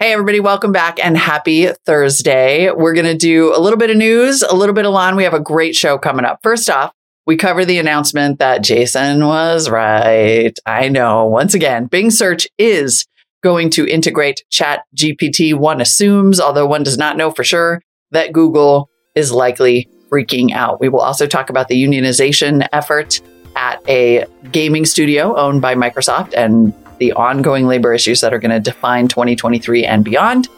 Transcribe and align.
Hey, 0.00 0.12
everybody, 0.12 0.38
welcome 0.38 0.70
back 0.70 1.04
and 1.04 1.18
happy 1.18 1.66
Thursday. 1.84 2.70
We're 2.70 2.94
going 2.94 3.04
to 3.06 3.16
do 3.16 3.52
a 3.52 3.58
little 3.58 3.76
bit 3.76 3.90
of 3.90 3.96
news, 3.96 4.42
a 4.42 4.54
little 4.54 4.72
bit 4.72 4.86
of 4.86 4.92
Lon. 4.92 5.16
We 5.16 5.24
have 5.24 5.34
a 5.34 5.40
great 5.40 5.74
show 5.74 5.98
coming 5.98 6.24
up. 6.24 6.38
First 6.40 6.70
off, 6.70 6.92
we 7.26 7.36
cover 7.36 7.64
the 7.64 7.80
announcement 7.80 8.38
that 8.38 8.62
Jason 8.62 9.26
was 9.26 9.68
right. 9.68 10.56
I 10.64 10.88
know. 10.88 11.26
Once 11.26 11.52
again, 11.52 11.86
Bing 11.86 12.12
search 12.12 12.46
is 12.58 13.06
going 13.42 13.70
to 13.70 13.88
integrate 13.88 14.44
Chat 14.50 14.84
GPT. 14.96 15.52
One 15.52 15.80
assumes, 15.80 16.38
although 16.38 16.68
one 16.68 16.84
does 16.84 16.96
not 16.96 17.16
know 17.16 17.32
for 17.32 17.42
sure, 17.42 17.82
that 18.12 18.32
Google 18.32 18.90
is 19.16 19.32
likely 19.32 19.88
freaking 20.08 20.52
out. 20.52 20.80
We 20.80 20.90
will 20.90 21.00
also 21.00 21.26
talk 21.26 21.50
about 21.50 21.66
the 21.66 21.82
unionization 21.82 22.68
effort 22.72 23.20
at 23.56 23.82
a 23.88 24.26
gaming 24.52 24.84
studio 24.84 25.36
owned 25.36 25.60
by 25.60 25.74
Microsoft 25.74 26.34
and 26.36 26.72
the 26.98 27.12
ongoing 27.12 27.66
labor 27.66 27.92
issues 27.94 28.20
that 28.20 28.32
are 28.32 28.38
going 28.38 28.50
to 28.50 28.60
define 28.60 29.08
2023 29.08 29.84
and 29.84 30.04
beyond. 30.04 30.48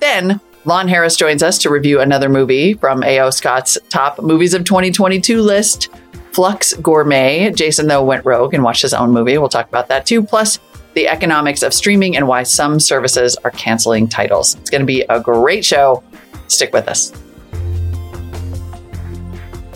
Then 0.00 0.40
Lon 0.64 0.88
Harris 0.88 1.16
joins 1.16 1.42
us 1.42 1.58
to 1.58 1.70
review 1.70 2.00
another 2.00 2.28
movie 2.28 2.74
from 2.74 3.02
A.O. 3.04 3.30
Scott's 3.30 3.78
top 3.88 4.20
movies 4.20 4.52
of 4.52 4.64
2022 4.64 5.40
list, 5.40 5.88
Flux 6.32 6.74
Gourmet. 6.74 7.52
Jason, 7.52 7.86
though, 7.86 8.04
went 8.04 8.24
rogue 8.24 8.52
and 8.52 8.64
watched 8.64 8.82
his 8.82 8.92
own 8.92 9.12
movie. 9.12 9.38
We'll 9.38 9.48
talk 9.48 9.68
about 9.68 9.88
that 9.88 10.06
too. 10.06 10.22
Plus, 10.22 10.58
the 10.94 11.08
economics 11.08 11.62
of 11.62 11.72
streaming 11.72 12.16
and 12.16 12.26
why 12.26 12.42
some 12.42 12.80
services 12.80 13.36
are 13.44 13.50
canceling 13.52 14.08
titles. 14.08 14.54
It's 14.56 14.70
going 14.70 14.80
to 14.80 14.86
be 14.86 15.02
a 15.08 15.20
great 15.20 15.64
show. 15.64 16.02
Stick 16.48 16.72
with 16.72 16.88
us. 16.88 17.12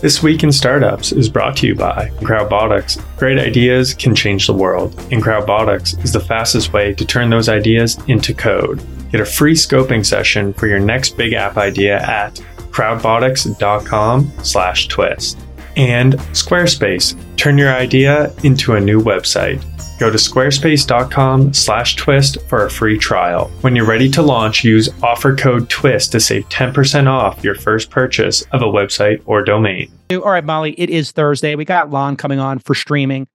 This 0.01 0.23
Week 0.23 0.41
in 0.41 0.51
Startups 0.51 1.11
is 1.11 1.29
brought 1.29 1.55
to 1.57 1.67
you 1.67 1.75
by 1.75 2.09
Crowdbotics. 2.21 2.99
Great 3.17 3.37
ideas 3.37 3.93
can 3.93 4.15
change 4.15 4.47
the 4.47 4.53
world, 4.53 4.99
and 5.11 5.21
Crowdbotics 5.21 6.03
is 6.03 6.11
the 6.11 6.19
fastest 6.19 6.73
way 6.73 6.91
to 6.95 7.05
turn 7.05 7.29
those 7.29 7.47
ideas 7.47 7.99
into 8.07 8.33
code. 8.33 8.81
Get 9.11 9.21
a 9.21 9.25
free 9.25 9.53
scoping 9.53 10.03
session 10.03 10.53
for 10.53 10.65
your 10.65 10.79
next 10.79 11.17
big 11.17 11.33
app 11.33 11.57
idea 11.57 12.01
at 12.01 12.33
crowdbotics.com 12.71 14.31
slash 14.41 14.87
twist. 14.87 15.37
And 15.77 16.13
Squarespace. 16.33 17.15
Turn 17.37 17.59
your 17.59 17.71
idea 17.71 18.33
into 18.43 18.73
a 18.73 18.81
new 18.81 19.03
website. 19.03 19.63
Go 20.01 20.09
to 20.09 20.17
squarespace.com 20.17 21.53
slash 21.53 21.95
twist 21.95 22.41
for 22.49 22.65
a 22.65 22.71
free 22.71 22.97
trial. 22.97 23.49
When 23.61 23.75
you're 23.75 23.85
ready 23.85 24.09
to 24.09 24.23
launch, 24.23 24.63
use 24.63 24.89
offer 25.03 25.35
code 25.35 25.69
TWIST 25.69 26.11
to 26.13 26.19
save 26.19 26.49
10% 26.49 27.05
off 27.05 27.43
your 27.43 27.53
first 27.53 27.91
purchase 27.91 28.41
of 28.51 28.63
a 28.63 28.65
website 28.65 29.21
or 29.27 29.43
domain. 29.43 29.91
All 30.09 30.21
right, 30.21 30.43
Molly, 30.43 30.73
it 30.79 30.89
is 30.89 31.11
Thursday. 31.11 31.53
We 31.53 31.65
got 31.65 31.91
Lon 31.91 32.15
coming 32.15 32.39
on 32.39 32.57
for 32.57 32.73
streaming. 32.73 33.27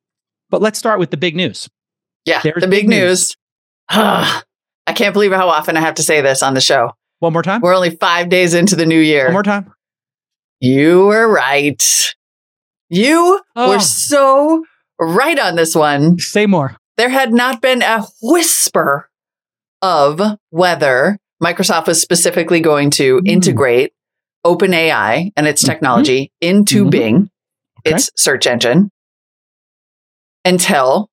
But 0.50 0.60
let's 0.60 0.76
start 0.76 0.98
with 0.98 1.12
the 1.12 1.16
big 1.16 1.36
news. 1.36 1.68
Yeah, 2.24 2.40
There's 2.42 2.60
the 2.60 2.66
big, 2.66 2.80
big 2.80 2.88
news. 2.88 2.98
news. 2.98 3.36
I 4.88 4.92
can't 4.92 5.12
believe 5.12 5.30
how 5.30 5.48
often 5.48 5.76
I 5.76 5.80
have 5.82 5.94
to 5.94 6.02
say 6.02 6.20
this 6.20 6.42
on 6.42 6.54
the 6.54 6.60
show. 6.60 6.90
One 7.20 7.32
more 7.32 7.44
time. 7.44 7.60
We're 7.60 7.76
only 7.76 7.90
five 7.90 8.28
days 8.28 8.54
into 8.54 8.74
the 8.74 8.86
new 8.86 8.98
year. 8.98 9.26
One 9.26 9.34
more 9.34 9.42
time. 9.44 9.72
You 10.58 11.06
were 11.06 11.32
right. 11.32 12.12
You 12.88 13.40
oh. 13.54 13.68
were 13.68 13.78
so 13.78 14.64
right 14.98 15.38
on 15.38 15.56
this 15.56 15.74
one. 15.74 16.18
Say 16.18 16.46
more. 16.46 16.76
There 16.96 17.08
had 17.10 17.32
not 17.32 17.60
been 17.60 17.82
a 17.82 18.06
whisper 18.22 19.10
of 19.82 20.20
whether 20.50 21.18
Microsoft 21.42 21.86
was 21.86 22.00
specifically 22.00 22.60
going 22.60 22.90
to 22.92 23.18
mm. 23.18 23.28
integrate 23.28 23.92
OpenAI 24.46 25.32
and 25.36 25.46
its 25.46 25.62
mm-hmm. 25.62 25.72
technology 25.72 26.24
mm-hmm. 26.24 26.58
into 26.58 26.80
mm-hmm. 26.82 26.90
Bing, 26.90 27.30
okay. 27.86 27.96
its 27.96 28.10
search 28.16 28.46
engine, 28.46 28.90
until 30.44 31.10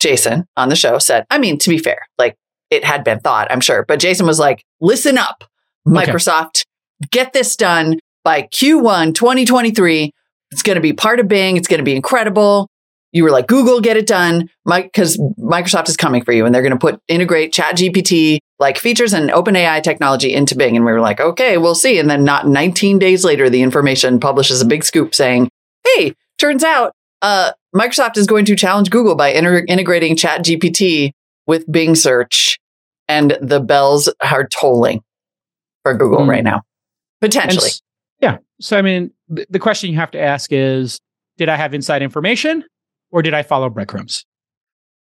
Jason 0.00 0.46
on 0.56 0.68
the 0.68 0.76
show 0.76 0.98
said, 0.98 1.26
I 1.30 1.38
mean, 1.38 1.58
to 1.58 1.68
be 1.68 1.78
fair, 1.78 1.98
like 2.16 2.36
it 2.70 2.84
had 2.84 3.04
been 3.04 3.20
thought, 3.20 3.50
I'm 3.50 3.60
sure, 3.60 3.84
but 3.86 3.98
Jason 3.98 4.26
was 4.26 4.38
like, 4.38 4.64
listen 4.80 5.18
up, 5.18 5.44
Microsoft, 5.86 6.64
okay. 7.02 7.08
get 7.10 7.32
this 7.32 7.56
done 7.56 7.98
by 8.24 8.42
Q1 8.42 9.14
2023. 9.14 10.12
It's 10.56 10.62
going 10.62 10.76
to 10.76 10.80
be 10.80 10.94
part 10.94 11.20
of 11.20 11.28
Bing. 11.28 11.58
It's 11.58 11.68
going 11.68 11.80
to 11.80 11.84
be 11.84 11.94
incredible. 11.94 12.70
You 13.12 13.24
were 13.24 13.30
like, 13.30 13.46
Google, 13.46 13.82
get 13.82 13.98
it 13.98 14.06
done. 14.06 14.48
Because 14.64 15.18
Microsoft 15.38 15.90
is 15.90 15.98
coming 15.98 16.24
for 16.24 16.32
you 16.32 16.46
and 16.46 16.54
they're 16.54 16.62
going 16.62 16.72
to 16.72 16.78
put 16.78 16.98
integrate 17.08 17.52
chat 17.52 17.76
GPT 17.76 18.38
like 18.58 18.78
features 18.78 19.12
and 19.12 19.28
OpenAI 19.28 19.82
technology 19.82 20.32
into 20.32 20.56
Bing. 20.56 20.74
And 20.74 20.86
we 20.86 20.92
were 20.92 21.00
like, 21.02 21.20
okay, 21.20 21.58
we'll 21.58 21.74
see. 21.74 21.98
And 21.98 22.08
then 22.08 22.24
not 22.24 22.48
19 22.48 22.98
days 22.98 23.22
later, 23.22 23.50
the 23.50 23.60
information 23.60 24.18
publishes 24.18 24.62
a 24.62 24.64
big 24.64 24.82
scoop 24.82 25.14
saying, 25.14 25.50
hey, 25.84 26.14
turns 26.38 26.64
out 26.64 26.94
uh, 27.20 27.52
Microsoft 27.74 28.16
is 28.16 28.26
going 28.26 28.46
to 28.46 28.56
challenge 28.56 28.88
Google 28.88 29.14
by 29.14 29.28
inter- 29.28 29.66
integrating 29.68 30.16
chat 30.16 30.42
GPT 30.42 31.10
with 31.46 31.70
Bing 31.70 31.94
search. 31.94 32.58
And 33.08 33.36
the 33.42 33.60
bells 33.60 34.10
are 34.24 34.48
tolling 34.48 35.02
for 35.82 35.92
Google 35.92 36.20
mm. 36.20 36.28
right 36.28 36.42
now, 36.42 36.62
potentially. 37.20 37.68
yeah. 37.68 37.85
So, 38.60 38.78
I 38.78 38.82
mean, 38.82 39.10
the 39.28 39.58
question 39.58 39.90
you 39.90 39.96
have 39.96 40.10
to 40.12 40.20
ask 40.20 40.52
is 40.52 41.00
Did 41.36 41.48
I 41.48 41.56
have 41.56 41.74
inside 41.74 42.02
information 42.02 42.64
or 43.10 43.22
did 43.22 43.34
I 43.34 43.42
follow 43.42 43.68
breadcrumbs? 43.70 44.24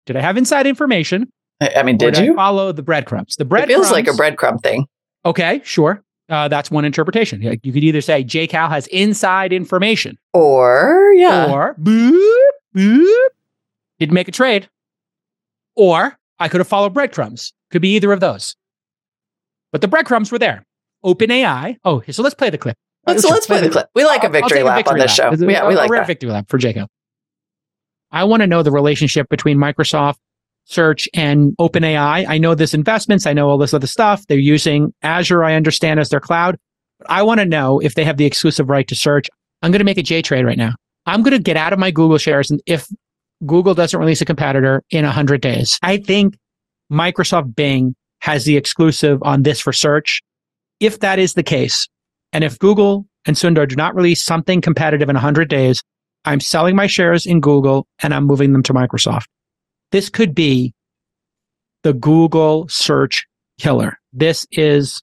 Did 0.05 0.15
I 0.15 0.21
have 0.21 0.37
inside 0.37 0.67
information? 0.67 1.31
I 1.61 1.83
mean, 1.83 1.97
did, 1.97 2.13
did 2.13 2.25
you 2.25 2.33
I 2.33 2.35
follow 2.35 2.71
the 2.71 2.83
breadcrumbs? 2.83 3.35
The 3.37 3.45
bread 3.45 3.67
feels 3.67 3.91
like 3.91 4.07
a 4.07 4.11
breadcrumb 4.11 4.61
thing. 4.61 4.85
Okay, 5.25 5.61
sure. 5.63 6.03
Uh, 6.27 6.47
that's 6.47 6.71
one 6.71 6.85
interpretation. 6.85 7.41
You 7.41 7.73
could 7.73 7.83
either 7.83 8.01
say 8.01 8.23
J 8.23 8.47
Cal 8.47 8.67
has 8.69 8.87
inside 8.87 9.53
information, 9.53 10.17
or 10.33 11.13
yeah, 11.15 11.51
or 11.51 11.75
boop, 11.75 12.49
boop, 12.75 13.27
didn't 13.99 14.13
make 14.13 14.27
a 14.27 14.31
trade, 14.31 14.67
or 15.75 16.17
I 16.39 16.47
could 16.49 16.59
have 16.59 16.67
followed 16.67 16.93
breadcrumbs. 16.93 17.53
Could 17.71 17.81
be 17.81 17.95
either 17.95 18.11
of 18.11 18.19
those. 18.19 18.55
But 19.71 19.81
the 19.81 19.87
breadcrumbs 19.87 20.31
were 20.31 20.39
there. 20.39 20.65
Open 21.03 21.29
AI. 21.29 21.77
Oh, 21.85 22.01
so 22.09 22.23
let's 22.23 22.35
play 22.35 22.49
the 22.49 22.57
clip. 22.57 22.75
Let's, 23.05 23.23
let's, 23.23 23.33
let's 23.33 23.47
play 23.47 23.61
the 23.61 23.69
clip. 23.69 23.89
We 23.93 24.03
like 24.03 24.23
a 24.23 24.29
victory 24.29 24.63
lap 24.63 24.73
a 24.73 24.77
victory 24.79 24.93
on 24.93 24.99
this 24.99 25.19
lap. 25.19 25.37
show. 25.37 25.47
Yeah, 25.47 25.67
we 25.67 25.75
like 25.75 25.91
a 25.91 26.05
victory 26.05 26.31
lap 26.31 26.49
for 26.49 26.57
Jacob. 26.57 26.89
I 28.11 28.23
want 28.23 28.41
to 28.41 28.47
know 28.47 28.63
the 28.63 28.71
relationship 28.71 29.29
between 29.29 29.57
Microsoft 29.57 30.15
Search 30.65 31.07
and 31.13 31.55
OpenAI. 31.57 32.27
I 32.27 32.37
know 32.39 32.55
this 32.55 32.73
investments. 32.73 33.27
I 33.27 33.33
know 33.33 33.49
all 33.49 33.57
this 33.57 33.73
other 33.73 33.87
stuff. 33.87 34.25
They're 34.27 34.37
using 34.37 34.93
Azure, 35.03 35.43
I 35.43 35.53
understand, 35.53 35.99
as 35.99 36.09
their 36.09 36.19
cloud. 36.19 36.57
But 36.99 37.11
I 37.11 37.21
want 37.21 37.39
to 37.39 37.45
know 37.45 37.79
if 37.79 37.93
they 37.93 38.03
have 38.03 38.17
the 38.17 38.25
exclusive 38.25 38.69
right 38.69 38.87
to 38.87 38.95
search. 38.95 39.29
I'm 39.61 39.71
going 39.71 39.79
to 39.79 39.85
make 39.85 39.97
a 39.97 40.03
J 40.03 40.21
trade 40.21 40.45
right 40.45 40.57
now. 40.57 40.73
I'm 41.05 41.21
going 41.21 41.37
to 41.37 41.43
get 41.43 41.57
out 41.57 41.73
of 41.73 41.77
my 41.77 41.91
Google 41.91 42.17
shares. 42.17 42.49
And 42.49 42.61
if 42.65 42.87
Google 43.45 43.75
doesn't 43.75 43.99
release 43.99 44.21
a 44.21 44.25
competitor 44.25 44.81
in 44.89 45.05
100 45.05 45.39
days, 45.41 45.77
I 45.83 45.97
think 45.97 46.35
Microsoft 46.91 47.55
Bing 47.55 47.95
has 48.21 48.45
the 48.45 48.57
exclusive 48.57 49.19
on 49.21 49.43
this 49.43 49.59
for 49.59 49.71
search. 49.71 50.21
If 50.79 51.01
that 51.01 51.19
is 51.19 51.35
the 51.35 51.43
case, 51.43 51.87
and 52.35 52.43
if 52.43 52.59
Google 52.59 53.07
and 53.25 53.37
Sundar 53.37 53.65
do 53.65 53.77
not 53.77 53.95
release 53.95 54.21
something 54.21 54.59
competitive 54.59 55.07
in 55.07 55.13
100 55.13 55.47
days, 55.47 55.81
I'm 56.25 56.41
selling 56.41 56.75
my 56.75 56.85
shares 56.85 57.25
in 57.25 57.39
Google 57.39 57.87
and 58.03 58.13
I'm 58.13 58.25
moving 58.25 58.51
them 58.51 58.61
to 58.63 58.73
Microsoft. 58.73 59.27
This 59.93 60.09
could 60.09 60.35
be 60.35 60.73
the 61.83 61.93
Google 61.93 62.67
search 62.67 63.25
killer. 63.57 63.97
This 64.11 64.45
is 64.51 65.01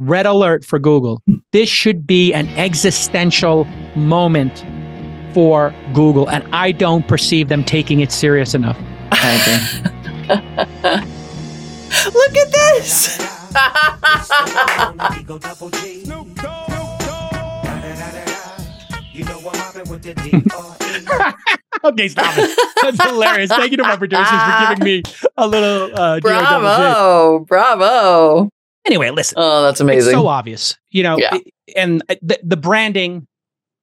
red 0.00 0.26
alert 0.26 0.64
for 0.64 0.80
Google. 0.80 1.22
This 1.52 1.68
should 1.68 2.08
be 2.08 2.34
an 2.34 2.48
existential 2.58 3.66
moment 3.94 4.64
for 5.32 5.72
Google, 5.92 6.28
and 6.28 6.42
I 6.52 6.72
don't 6.72 7.06
perceive 7.06 7.48
them 7.48 7.62
taking 7.62 8.00
it 8.00 8.10
serious 8.10 8.52
enough. 8.52 8.76
Look 12.12 12.36
at 12.36 12.50
this. 12.50 13.43
okay, 21.84 22.08
stop 22.08 22.34
it. 22.36 22.58
That's 22.82 23.04
hilarious. 23.04 23.50
Thank 23.50 23.70
you 23.70 23.76
to 23.76 23.84
my 23.84 23.96
producers 23.96 24.26
for 24.26 24.74
giving 24.74 24.84
me 24.84 25.02
a 25.36 25.46
little 25.46 25.96
uh, 25.96 26.20
bravo, 26.20 27.44
bravo. 27.44 28.50
Anyway, 28.84 29.10
listen. 29.10 29.36
Oh, 29.38 29.62
that's 29.62 29.80
amazing. 29.80 30.12
It's 30.12 30.18
so 30.18 30.26
obvious, 30.26 30.76
you 30.90 31.02
know. 31.02 31.16
Yeah. 31.16 31.38
And 31.76 32.02
the, 32.22 32.38
the 32.42 32.56
branding 32.56 33.26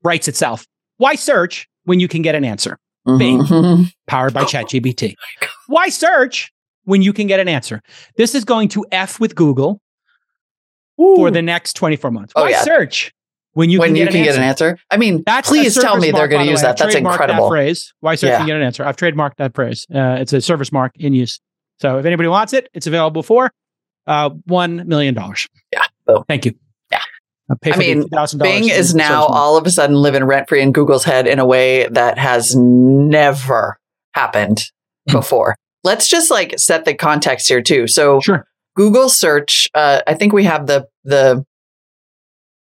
writes 0.03 0.27
itself. 0.27 0.67
Why 0.97 1.15
search 1.15 1.67
when 1.85 1.99
you 1.99 2.07
can 2.07 2.21
get 2.21 2.35
an 2.35 2.43
answer? 2.43 2.77
Bing, 3.05 3.39
mm-hmm. 3.39 3.83
powered 4.05 4.33
by 4.33 4.43
ChatGPT. 4.43 5.15
Oh 5.41 5.47
Why 5.67 5.89
search 5.89 6.51
when 6.83 7.01
you 7.01 7.13
can 7.13 7.27
get 7.27 7.39
an 7.39 7.47
answer? 7.47 7.81
This 8.17 8.35
is 8.35 8.45
going 8.45 8.69
to 8.69 8.85
f 8.91 9.19
with 9.19 9.35
Google 9.35 9.81
Ooh. 10.99 11.15
for 11.15 11.31
the 11.31 11.41
next 11.41 11.73
24 11.73 12.11
months. 12.11 12.33
Oh, 12.35 12.43
Why 12.43 12.49
yeah. 12.49 12.63
search 12.63 13.13
when 13.53 13.69
you 13.69 13.79
when 13.79 13.89
can, 13.89 13.95
you 13.97 14.03
get, 14.05 14.11
can 14.11 14.21
an 14.21 14.25
get 14.25 14.35
an 14.35 14.43
answer. 14.43 14.77
I 14.89 14.97
mean, 14.97 15.23
That's 15.25 15.49
please 15.49 15.75
tell 15.75 15.97
me 15.97 16.11
they're 16.11 16.27
going 16.27 16.45
to 16.45 16.51
use 16.51 16.61
that. 16.61 16.77
That's 16.77 16.95
incredible. 16.95 17.45
That 17.45 17.49
phrase. 17.49 17.93
Why 17.99 18.15
search 18.15 18.29
yeah. 18.29 18.37
and 18.39 18.47
get 18.47 18.55
an 18.55 18.63
answer? 18.63 18.85
I've 18.85 18.95
trademarked 18.95 19.37
that 19.37 19.53
phrase. 19.53 19.85
Uh, 19.93 20.17
it's 20.19 20.33
a 20.33 20.41
service 20.41 20.71
mark 20.71 20.93
in 20.95 21.13
use. 21.13 21.39
So 21.79 21.97
if 21.97 22.05
anybody 22.05 22.29
wants 22.29 22.53
it, 22.53 22.69
it's 22.73 22.87
available 22.87 23.23
for 23.23 23.51
uh, 24.07 24.29
one 24.45 24.87
million 24.87 25.13
dollars. 25.13 25.47
Yeah. 25.73 25.85
Boom. 26.05 26.23
Thank 26.27 26.45
you. 26.45 26.53
Yeah. 26.91 27.01
I 27.49 27.75
mean, 27.75 28.05
Bing 28.37 28.69
is 28.69 28.95
now 28.95 29.25
all 29.25 29.57
of 29.57 29.65
a 29.65 29.71
sudden 29.71 29.95
living 29.95 30.23
rent 30.23 30.47
free 30.47 30.61
in 30.61 30.71
Google's 30.71 31.03
head 31.03 31.27
in 31.27 31.39
a 31.39 31.45
way 31.45 31.87
that 31.89 32.17
has 32.17 32.55
never 32.55 33.77
happened 34.13 34.63
hmm. 35.09 35.17
before. 35.17 35.57
Let's 35.83 36.07
just 36.07 36.29
like 36.31 36.57
set 36.59 36.85
the 36.85 36.93
context 36.93 37.47
here 37.47 37.61
too. 37.61 37.87
So 37.87 38.19
Sure. 38.21 38.45
Google 38.75 39.09
search, 39.09 39.69
uh, 39.75 40.01
I 40.07 40.13
think 40.13 40.31
we 40.33 40.43
have 40.45 40.67
the 40.67 40.87
the 41.03 41.45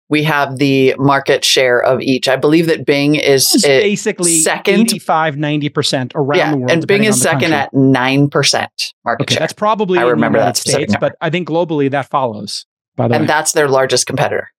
we 0.09 0.23
have 0.23 0.57
the 0.57 0.95
market 0.97 1.45
share 1.45 1.79
of 1.79 2.01
each. 2.01 2.27
I 2.27 2.35
believe 2.35 2.65
that 2.65 2.83
Bing 2.83 3.13
is 3.13 3.53
It's 3.53 3.63
basically 3.63 4.39
second- 4.39 4.79
85, 4.79 5.35
90% 5.35 6.11
around 6.15 6.37
yeah, 6.39 6.51
the 6.51 6.57
world. 6.57 6.71
and 6.71 6.87
Bing 6.87 7.03
is 7.03 7.21
second 7.21 7.51
country. 7.51 7.55
at 7.57 7.73
nine 7.75 8.27
percent 8.27 8.71
market 9.05 9.23
Okay, 9.25 9.35
share, 9.35 9.39
that's 9.41 9.53
probably 9.53 9.99
I 9.99 10.03
remember 10.03 10.39
that 10.39 10.57
States, 10.57 10.95
but 10.99 11.15
I 11.21 11.29
think 11.29 11.47
globally 11.47 11.91
that 11.91 12.09
follows. 12.09 12.65
By 12.95 13.07
the 13.07 13.13
and 13.15 13.23
way, 13.23 13.27
that's 13.27 13.51
their 13.51 13.67
largest 13.67 14.07
competitor. 14.07 14.49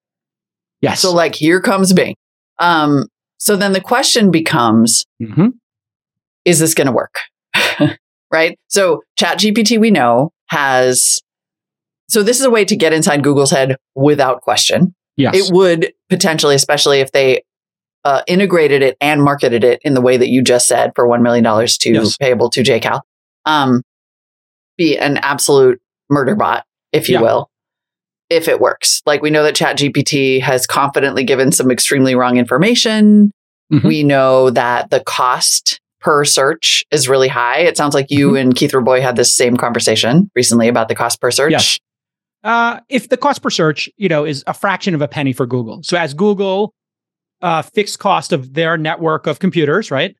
yes. 0.79 1.01
So 1.01 1.11
like 1.13 1.35
here 1.35 1.59
comes 1.59 1.91
Bing. 1.91 2.15
Um, 2.59 3.07
so 3.37 3.57
then 3.57 3.73
the 3.73 3.81
question 3.81 4.31
becomes, 4.31 5.05
Mhm. 5.21 5.49
is 6.45 6.59
this 6.59 6.73
going 6.73 6.87
to 6.87 6.93
work? 6.93 7.19
Right? 8.31 8.57
So 8.67 9.01
ChatGPT, 9.19 9.79
we 9.79 9.91
know 9.91 10.31
has, 10.47 11.19
so 12.09 12.23
this 12.23 12.39
is 12.39 12.45
a 12.45 12.49
way 12.51 12.65
to 12.65 12.75
get 12.75 12.93
inside 12.93 13.23
Google's 13.23 13.51
head 13.51 13.77
without 13.95 14.41
question. 14.41 14.93
yes, 15.17 15.35
It 15.35 15.53
would 15.53 15.93
potentially, 16.09 16.55
especially 16.55 16.99
if 16.99 17.11
they 17.11 17.43
uh, 18.03 18.21
integrated 18.27 18.81
it 18.81 18.97
and 18.99 19.21
marketed 19.23 19.63
it 19.63 19.79
in 19.83 19.93
the 19.93 20.01
way 20.01 20.17
that 20.17 20.29
you 20.29 20.41
just 20.41 20.67
said 20.67 20.91
for 20.95 21.07
$1 21.07 21.21
million 21.21 21.43
to 21.43 21.91
Yes. 21.91 22.17
payable 22.17 22.49
to 22.49 22.61
JCal, 22.63 23.01
um, 23.45 23.83
be 24.77 24.97
an 24.97 25.17
absolute 25.17 25.79
murder 26.09 26.35
bot, 26.35 26.65
if 26.91 27.07
you 27.09 27.15
Yeah. 27.15 27.21
will, 27.21 27.49
if 28.29 28.47
it 28.47 28.59
works. 28.59 29.01
Like 29.05 29.21
we 29.21 29.29
know 29.29 29.43
that 29.43 29.55
ChatGPT 29.55 30.41
has 30.41 30.65
confidently 30.65 31.23
given 31.23 31.51
some 31.51 31.69
extremely 31.69 32.15
wrong 32.15 32.37
information. 32.37 33.31
Mhm. 33.71 33.83
We 33.83 34.03
know 34.03 34.49
that 34.49 34.89
the 34.89 34.99
cost 35.01 35.79
per 36.01 36.25
search 36.25 36.83
is 36.91 37.07
really 37.07 37.27
high. 37.27 37.59
It 37.59 37.77
sounds 37.77 37.93
like 37.93 38.07
you 38.09 38.35
and 38.35 38.55
Keith 38.55 38.73
Rabois 38.73 39.01
had 39.01 39.15
this 39.15 39.33
same 39.33 39.55
conversation 39.55 40.29
recently 40.35 40.67
about 40.67 40.87
the 40.87 40.95
cost 40.95 41.21
per 41.21 41.31
search. 41.31 41.51
Yes. 41.51 41.79
Uh, 42.43 42.79
if 42.89 43.09
the 43.09 43.17
cost 43.17 43.41
per 43.43 43.49
search, 43.49 43.87
you 43.97 44.09
know, 44.09 44.25
is 44.25 44.43
a 44.47 44.53
fraction 44.53 44.95
of 44.95 45.01
a 45.01 45.07
penny 45.07 45.31
for 45.31 45.45
Google. 45.45 45.81
So 45.83 45.97
as 45.97 46.13
Google 46.13 46.73
uh, 47.41 47.61
fixed 47.61 47.99
cost 47.99 48.33
of 48.33 48.53
their 48.53 48.77
network 48.77 49.27
of 49.27 49.39
computers, 49.39 49.89
right? 49.91 50.15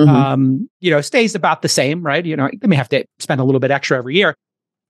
Mhm. 0.00 0.08
Um, 0.08 0.68
you 0.80 0.90
know, 0.90 1.00
stays 1.00 1.34
about 1.34 1.62
the 1.62 1.68
same, 1.68 2.02
right? 2.02 2.24
You 2.24 2.36
know, 2.36 2.50
they 2.60 2.68
may 2.68 2.76
have 2.76 2.88
to 2.90 3.04
spend 3.18 3.40
a 3.40 3.44
little 3.44 3.60
bit 3.60 3.70
extra 3.70 3.96
every 3.96 4.14
year. 4.14 4.34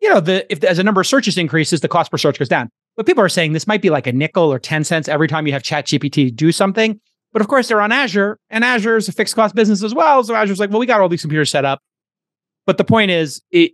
You 0.01 0.09
know, 0.13 0.21
the 0.21 0.51
if 0.51 0.63
as 0.65 0.79
the 0.79 0.85
number 0.85 1.01
of 1.01 1.07
searches 1.07 1.39
increases, 1.39 1.81
the 1.81 1.89
cost 1.89 2.11
per 2.11 2.19
search 2.19 2.39
goes 2.39 2.49
down. 2.49 2.69
But 2.97 3.07
people 3.07 3.23
are 3.23 3.29
saying 3.29 3.53
this 3.53 3.67
might 3.67 3.83
be 3.83 3.91
like 3.91 4.07
a 4.07 4.13
nickel 4.13 4.53
or 4.53 4.59
10 4.59 4.83
cents 4.85 5.09
every 5.09 5.29
time 5.29 5.47
you 5.47 5.53
have 5.53 5.63
ChatGPT 5.63 6.35
do 6.35 6.51
something. 6.51 6.99
But 7.37 7.43
of 7.43 7.49
course, 7.49 7.69
they're 7.69 7.83
on 7.83 7.93
Azure, 7.93 8.39
and 8.49 8.65
Azure 8.65 8.97
is 8.97 9.11
a 9.11 9.13
fixed 9.13 9.35
cost 9.35 9.55
business 9.55 9.83
as 9.83 9.95
well. 9.95 10.25
So 10.25 10.35
Azure's 10.35 10.59
like, 10.59 10.71
well, 10.71 10.79
we 10.79 10.87
got 10.87 11.03
all 11.03 11.09
these 11.11 11.21
computers 11.21 11.51
set 11.51 11.67
up. 11.67 11.83
But 12.65 12.79
the 12.79 12.85
point 12.85 13.11
is, 13.11 13.43
it 13.51 13.73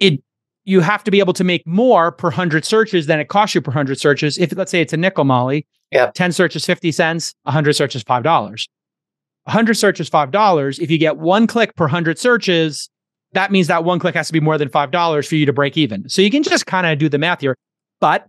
it 0.00 0.20
you 0.64 0.80
have 0.80 1.04
to 1.04 1.12
be 1.12 1.20
able 1.20 1.32
to 1.34 1.44
make 1.44 1.64
more 1.64 2.10
per 2.10 2.32
hundred 2.32 2.64
searches 2.64 3.06
than 3.06 3.20
it 3.20 3.28
costs 3.28 3.54
you 3.54 3.60
per 3.60 3.70
hundred 3.70 4.00
searches. 4.00 4.36
If 4.36 4.56
let's 4.56 4.72
say 4.72 4.80
it's 4.80 4.92
a 4.92 4.96
nickel 4.96 5.22
molly, 5.22 5.64
Yep. 5.92 6.14
10 6.14 6.32
searches 6.32 6.66
50 6.66 6.90
cents, 6.90 7.36
100 7.44 7.74
searches 7.74 8.02
$5. 8.02 8.24
100 8.24 9.74
searches 9.74 10.10
$5. 10.10 10.80
If 10.80 10.90
you 10.90 10.98
get 10.98 11.18
one 11.18 11.46
click 11.46 11.76
per 11.76 11.84
100 11.84 12.18
searches, 12.18 12.90
that 13.30 13.52
means 13.52 13.68
that 13.68 13.84
one 13.84 14.00
click 14.00 14.16
has 14.16 14.26
to 14.26 14.32
be 14.32 14.40
more 14.40 14.58
than 14.58 14.68
$5 14.68 15.28
for 15.28 15.36
you 15.36 15.46
to 15.46 15.52
break 15.52 15.76
even. 15.76 16.08
So 16.08 16.20
you 16.20 16.32
can 16.32 16.42
just 16.42 16.66
kind 16.66 16.84
of 16.84 16.98
do 16.98 17.08
the 17.08 17.18
math 17.18 17.42
here. 17.42 17.54
But 18.00 18.26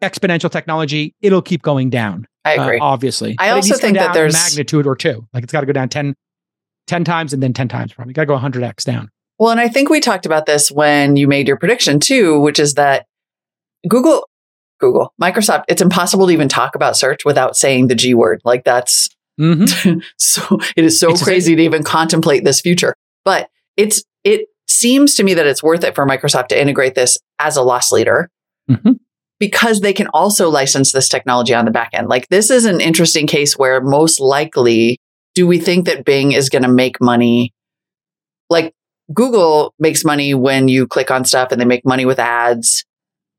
exponential 0.00 0.50
technology, 0.50 1.14
it'll 1.20 1.42
keep 1.42 1.60
going 1.60 1.90
down. 1.90 2.26
I 2.44 2.56
uh, 2.56 2.64
agree. 2.64 2.78
obviously. 2.80 3.36
I 3.38 3.50
But 3.50 3.56
also 3.56 3.76
think 3.76 3.96
that 3.98 4.14
there's- 4.14 4.32
magnitude 4.34 4.86
or 4.86 4.96
two. 4.96 5.26
Like 5.32 5.44
it's 5.44 5.52
got 5.52 5.60
to 5.60 5.66
go 5.66 5.72
down 5.72 5.88
10, 5.88 6.14
10 6.86 7.04
times 7.04 7.32
and 7.32 7.42
then 7.42 7.52
10 7.52 7.68
times 7.68 7.92
probably. 7.92 8.12
Got 8.14 8.22
to 8.22 8.26
go 8.26 8.38
100x 8.38 8.84
down. 8.84 9.10
Well, 9.38 9.50
and 9.50 9.60
I 9.60 9.68
think 9.68 9.88
we 9.90 10.00
talked 10.00 10.26
about 10.26 10.46
this 10.46 10.70
when 10.70 11.16
you 11.16 11.26
made 11.28 11.48
your 11.48 11.56
prediction 11.56 12.00
too, 12.00 12.40
which 12.40 12.58
is 12.58 12.74
that 12.74 13.06
Google, 13.88 14.28
Google, 14.78 15.12
Microsoft, 15.20 15.64
it's 15.68 15.82
impossible 15.82 16.26
to 16.26 16.32
even 16.32 16.48
talk 16.48 16.74
about 16.74 16.96
search 16.96 17.24
without 17.24 17.56
saying 17.56 17.88
the 17.88 17.94
G 17.94 18.14
word. 18.14 18.40
Like 18.44 18.64
that's 18.64 19.08
Mm-hmm. 19.40 19.98
so 20.18 20.58
it 20.76 20.84
is 20.84 21.00
so 21.00 21.08
It's- 21.08 21.24
crazy 21.24 21.56
to 21.56 21.62
even 21.62 21.82
contemplate 21.82 22.44
this 22.44 22.60
future. 22.60 22.94
But 23.24 23.48
it's 23.78 24.04
it 24.24 24.48
seems 24.68 25.14
to 25.14 25.24
me 25.24 25.32
that 25.34 25.46
it's 25.46 25.62
worth 25.62 25.84
it 25.84 25.94
for 25.94 26.06
Microsoft 26.06 26.48
to 26.48 26.60
integrate 26.60 26.94
this 26.94 27.16
as 27.38 27.56
a 27.56 27.62
loss 27.62 27.90
leader 27.90 28.28
Mhm. 28.70 28.98
Because 29.42 29.80
they 29.80 29.92
can 29.92 30.06
also 30.14 30.48
license 30.48 30.92
this 30.92 31.08
technology 31.08 31.52
on 31.52 31.64
the 31.64 31.72
back 31.72 31.90
end. 31.94 32.08
Like 32.08 32.28
this 32.28 32.48
is 32.48 32.64
an 32.64 32.80
interesting 32.80 33.26
case 33.26 33.58
where 33.58 33.80
most 33.80 34.20
likely 34.20 35.00
do 35.34 35.48
we 35.48 35.58
think 35.58 35.86
that 35.86 36.04
Bing 36.04 36.30
is 36.30 36.48
going 36.48 36.62
to 36.62 36.68
make 36.68 37.00
money 37.00 37.52
like 38.48 38.72
Google 39.12 39.74
makes 39.80 40.04
money 40.04 40.32
when 40.32 40.68
you 40.68 40.86
click 40.86 41.10
on 41.10 41.24
stuff 41.24 41.50
and 41.50 41.60
they 41.60 41.64
make 41.64 41.84
money 41.84 42.04
with 42.04 42.20
ads. 42.20 42.84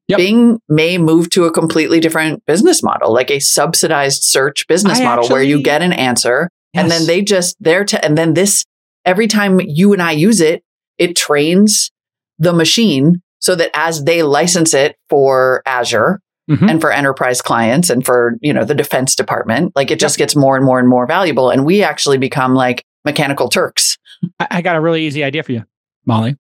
Yep. 0.10 0.18
Bing 0.18 0.60
may 0.68 0.98
move 0.98 1.30
to 1.30 1.46
a 1.46 1.54
completely 1.54 2.02
different 2.02 2.46
business 2.46 2.84
model, 2.84 3.14
like 3.14 3.32
a 3.32 3.40
subsidized 3.40 4.24
search 4.24 4.68
business 4.68 5.00
I 5.00 5.06
model 5.06 5.30
where 5.30 5.42
you 5.42 5.64
get 5.64 5.82
an 5.82 5.94
answer 5.94 6.50
and 6.74 6.92
then 6.92 7.06
they 7.06 7.22
just 7.22 7.56
they're 7.62 7.86
to 7.86 8.04
and 8.04 8.18
then 8.18 8.34
this 8.34 8.66
every 9.06 9.28
time 9.28 9.62
you 9.62 9.94
and 9.94 10.02
I 10.02 10.12
use 10.12 10.42
it, 10.42 10.64
it 10.98 11.16
trains 11.16 11.92
the 12.40 12.52
machine 12.52 13.22
so 13.44 13.56
that 13.56 13.70
as 13.74 14.06
they 14.06 14.24
license 14.24 14.74
it 14.74 14.96
for 15.10 15.62
Azure 15.66 16.22
Mhm. 16.50 16.70
and 16.70 16.82
for 16.82 16.92
enterprise 16.92 17.42
clients 17.42 17.90
and 17.90 18.06
for 18.06 18.34
you 18.42 18.54
know 18.54 18.64
the 18.66 18.74
defense 18.76 19.16
department, 19.16 19.72
like 19.76 19.92
it 19.92 20.00
just 20.00 20.18
gets 20.18 20.36
more 20.36 20.56
and 20.58 20.66
more 20.66 20.80
and 20.80 20.88
more 20.90 21.06
valuable, 21.06 21.50
and 21.50 21.66
we 21.66 21.84
actually 21.84 22.18
become 22.18 22.54
like 22.56 22.84
mechanical 23.06 23.48
Turks. 23.50 23.98
I, 24.40 24.48
I 24.52 24.62
got 24.62 24.76
a 24.76 24.82
really 24.82 25.06
easy 25.06 25.24
idea 25.24 25.44
for 25.44 25.52
you, 25.52 25.64
Molly. 26.06 26.36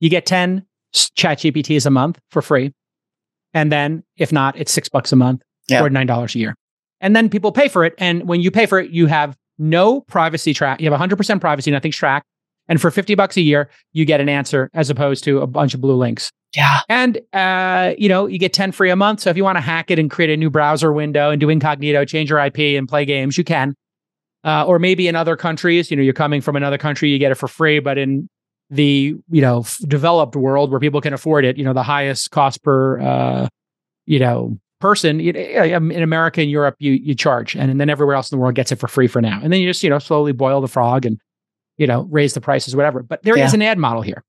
You 0.00 0.08
get 0.10 0.24
10 0.26 0.64
chat 1.16 1.38
GPTs 1.38 1.84
a 1.86 1.90
month 1.90 2.18
for 2.30 2.42
free. 2.42 2.72
And 3.54 3.70
then 3.72 4.02
if 4.16 4.32
not, 4.32 4.56
it's 4.56 4.72
six 4.72 4.88
bucks 4.88 5.12
a 5.12 5.16
month 5.16 5.42
Yeah. 5.68 5.82
or 5.82 5.90
$9 5.90 6.34
a 6.34 6.38
year. 6.38 6.54
And 7.00 7.14
then 7.16 7.28
people 7.28 7.52
pay 7.52 7.68
for 7.68 7.84
it. 7.84 7.94
And 7.98 8.26
when 8.28 8.40
you 8.40 8.50
pay 8.50 8.66
for 8.66 8.78
it, 8.78 8.90
you 8.90 9.06
have 9.06 9.36
no 9.58 10.00
privacy 10.02 10.54
track. 10.54 10.80
You 10.80 10.90
have 10.90 10.98
100% 11.00 11.40
privacy, 11.40 11.70
nothing's 11.70 11.96
tracked. 11.96 12.26
And 12.70 12.80
for 12.80 12.90
50 12.90 13.14
bucks 13.16 13.36
a 13.36 13.42
year, 13.42 13.68
you 13.92 14.06
get 14.06 14.20
an 14.20 14.28
answer 14.30 14.70
as 14.72 14.88
opposed 14.88 15.24
to 15.24 15.40
a 15.40 15.46
bunch 15.46 15.74
of 15.74 15.82
blue 15.82 15.96
links. 15.96 16.30
Yeah, 16.56 16.80
And, 16.88 17.20
uh, 17.32 17.94
you 17.98 18.08
know, 18.08 18.26
you 18.26 18.38
get 18.38 18.52
10 18.52 18.72
free 18.72 18.90
a 18.90 18.96
month. 18.96 19.20
So 19.20 19.30
if 19.30 19.36
you 19.36 19.44
want 19.44 19.56
to 19.56 19.60
hack 19.60 19.90
it 19.90 19.98
and 19.98 20.10
create 20.10 20.30
a 20.30 20.36
new 20.36 20.50
browser 20.50 20.92
window 20.92 21.30
and 21.30 21.38
do 21.40 21.48
incognito, 21.48 22.04
change 22.04 22.30
your 22.30 22.38
IP 22.40 22.58
and 22.78 22.88
play 22.88 23.04
games, 23.04 23.36
you 23.36 23.44
can. 23.44 23.74
Uh, 24.42 24.64
or 24.66 24.78
maybe 24.78 25.06
in 25.06 25.14
other 25.14 25.36
countries, 25.36 25.90
you 25.90 25.96
know, 25.96 26.02
you're 26.02 26.14
coming 26.14 26.40
from 26.40 26.56
another 26.56 26.78
country, 26.78 27.10
you 27.10 27.18
get 27.18 27.30
it 27.30 27.34
for 27.36 27.46
free. 27.46 27.78
But 27.78 27.98
in 27.98 28.28
the, 28.70 29.14
you 29.30 29.40
know, 29.40 29.60
f- 29.60 29.78
developed 29.86 30.34
world 30.34 30.70
where 30.70 30.80
people 30.80 31.00
can 31.00 31.12
afford 31.12 31.44
it, 31.44 31.58
you 31.58 31.64
know, 31.64 31.72
the 31.72 31.82
highest 31.82 32.30
cost 32.30 32.62
per, 32.64 32.98
uh, 33.00 33.48
you 34.06 34.18
know, 34.18 34.58
person 34.80 35.20
you- 35.20 35.32
um, 35.76 35.90
in 35.90 36.02
America 36.02 36.40
and 36.40 36.50
Europe, 36.50 36.74
you, 36.78 36.92
you 36.92 37.14
charge. 37.14 37.54
And 37.54 37.78
then 37.80 37.90
everywhere 37.90 38.16
else 38.16 38.32
in 38.32 38.36
the 38.38 38.40
world 38.40 38.54
gets 38.54 38.72
it 38.72 38.76
for 38.76 38.88
free 38.88 39.06
for 39.08 39.20
now. 39.20 39.40
And 39.42 39.52
then 39.52 39.60
you 39.60 39.68
just, 39.68 39.82
you 39.82 39.90
know, 39.90 39.98
slowly 39.98 40.32
boil 40.32 40.60
the 40.60 40.68
frog 40.68 41.04
and, 41.04 41.18
you 41.80 41.86
know, 41.86 42.06
raise 42.10 42.34
the 42.34 42.40
prices, 42.42 42.76
whatever. 42.76 43.02
But 43.02 43.22
there 43.22 43.34
is 43.38 43.52
Yeah. 43.52 43.56
an 43.56 43.62
ad 43.62 43.78
model 43.78 44.02
here. 44.02 44.22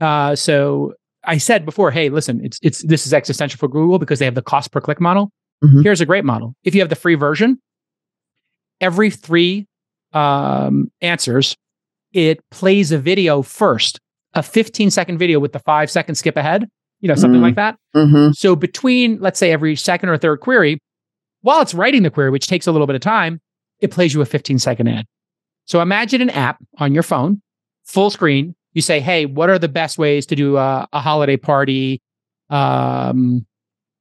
Uh, 0.00 0.34
so 0.34 0.94
I 1.24 1.38
said 1.38 1.64
before, 1.64 1.90
hey, 1.92 2.08
listen, 2.08 2.44
it's 2.44 2.58
it's 2.62 2.82
this 2.82 3.06
is 3.06 3.14
existential 3.14 3.56
for 3.58 3.68
Google 3.68 3.98
because 4.00 4.18
they 4.18 4.24
have 4.24 4.34
the 4.34 4.42
cost 4.42 4.72
per 4.72 4.80
click 4.80 5.00
model. 5.00 5.30
Mhm. 5.64 5.82
Here's 5.84 6.00
a 6.00 6.06
great 6.06 6.24
model. 6.24 6.54
If 6.64 6.74
you 6.74 6.80
have 6.80 6.88
the 6.88 6.96
free 6.96 7.14
version, 7.14 7.58
every 8.80 9.10
three 9.10 9.66
um, 10.12 10.90
answers, 11.02 11.54
it 12.12 12.40
plays 12.50 12.90
a 12.92 12.98
video 12.98 13.42
first, 13.42 14.00
a 14.34 14.42
15 14.42 14.90
second 14.90 15.18
video 15.18 15.38
with 15.38 15.52
the 15.52 15.58
five 15.60 15.90
second 15.90 16.14
skip 16.14 16.36
ahead, 16.36 16.66
you 17.00 17.08
know, 17.08 17.14
something 17.14 17.40
Mm. 17.40 17.44
like 17.44 17.54
that. 17.56 17.76
hmm 17.94 18.30
So 18.32 18.56
between, 18.56 19.18
let's 19.20 19.38
say, 19.38 19.52
every 19.52 19.76
second 19.76 20.08
or 20.08 20.16
third 20.16 20.40
query, 20.40 20.78
while 21.42 21.60
it's 21.60 21.74
writing 21.74 22.02
the 22.04 22.10
query, 22.10 22.30
which 22.30 22.46
takes 22.46 22.66
a 22.66 22.72
little 22.72 22.86
bit 22.86 22.96
of 22.96 23.02
time, 23.02 23.40
it 23.80 23.90
plays 23.90 24.14
you 24.14 24.20
a 24.22 24.24
15 24.26 24.58
second 24.58 24.88
ad. 24.88 25.04
So 25.68 25.80
imagine 25.82 26.22
an 26.22 26.30
app 26.30 26.58
on 26.78 26.94
your 26.94 27.02
phone, 27.02 27.42
full 27.84 28.10
screen. 28.10 28.54
You 28.72 28.82
say, 28.82 29.00
hey, 29.00 29.26
what 29.26 29.50
are 29.50 29.58
the 29.58 29.68
best 29.68 29.98
ways 29.98 30.24
to 30.26 30.36
do 30.36 30.56
a, 30.56 30.88
a 30.92 31.00
holiday 31.00 31.36
party? 31.36 32.00
Um, 32.48 33.46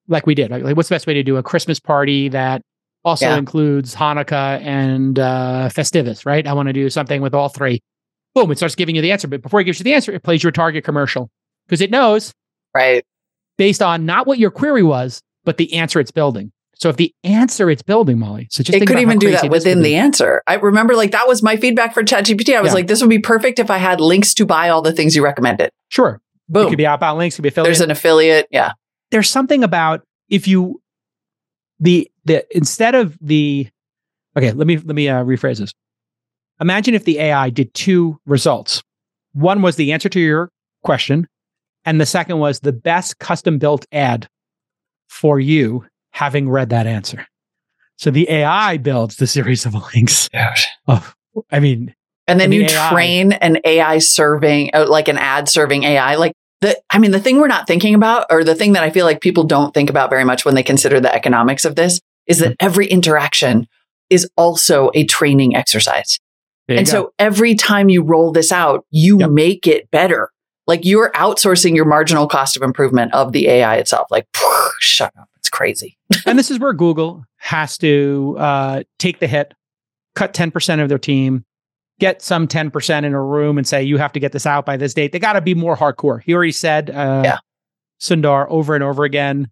like 0.07 0.25
we 0.25 0.33
did. 0.33 0.49
Like, 0.49 0.63
like, 0.63 0.77
what's 0.77 0.87
the 0.89 0.95
best 0.95 1.07
way 1.07 1.13
to 1.13 1.23
do 1.23 1.35
a 1.35 1.43
Christmas 1.43 1.79
party 1.79 2.29
that 2.29 2.61
also 3.03 3.25
Yeah. 3.25 3.37
includes 3.37 3.93
Hanukkah 3.95 4.61
and 4.61 5.19
uh, 5.19 5.69
Festivus, 5.69 6.25
right? 6.25 6.47
I 6.47 6.53
want 6.53 6.67
to 6.67 6.73
do 6.73 6.89
something 6.89 7.21
with 7.21 7.35
all 7.35 7.49
three. 7.49 7.81
Boom, 8.33 8.49
it 8.51 8.57
starts 8.57 8.75
giving 8.75 8.95
you 8.95 9.01
the 9.01 9.11
answer. 9.11 9.27
But 9.27 9.41
before 9.41 9.59
it 9.59 9.65
gives 9.65 9.79
you 9.79 9.83
the 9.83 9.93
answer, 9.93 10.13
it 10.13 10.23
plays 10.23 10.43
your 10.43 10.51
target 10.51 10.85
commercial 10.85 11.29
because 11.65 11.81
it 11.81 11.91
knows 11.91 12.31
right. 12.73 13.03
based 13.57 13.81
on 13.81 14.05
not 14.05 14.25
what 14.25 14.39
your 14.39 14.51
query 14.51 14.83
was, 14.83 15.21
but 15.43 15.57
the 15.57 15.73
answer 15.73 15.99
it's 15.99 16.11
building. 16.11 16.51
So 16.79 16.89
if 16.89 16.97
the 16.97 17.13
answer 17.23 17.69
it's 17.71 17.81
building, 17.81 18.19
Molly, 18.19 18.47
so 18.51 18.61
just 18.61 18.75
It 18.75 18.79
think 18.79 18.89
could 18.89 18.99
even 18.99 19.17
do 19.17 19.31
that 19.31 19.49
within 19.49 19.81
the 19.81 19.95
answer. 19.95 20.43
I 20.45 20.55
remember 20.55 20.95
like 20.95 21.09
that 21.11 21.27
was 21.27 21.41
my 21.41 21.57
feedback 21.57 21.93
for 21.93 22.03
ChatGPT. 22.03 22.55
I 22.55 22.61
was 22.61 22.69
Yeah. 22.69 22.75
like, 22.75 22.87
this 22.87 23.01
would 23.01 23.09
be 23.09 23.17
perfect 23.19 23.57
if 23.57 23.71
I 23.71 23.77
had 23.79 23.99
links 23.99 24.33
to 24.35 24.45
buy 24.45 24.69
all 24.69 24.83
the 24.83 24.93
things 24.93 25.15
you 25.15 25.23
recommended. 25.23 25.71
Sure, 25.89 26.21
it 26.49 26.53
Boom. 26.53 26.69
could 26.69 26.77
be 26.77 26.85
outbound 26.85 27.17
links, 27.17 27.35
it 27.35 27.37
could 27.37 27.43
be 27.43 27.49
affiliate. 27.49 27.67
There's 27.69 27.81
an 27.81 27.89
affiliate. 27.91 28.47
Yeah. 28.51 28.73
There's 29.09 29.29
something 29.29 29.63
about 29.63 30.03
if 30.29 30.47
you 30.47 30.79
the 31.79 32.09
the 32.25 32.45
instead 32.55 32.93
of 32.93 33.17
the 33.21 33.67
okay, 34.37 34.51
let 34.51 34.67
me 34.67 34.77
let 34.77 34.95
me 34.95 35.09
uh, 35.09 35.23
rephrase 35.23 35.57
this. 35.59 35.73
Imagine 36.61 36.93
if 36.93 37.05
the 37.05 37.19
AI 37.19 37.49
did 37.49 37.73
two 37.73 38.19
results. 38.25 38.83
One 39.33 39.61
was 39.61 39.75
the 39.77 39.93
answer 39.93 40.09
to 40.09 40.19
your 40.19 40.51
question, 40.83 41.27
and 41.85 41.99
the 42.01 42.05
second 42.05 42.37
was 42.39 42.59
the 42.59 42.73
best 42.73 43.17
custom 43.19 43.57
built 43.57 43.85
ad 43.91 44.27
for 45.07 45.39
you 45.39 45.85
having 46.17 46.49
read 46.49 46.69
that 46.69 46.87
answer. 46.87 47.27
So 47.97 48.09
the 48.11 48.29
AI 48.29 48.77
builds 48.77 49.17
the 49.17 49.27
series 49.27 49.65
of 49.65 49.73
links. 49.93 50.29
Oh, 50.87 51.05
I 51.51 51.59
mean, 51.59 51.93
and 52.27 52.39
then 52.39 52.45
And 52.45 52.53
you 52.55 52.67
the 52.67 52.73
AI. 52.73 52.89
train 52.91 53.31
an 53.33 53.59
AI 53.63 53.99
serving, 53.99 54.71
uh, 54.73 54.87
like 54.89 55.07
an 55.07 55.17
ad 55.17 55.47
serving 55.47 55.83
AI. 55.83 56.15
Like 56.15 56.33
the, 56.61 56.75
I 56.89 56.97
mean, 56.99 57.11
the 57.11 57.19
thing 57.19 57.37
we're 57.37 57.47
not 57.47 57.67
thinking 57.67 57.93
about, 57.93 58.25
or 58.31 58.43
the 58.43 58.55
thing 58.55 58.73
that 58.73 58.83
I 58.83 58.89
feel 58.89 59.05
like 59.05 59.21
people 59.21 59.43
don't 59.43 59.73
think 59.73 59.89
about 59.91 60.09
very 60.09 60.23
much 60.23 60.43
when 60.43 60.55
they 60.55 60.63
consider 60.63 60.99
the 60.99 61.13
economics 61.13 61.65
of 61.65 61.75
this, 61.75 61.99
is 62.25 62.39
that 62.39 62.55
every 62.59 62.87
interaction 62.87 63.67
is 64.09 64.27
also 64.35 64.89
a 64.95 65.05
training 65.05 65.55
exercise. 65.55 66.17
And 66.67 66.85
go. 66.85 66.91
so 66.91 67.13
every 67.19 67.55
time 67.55 67.89
you 67.89 68.03
roll 68.03 68.31
this 68.31 68.51
out, 68.51 68.85
you 68.89 69.19
Yep. 69.19 69.29
make 69.29 69.67
it 69.67 69.89
better. 69.91 70.29
Like 70.65 70.83
you're 70.83 71.11
outsourcing 71.11 71.75
your 71.75 71.85
marginal 71.85 72.27
cost 72.27 72.57
of 72.57 72.63
improvement 72.63 73.13
of 73.13 73.31
the 73.31 73.47
AI 73.47 73.75
itself. 73.77 74.07
Like, 74.11 74.25
shut 74.79 75.13
up. 75.17 75.29
Crazy. 75.57 75.97
and 76.27 76.37
this 76.37 76.51
is 76.51 76.59
where 76.59 76.71
Google 76.71 77.23
has 77.37 77.79
to 77.79 78.35
uh, 78.37 78.83
take 78.99 79.19
the 79.19 79.25
hit, 79.27 79.55
cut 80.13 80.31
10% 80.33 80.83
of 80.83 80.87
their 80.87 80.99
team, 80.99 81.43
get 81.99 82.21
some 82.21 82.47
10% 82.47 83.03
in 83.03 83.13
a 83.15 83.21
room 83.23 83.57
and 83.57 83.67
say, 83.67 83.81
you 83.81 83.97
have 83.97 84.13
to 84.13 84.19
get 84.19 84.33
this 84.33 84.45
out 84.45 84.67
by 84.67 84.77
this 84.77 84.93
date. 84.93 85.11
They 85.13 85.17
got 85.19 85.33
to 85.33 85.41
be 85.41 85.55
more 85.55 85.75
hardcore. 85.75 86.21
He 86.21 86.33
already 86.35 86.51
said, 86.51 86.91
uh, 86.91 87.21
Yeah. 87.25 87.37
Sundar, 87.99 88.45
over 88.49 88.75
and 88.75 88.83
over 88.83 89.03
again, 89.03 89.49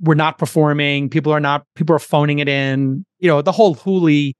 we're 0.00 0.14
not 0.14 0.38
performing. 0.38 1.10
People 1.10 1.32
are 1.32 1.40
not, 1.40 1.66
people 1.76 1.94
are 1.94 1.98
phoning 1.98 2.38
it 2.38 2.48
in. 2.48 3.04
You 3.18 3.28
know, 3.28 3.42
the 3.42 3.52
whole 3.52 3.76
Hooli 3.76 4.32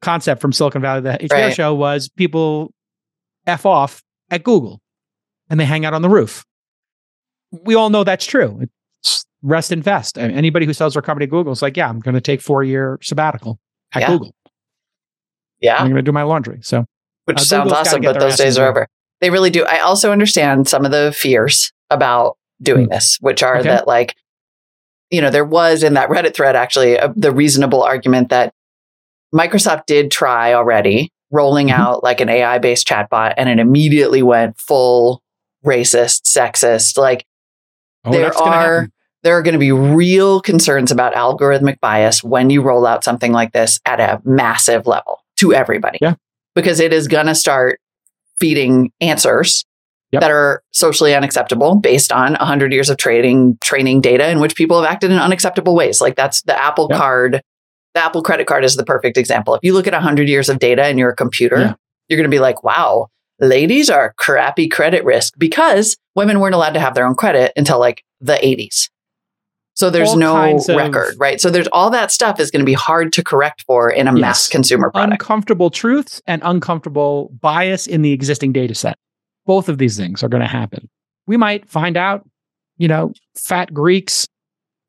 concept 0.00 0.40
from 0.40 0.54
Silicon 0.54 0.80
Valley, 0.80 1.02
the 1.02 1.18
HBO 1.20 1.30
Right. 1.30 1.54
show 1.54 1.74
was 1.74 2.08
people 2.08 2.72
F 3.46 3.66
off 3.66 4.02
at 4.30 4.42
Google 4.44 4.80
and 5.50 5.60
they 5.60 5.66
hang 5.66 5.84
out 5.84 5.92
on 5.92 6.00
the 6.00 6.08
roof. 6.08 6.46
We 7.50 7.74
all 7.74 7.90
know 7.90 8.02
that's 8.02 8.24
true. 8.24 8.66
It's 9.02 9.26
rest 9.42 9.72
invest. 9.72 10.18
I 10.18 10.28
mean, 10.28 10.36
Anybody 10.36 10.66
who 10.66 10.72
sells 10.72 10.94
their 10.94 11.02
company 11.02 11.26
to 11.26 11.30
Google 11.30 11.52
is 11.52 11.62
like, 11.62 11.76
yeah, 11.76 11.88
I'm 11.88 12.00
going 12.00 12.14
to 12.14 12.20
take 12.20 12.40
four 12.40 12.62
year 12.62 12.98
sabbatical 13.02 13.58
at 13.92 14.02
Yeah. 14.02 14.08
Google. 14.08 14.34
Yeah. 15.60 15.76
I'm 15.76 15.86
going 15.86 15.96
to 15.96 16.02
do 16.02 16.12
my 16.12 16.22
laundry. 16.22 16.58
So 16.62 16.84
which 17.24 17.38
Uh, 17.38 17.40
sounds 17.40 17.70
Google's 17.70 17.86
awesome, 17.88 18.02
but 18.02 18.18
those 18.20 18.36
days 18.36 18.58
are 18.58 18.68
over. 18.68 18.86
They 19.20 19.30
really 19.30 19.50
do. 19.50 19.64
I 19.64 19.78
also 19.80 20.10
understand 20.10 20.68
some 20.68 20.84
of 20.84 20.90
the 20.90 21.12
fears 21.16 21.72
about 21.90 22.36
doing 22.60 22.86
Hmm. 22.86 22.90
this, 22.92 23.18
which 23.20 23.42
are 23.42 23.58
Okay. 23.58 23.68
that, 23.68 23.86
like, 23.86 24.14
you 25.10 25.20
know, 25.20 25.30
there 25.30 25.44
was 25.44 25.82
in 25.82 25.94
that 25.94 26.08
Reddit 26.08 26.34
thread 26.34 26.56
actually 26.56 26.98
uh, 26.98 27.10
the 27.14 27.30
reasonable 27.30 27.82
argument 27.82 28.30
that 28.30 28.52
Microsoft 29.34 29.86
did 29.86 30.10
try 30.10 30.52
already 30.54 31.10
rolling 31.30 31.68
Mhm. 31.68 31.78
out 31.78 32.02
like 32.02 32.20
an 32.20 32.28
AI 32.28 32.58
based 32.58 32.86
chatbot 32.86 33.34
and 33.36 33.48
it 33.48 33.58
immediately 33.58 34.22
went 34.22 34.58
full 34.58 35.22
racist, 35.64 36.22
sexist. 36.24 36.98
Like, 36.98 37.24
oh, 38.04 38.10
there 38.12 38.36
are. 38.36 38.88
There 39.22 39.36
are 39.36 39.42
going 39.42 39.52
to 39.54 39.58
be 39.58 39.72
real 39.72 40.40
concerns 40.40 40.90
about 40.90 41.14
algorithmic 41.14 41.78
bias 41.80 42.22
when 42.24 42.50
you 42.50 42.62
roll 42.62 42.86
out 42.86 43.04
something 43.04 43.32
like 43.32 43.52
this 43.52 43.78
at 43.86 44.00
a 44.00 44.20
massive 44.24 44.86
level 44.86 45.20
to 45.36 45.54
everybody. 45.54 45.98
Yeah. 46.00 46.14
Because 46.54 46.80
it 46.80 46.92
is 46.92 47.08
going 47.08 47.26
to 47.26 47.34
start 47.34 47.80
feeding 48.40 48.90
answers 49.00 49.64
Yep. 50.12 50.20
that 50.20 50.30
are 50.30 50.62
socially 50.72 51.14
unacceptable 51.14 51.76
based 51.76 52.12
on 52.12 52.34
100 52.34 52.70
years 52.70 52.90
of 52.90 52.98
trading 52.98 53.56
training 53.62 54.02
data 54.02 54.28
in 54.28 54.40
which 54.40 54.54
people 54.54 54.78
have 54.82 54.90
acted 54.90 55.10
in 55.10 55.16
unacceptable 55.18 55.74
ways. 55.74 56.02
Like 56.02 56.16
that's 56.16 56.42
the 56.42 56.54
Apple 56.60 56.86
Yep. 56.90 56.98
card. 56.98 57.42
The 57.94 58.04
Apple 58.04 58.22
credit 58.22 58.46
card 58.46 58.62
is 58.62 58.76
the 58.76 58.84
perfect 58.84 59.16
example. 59.16 59.54
If 59.54 59.60
you 59.62 59.72
look 59.72 59.86
at 59.86 59.94
100 59.94 60.28
years 60.28 60.50
of 60.50 60.58
data 60.58 60.86
in 60.86 60.98
your 60.98 61.14
computer, 61.14 61.58
Yeah. 61.58 61.74
you're 62.08 62.18
going 62.18 62.30
to 62.30 62.34
be 62.34 62.40
like, 62.40 62.62
wow, 62.62 63.06
ladies 63.40 63.88
are 63.88 64.12
crappy 64.18 64.68
credit 64.68 65.02
risk 65.02 65.32
because 65.38 65.96
women 66.14 66.40
weren't 66.40 66.54
allowed 66.54 66.74
to 66.74 66.80
have 66.80 66.94
their 66.94 67.06
own 67.06 67.14
credit 67.14 67.52
until 67.56 67.78
like 67.78 68.02
the 68.20 68.34
80s. 68.42 68.90
So 69.74 69.88
there's 69.88 70.10
All 70.10 70.16
no 70.16 70.58
record, 70.68 71.14
right? 71.18 71.40
So 71.40 71.50
there's 71.50 71.68
all 71.68 71.88
that 71.90 72.10
stuff 72.10 72.38
is 72.38 72.50
going 72.50 72.60
to 72.60 72.66
be 72.66 72.74
hard 72.74 73.12
to 73.14 73.24
correct 73.24 73.62
for 73.66 73.90
in 73.90 74.06
a 74.06 74.12
mass 74.12 74.48
consumer 74.48 74.90
product. 74.90 75.12
uncomfortable 75.14 75.70
truths 75.70 76.20
and 76.26 76.42
uncomfortable 76.44 77.30
bias 77.40 77.86
in 77.86 78.02
the 78.02 78.12
existing 78.12 78.52
data 78.52 78.74
set. 78.74 78.98
Both 79.46 79.68
of 79.68 79.78
these 79.78 79.96
things 79.96 80.22
are 80.22 80.28
going 80.28 80.42
to 80.42 80.48
happen. 80.48 80.88
We 81.26 81.36
might 81.36 81.68
find 81.68 81.96
out, 81.96 82.28
you 82.76 82.86
know, 82.86 83.12
fat 83.34 83.72
Greeks 83.72 84.28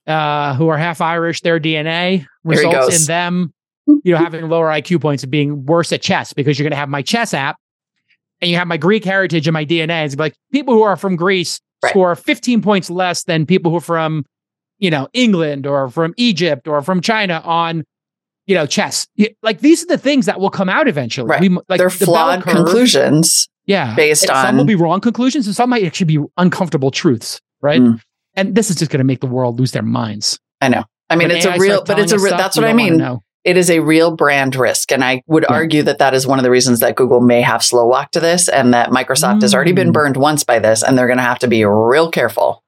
uh, 0.06 0.54
who 0.56 0.68
are 0.68 0.78
half 0.78 1.00
Irish, 1.00 1.42
their 1.42 1.60
DNA 1.60 2.26
results 2.44 3.00
in 3.02 3.08
them, 3.08 3.54
you 3.88 4.14
know, 4.14 4.18
having 4.18 4.50
lower 4.50 4.68
IQ 4.68 5.02
points 5.02 5.24
and 5.24 5.32
being 5.32 5.66
worse 5.66 5.94
at 5.94 6.02
chess 6.02 6.34
because 6.34 6.60
you're 6.60 6.66
going 6.66 6.72
to 6.72 6.78
have 6.78 6.90
my 6.90 7.02
chess 7.02 7.34
app 7.34 7.56
and 8.42 8.52
you 8.52 8.58
have 8.58 8.68
my 8.68 8.78
Greek 8.78 9.06
heritage 9.06 9.48
in 9.48 9.54
my 9.54 9.66
DNA. 9.66 10.06
It's 10.06 10.18
like 10.18 10.36
people 10.52 10.74
who 10.74 10.84
are 10.84 10.98
from 10.98 11.16
Greece 11.16 11.62
Right. 11.84 11.90
score 11.90 12.16
15 12.16 12.62
points 12.62 12.90
less 12.90 13.26
than 13.26 13.46
people 13.46 13.70
who 13.72 13.78
are 13.78 13.82
from, 13.82 14.26
you 14.80 14.90
know, 14.92 15.08
England 15.14 15.66
or 15.68 15.90
from 15.90 16.14
Egypt 16.18 16.68
or 16.68 16.82
from 16.82 17.02
China 17.02 17.42
on, 17.44 17.84
you 18.48 18.56
know, 18.56 18.66
chess. 18.66 19.08
Like 19.42 19.60
these 19.60 19.84
are 19.84 19.88
the 19.88 19.98
things 19.98 20.26
that 20.26 20.40
will 20.40 20.50
come 20.50 20.70
out 20.70 20.88
eventually. 20.88 21.28
Right. 21.30 21.42
We 21.42 21.50
like 21.50 21.78
They're 21.78 21.90
the 21.90 22.06
flawed 22.06 22.44
curve- 22.44 22.56
conclusions 22.56 23.48
Yeah. 23.66 23.96
based 23.96 24.30
on 24.30 24.46
Some 24.46 24.58
will 24.58 24.66
be 24.66 24.76
wrong 24.76 25.00
conclusions 25.02 25.48
and 25.48 25.56
some 25.56 25.70
might 25.70 25.84
actually 25.86 26.18
be 26.18 26.20
uncomfortable 26.38 26.92
truths. 26.92 27.40
Right. 27.62 27.80
Mm. 27.82 28.00
And 28.36 28.56
this 28.56 28.70
is 28.70 28.76
just 28.78 28.92
going 28.92 29.00
to 29.00 29.06
make 29.06 29.22
the 29.22 29.28
world 29.28 29.60
lose 29.60 29.72
their 29.72 29.84
minds. 29.84 30.40
I 30.60 30.68
know. 30.70 30.84
I 31.10 31.16
mean, 31.16 31.28
When 31.30 31.38
it's 31.38 31.46
a 31.46 31.58
real, 31.60 31.84
but 31.84 32.00
it's 32.00 32.12
a 32.12 32.20
re- 32.20 32.32
us 32.32 32.38
that's 32.40 32.58
what 32.58 32.66
I 32.66 32.74
mean. 32.74 33.02
It 33.44 33.58
is 33.58 33.70
a 33.70 33.80
real 33.80 34.16
brand 34.16 34.56
risk. 34.56 34.92
And 34.94 35.04
I 35.04 35.22
would 35.28 35.46
Yeah. 35.50 35.56
argue 35.56 35.84
that 35.84 35.98
that 36.00 36.14
is 36.14 36.26
one 36.26 36.40
of 36.40 36.44
the 36.44 36.50
reasons 36.50 36.80
that 36.80 36.96
Google 36.96 37.20
may 37.20 37.42
have 37.42 37.62
slow 37.62 37.86
walk 37.86 38.12
to 38.12 38.20
this 38.22 38.48
and 38.48 38.74
that 38.74 38.90
Microsoft 38.90 39.42
has 39.42 39.54
already 39.54 39.74
been 39.74 39.90
Mm. 39.90 39.94
burned 39.94 40.18
once 40.18 40.44
by 40.46 40.60
this 40.60 40.82
and 40.82 40.98
they're 40.98 41.08
going 41.08 41.18
to 41.18 41.24
have 41.24 41.40
to 41.40 41.48
be 41.48 41.64
real 41.66 42.10
careful. 42.10 42.63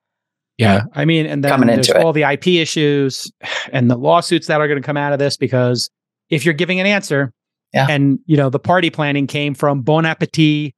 Yeah. 0.57 0.83
I 0.93 1.03
mean, 1.05 1.25
and 1.25 1.43
then 1.43 1.51
Coming 1.51 1.67
there's 1.67 1.87
into 1.89 1.99
it. 1.99 2.03
all 2.05 2.13
the 2.13 2.23
IP 2.23 2.47
issues 2.47 3.31
and 3.73 3.89
the 3.91 3.97
lawsuits 3.97 4.47
that 4.47 4.61
are 4.61 4.67
going 4.67 4.81
to 4.81 4.85
come 4.85 4.97
out 4.97 5.11
of 5.13 5.19
this 5.19 5.35
because 5.37 5.89
if 6.29 6.45
you're 6.45 6.53
giving 6.53 6.79
an 6.79 6.85
answer 6.85 7.33
Yeah. 7.73 7.87
and, 7.89 8.19
you 8.25 8.37
know, 8.37 8.49
the 8.49 8.59
party 8.59 8.89
planning 8.89 9.27
came 9.27 9.53
from 9.53 9.81
Bon 9.81 10.05
Appetit 10.05 10.73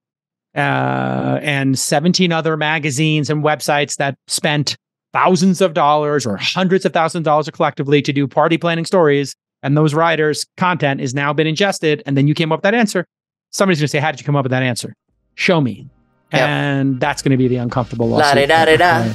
uh, 0.56 1.40
and 1.42 1.78
17 1.78 2.32
other 2.32 2.58
magazines 2.58 3.30
and 3.30 3.44
websites 3.44 3.98
that 3.98 4.16
spent 4.28 4.76
thousands 5.14 5.62
of 5.62 5.74
dollars 5.74 6.26
or 6.26 6.38
hundreds 6.38 6.86
of 6.86 6.94
thousands 6.94 7.22
of 7.22 7.26
dollars 7.26 7.50
collectively 7.52 8.02
to 8.02 8.12
do 8.12 8.28
party 8.28 8.58
planning 8.58 8.86
stories. 8.86 9.36
And 9.64 9.76
those 9.78 9.94
writers' 9.94 10.46
content 10.58 11.02
is 11.02 11.14
now 11.14 11.34
been 11.34 11.48
ingested. 11.48 12.02
And 12.06 12.18
then 12.18 12.28
you 12.28 12.34
came 12.34 12.52
up 12.52 12.60
with 12.60 12.64
that 12.64 12.74
answer. 12.76 13.06
Somebody's 13.52 13.80
going 13.80 13.86
to 13.86 13.90
say, 13.90 14.00
How 14.00 14.12
did 14.12 14.20
you 14.20 14.26
come 14.26 14.36
up 14.36 14.44
with 14.44 14.52
that 14.52 14.64
answer? 14.64 14.94
Show 15.36 15.62
me. 15.62 15.88
Yep. 16.34 16.42
And 16.42 17.00
that's 17.00 17.22
going 17.22 17.32
to 17.32 17.38
be 17.38 17.48
the 17.48 17.56
uncomfortable 17.56 18.08
lawsuit. 18.10 18.50
La-di-da-di-da. 18.50 19.14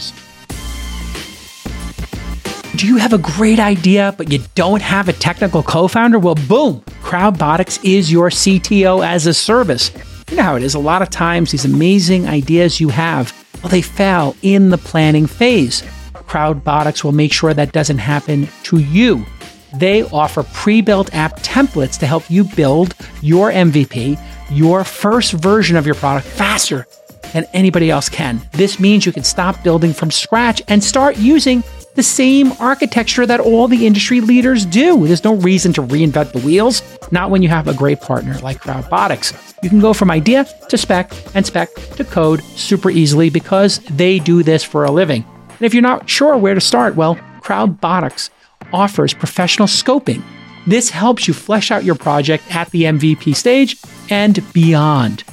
Do 2.82 2.88
you 2.88 2.96
have 2.96 3.12
a 3.12 3.18
great 3.18 3.60
idea, 3.60 4.12
but 4.18 4.32
you 4.32 4.40
don't 4.56 4.82
have 4.82 5.08
a 5.08 5.12
technical 5.12 5.62
co 5.62 5.86
founder? 5.86 6.18
Well, 6.18 6.34
boom, 6.34 6.80
Crowdbotics 7.00 7.78
is 7.84 8.10
your 8.10 8.28
CTO 8.28 9.06
as 9.06 9.24
a 9.28 9.32
service. 9.32 9.92
You 10.28 10.38
know 10.38 10.42
how 10.42 10.56
it 10.56 10.64
is. 10.64 10.74
A 10.74 10.80
lot 10.80 11.00
of 11.00 11.08
times, 11.08 11.52
these 11.52 11.64
amazing 11.64 12.26
ideas 12.26 12.80
you 12.80 12.88
have, 12.88 13.32
well, 13.62 13.70
they 13.70 13.82
fail 13.82 14.34
in 14.42 14.70
the 14.70 14.78
planning 14.78 15.28
phase. 15.28 15.82
Crowdbotics 16.12 17.04
will 17.04 17.12
make 17.12 17.32
sure 17.32 17.54
that 17.54 17.70
doesn't 17.70 17.98
happen 17.98 18.48
to 18.64 18.78
you. 18.78 19.24
They 19.76 20.02
offer 20.02 20.42
pre 20.42 20.80
built 20.80 21.14
app 21.14 21.38
templates 21.38 21.96
to 22.00 22.06
help 22.08 22.28
you 22.28 22.42
build 22.42 22.96
your 23.20 23.52
MVP, 23.52 24.18
your 24.50 24.82
first 24.82 25.34
version 25.34 25.76
of 25.76 25.86
your 25.86 25.94
product 25.94 26.26
faster 26.26 26.88
than 27.32 27.44
anybody 27.52 27.92
else 27.92 28.08
can. 28.08 28.40
This 28.50 28.80
means 28.80 29.06
you 29.06 29.12
can 29.12 29.22
stop 29.22 29.62
building 29.62 29.92
from 29.92 30.10
scratch 30.10 30.60
and 30.66 30.82
start 30.82 31.16
using 31.16 31.62
the 31.94 32.02
same 32.02 32.52
architecture 32.58 33.26
that 33.26 33.40
all 33.40 33.68
the 33.68 33.86
industry 33.86 34.20
leaders 34.20 34.64
do. 34.64 35.06
There's 35.06 35.24
no 35.24 35.34
reason 35.34 35.72
to 35.74 35.82
reinvent 35.82 36.32
the 36.32 36.40
wheels, 36.40 36.82
not 37.10 37.30
when 37.30 37.42
you 37.42 37.48
have 37.48 37.68
a 37.68 37.74
great 37.74 38.00
partner 38.00 38.38
like 38.38 38.62
Crowdbotics. 38.62 39.54
You 39.62 39.68
can 39.68 39.80
go 39.80 39.92
from 39.92 40.10
idea 40.10 40.46
to 40.68 40.78
spec 40.78 41.12
and 41.34 41.44
spec 41.44 41.74
to 41.96 42.04
code 42.04 42.42
super 42.42 42.90
easily 42.90 43.30
because 43.30 43.78
they 43.90 44.18
do 44.18 44.42
this 44.42 44.64
for 44.64 44.84
a 44.84 44.90
living. 44.90 45.24
And 45.48 45.62
if 45.62 45.74
you're 45.74 45.82
not 45.82 46.08
sure 46.08 46.36
where 46.36 46.54
to 46.54 46.60
start, 46.60 46.96
well, 46.96 47.16
Crowdbotics 47.40 48.30
offers 48.72 49.12
professional 49.12 49.68
scoping. 49.68 50.22
This 50.66 50.90
helps 50.90 51.28
you 51.28 51.34
flesh 51.34 51.70
out 51.70 51.84
your 51.84 51.96
project 51.96 52.44
at 52.54 52.70
the 52.70 52.84
MVP 52.84 53.34
stage 53.34 53.76
and 54.08 54.42
beyond. 54.52 55.24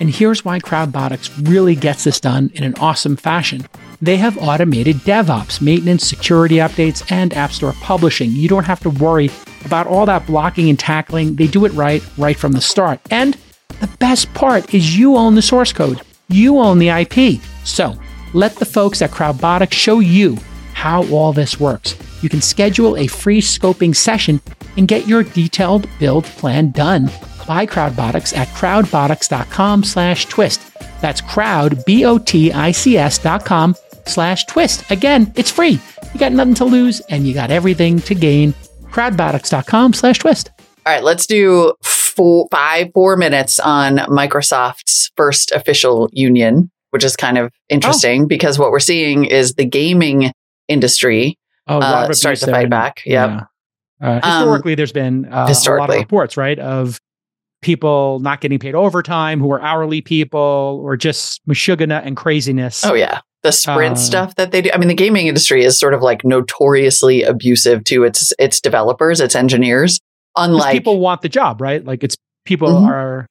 And 0.00 0.10
here's 0.10 0.44
why 0.44 0.58
Crowdbotics 0.60 1.48
really 1.48 1.74
gets 1.74 2.04
this 2.04 2.20
done 2.20 2.50
in 2.54 2.64
an 2.64 2.74
awesome 2.76 3.16
fashion. 3.16 3.66
They 4.00 4.16
have 4.16 4.36
automated 4.38 4.96
DevOps, 4.96 5.60
maintenance, 5.60 6.06
security 6.06 6.56
updates, 6.56 7.10
and 7.10 7.32
App 7.34 7.52
Store 7.52 7.72
publishing. 7.80 8.30
You 8.32 8.48
don't 8.48 8.64
have 8.64 8.80
to 8.80 8.90
worry 8.90 9.30
about 9.64 9.86
all 9.86 10.06
that 10.06 10.26
blocking 10.26 10.68
and 10.68 10.78
tackling. 10.78 11.36
They 11.36 11.46
do 11.46 11.64
it 11.64 11.72
right, 11.72 12.02
right 12.18 12.36
from 12.36 12.52
the 12.52 12.60
start. 12.60 13.00
And 13.10 13.36
the 13.80 13.88
best 13.98 14.32
part 14.34 14.74
is 14.74 14.96
you 14.96 15.16
own 15.16 15.34
the 15.34 15.42
source 15.42 15.72
code, 15.72 16.00
you 16.28 16.58
own 16.58 16.78
the 16.78 16.88
IP. 16.88 17.40
So 17.64 17.98
let 18.32 18.56
the 18.56 18.66
folks 18.66 19.00
at 19.02 19.10
Crowdbotics 19.10 19.72
show 19.72 20.00
you 20.00 20.38
how 20.74 21.06
all 21.08 21.32
this 21.32 21.58
works. 21.58 21.96
You 22.22 22.28
can 22.28 22.40
schedule 22.40 22.96
a 22.96 23.06
free 23.06 23.40
scoping 23.40 23.94
session 23.94 24.40
and 24.76 24.88
get 24.88 25.06
your 25.06 25.22
detailed 25.22 25.88
build 25.98 26.24
plan 26.24 26.70
done 26.72 27.10
by 27.46 27.66
Crowdbotics 27.66 28.36
at 28.36 28.48
crowdbotics.com 28.48 29.84
slash 29.84 30.26
twist. 30.26 30.60
That's 31.00 31.20
crowd, 31.20 31.84
B-O-T-I-C-S 31.84 33.18
dot 33.18 33.44
com 33.44 33.74
slash 34.06 34.44
twist. 34.46 34.90
Again, 34.90 35.32
it's 35.36 35.50
free. 35.50 35.78
You 36.12 36.20
got 36.20 36.32
nothing 36.32 36.54
to 36.54 36.64
lose 36.64 37.00
and 37.10 37.26
you 37.26 37.34
got 37.34 37.50
everything 37.50 37.98
to 38.00 38.14
gain. 38.14 38.52
Crowdbotics.com 38.90 39.92
slash 39.92 40.18
twist. 40.18 40.50
All 40.86 40.92
right, 40.92 41.02
let's 41.02 41.26
do 41.26 41.74
four, 41.82 42.46
five, 42.50 42.88
four 42.94 43.16
minutes 43.16 43.58
on 43.58 43.96
Microsoft's 43.98 45.10
first 45.16 45.50
official 45.52 46.08
union, 46.12 46.70
which 46.90 47.02
is 47.04 47.16
kind 47.16 47.38
of 47.38 47.50
interesting 47.68 48.26
because 48.28 48.58
what 48.58 48.70
we're 48.70 48.80
seeing 48.80 49.24
is 49.24 49.54
the 49.54 49.64
gaming 49.64 50.32
industry 50.68 51.38
Oh, 51.66 51.78
uh, 51.78 52.12
start 52.12 52.36
to 52.38 52.50
fight 52.50 52.68
back. 52.68 53.00
Yep. 53.06 53.30
yeah. 53.30 53.40
Uh, 54.00 54.20
historically, 54.22 54.74
there's 54.74 54.92
been 54.92 55.24
uh, 55.24 55.28
a 55.28 55.30
lot 55.40 55.48
historically. 55.48 55.96
of 55.96 56.02
reports, 56.02 56.36
right, 56.36 56.58
of 56.58 57.00
people 57.62 58.18
not 58.20 58.42
getting 58.42 58.58
paid 58.58 58.74
overtime 58.74 59.40
who 59.40 59.50
are 59.50 59.62
hourly 59.62 60.02
people 60.02 60.80
or 60.84 60.96
just 60.98 61.40
mashugana 61.48 62.02
and 62.04 62.16
craziness. 62.18 62.84
Oh 62.84 62.92
yeah. 62.92 63.20
The 63.44 63.52
sprint 63.52 63.92
Uh, 63.92 64.00
stuff 64.00 64.34
that 64.34 64.50
they 64.50 64.62
do. 64.62 64.70
I 64.74 64.78
mean, 64.78 64.88
the 64.88 64.94
gaming 64.94 65.28
industry 65.28 65.64
is 65.64 65.78
sort 65.78 65.94
of 65.94 66.02
like 66.02 66.24
notoriously 66.24 67.22
abusive 67.22 67.84
to 67.84 68.02
its 68.04 68.32
its 68.38 68.60
developers, 68.60 69.20
its 69.20 69.36
engineers. 69.36 70.00
Unlike 70.36 70.72
people 70.72 70.98
want 70.98 71.22
the 71.22 71.28
job, 71.28 71.60
right? 71.60 71.84
Like 71.84 72.02
it's 72.02 72.16
people 72.44 72.68
Mhm. 72.70 72.88
are 72.88 73.26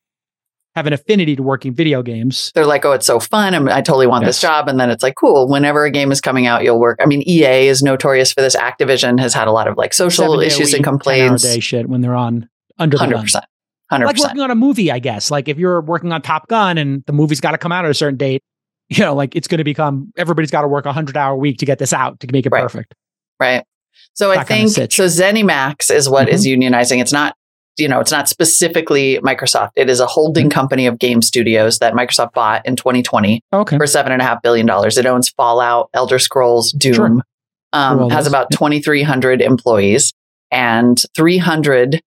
have 0.75 0.87
an 0.87 0.93
affinity 0.93 1.35
to 1.35 1.43
working 1.43 1.71
video 1.73 2.01
games. 2.01 2.51
they're 2.55 2.65
like, 2.65 2.83
oh, 2.85 2.93
it's 2.93 3.05
so 3.05 3.19
fun. 3.19 3.53
I'm, 3.53 3.67
I 3.69 3.81
totally 3.81 4.07
want 4.07 4.25
this 4.25 4.41
job. 4.41 4.67
And 4.67 4.79
then 4.79 4.89
it's 4.89 5.03
like, 5.03 5.13
cool. 5.15 5.47
Whenever 5.47 5.85
a 5.85 5.91
game 5.91 6.11
is 6.11 6.19
coming 6.19 6.47
out, 6.47 6.63
you'll 6.63 6.79
work. 6.79 6.97
I 6.99 7.05
mean, 7.05 7.21
EA 7.27 7.67
is 7.67 7.83
notorious 7.83 8.33
for 8.33 8.41
this. 8.41 8.55
Activision 8.55 9.19
has 9.19 9.35
had 9.35 9.47
a 9.47 9.51
lot 9.51 9.67
of 9.67 9.77
like 9.77 9.93
social 9.93 10.39
issues 10.39 10.67
week, 10.69 10.75
and 10.77 10.83
complaints. 10.83 11.43
day 11.43 11.59
shit 11.59 11.87
when 11.89 12.01
they're 12.01 12.15
on 12.15 12.49
under 12.79 12.97
the 12.97 13.03
hundred 13.03 13.21
percent, 13.21 13.45
Hundred 13.91 14.07
Like 14.07 14.15
percent. 14.15 14.31
working 14.31 14.41
on 14.43 14.49
a 14.51 14.55
movie, 14.55 14.91
I 14.91 14.97
guess. 14.99 15.29
Like 15.29 15.47
if 15.47 15.57
you're 15.59 15.81
working 15.81 16.11
on 16.11 16.21
Top 16.23 16.47
Gun 16.47 16.77
and 16.79 17.03
the 17.05 17.13
movie's 17.13 17.41
got 17.41 17.51
to 17.51 17.57
come 17.59 17.71
out 17.71 17.85
at 17.85 17.91
a 17.91 17.93
certain 17.95 18.17
date, 18.17 18.41
you 18.89 18.99
know, 19.03 19.13
like 19.15 19.35
it's 19.35 19.47
going 19.47 19.57
to 19.59 19.63
become 19.63 20.11
everybody's 20.17 20.51
got 20.51 20.61
to 20.61 20.67
work 20.67 20.85
a 20.85 20.93
hundred 20.93 21.17
hour 21.17 21.35
week 21.35 21.57
to 21.59 21.65
get 21.65 21.79
this 21.79 21.93
out 21.93 22.19
to 22.21 22.27
make 22.31 22.45
it 22.45 22.51
Right. 22.51 22.63
perfect. 22.63 22.93
Right. 23.39 23.63
So 24.13 24.31
I 24.31 24.35
That 24.35 24.41
of 24.43 24.47
think 24.47 24.69
so. 24.69 25.05
ZeniMax 25.05 25.91
is 25.91 26.09
what 26.09 26.29
is 26.29 26.45
Mm-hmm. 26.45 26.61
unionizing. 26.61 27.01
It's 27.01 27.13
not, 27.13 27.35
you 27.77 27.87
know, 27.87 27.99
it's 27.99 28.11
not 28.11 28.29
specifically 28.29 29.17
Microsoft. 29.23 29.71
It 29.75 29.89
is 29.89 29.99
a 29.99 30.05
holding 30.05 30.45
Mm-hmm. 30.45 30.51
company 30.51 30.85
of 30.87 30.99
game 30.99 31.21
studios 31.21 31.79
that 31.79 31.93
Microsoft 31.93 32.33
bought 32.33 32.65
in 32.65 32.75
2020 32.75 33.41
Okay. 33.53 33.77
for 33.77 33.87
seven 33.87 34.11
and 34.11 34.21
a 34.21 34.25
half 34.25 34.41
billion 34.41 34.65
dollars. 34.65 34.97
It 34.97 35.05
owns 35.05 35.29
Fallout, 35.29 35.89
Elder 35.93 36.19
Scrolls, 36.19 36.71
Doom. 36.71 36.93
Sure. 36.95 37.21
Um, 37.75 38.11
has 38.11 38.27
about 38.27 38.51
2,300 38.51 39.41
employees, 39.41 40.13
and 40.51 41.01
300 41.15 42.01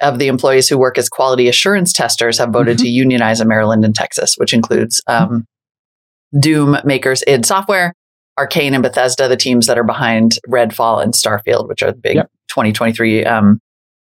of 0.00 0.18
the 0.18 0.26
employees 0.26 0.68
who 0.68 0.76
work 0.76 0.98
as 0.98 1.08
quality 1.08 1.46
assurance 1.48 1.92
testers 1.92 2.38
have 2.38 2.48
voted 2.50 2.78
Mm-hmm. 2.78 2.82
to 2.84 2.88
unionize 2.90 3.40
in 3.40 3.46
Maryland 3.46 3.84
and 3.84 3.94
Texas, 3.94 4.34
which 4.36 4.52
includes 4.52 5.00
um, 5.06 5.46
Doom 6.38 6.76
makers 6.84 7.22
id 7.26 7.44
Software, 7.46 7.94
Arcane, 8.38 8.74
and 8.74 8.82
Bethesda, 8.82 9.28
the 9.28 9.36
teams 9.36 9.66
that 9.66 9.78
are 9.78 9.84
behind 9.84 10.38
Redfall 10.48 11.02
and 11.02 11.12
Starfield, 11.14 11.68
which 11.68 11.82
are 11.82 11.92
the 11.92 11.98
big 11.98 12.16
Yep. 12.16 12.30
2023 12.48 13.24
um, 13.24 13.60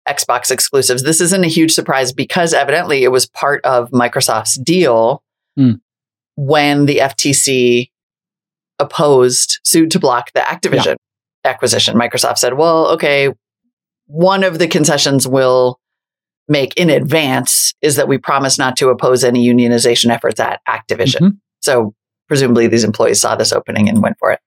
Xbox 0.08 0.50
exclusives. 0.50 1.02
This 1.02 1.20
isn't 1.20 1.44
a 1.44 1.48
huge 1.48 1.72
surprise 1.72 2.12
because 2.12 2.54
evidently 2.54 3.02
it 3.04 3.10
was 3.12 3.26
part 3.26 3.64
of 3.64 3.90
Microsoft's 3.90 4.56
deal 4.56 5.22
Hmm. 5.56 5.72
when 6.36 6.84
the 6.86 6.98
FTC 7.00 7.90
opposed, 8.78 9.58
sued 9.64 9.90
to 9.92 9.98
block 9.98 10.32
the 10.34 10.40
Activision 10.40 10.96
acquisition. 11.44 11.96
Microsoft 11.96 12.38
said, 12.38 12.54
well, 12.54 12.88
okay, 12.88 13.30
one 14.06 14.44
of 14.44 14.58
the 14.58 14.68
concessions 14.68 15.26
we'll 15.26 15.78
make 16.48 16.74
in 16.76 16.90
advance 16.90 17.72
is 17.80 17.96
that 17.96 18.06
we 18.08 18.18
promise 18.18 18.58
not 18.58 18.76
to 18.76 18.88
oppose 18.90 19.24
any 19.24 19.46
unionization 19.48 20.10
efforts 20.10 20.38
at 20.38 20.60
Activision. 20.68 21.20
Mhm. 21.20 21.38
So 21.60 21.94
presumably 22.28 22.66
these 22.66 22.84
employees 22.84 23.20
saw 23.20 23.36
this 23.36 23.52
opening 23.52 23.88
and 23.88 24.02
went 24.02 24.16
for 24.18 24.30
it. 24.32 24.40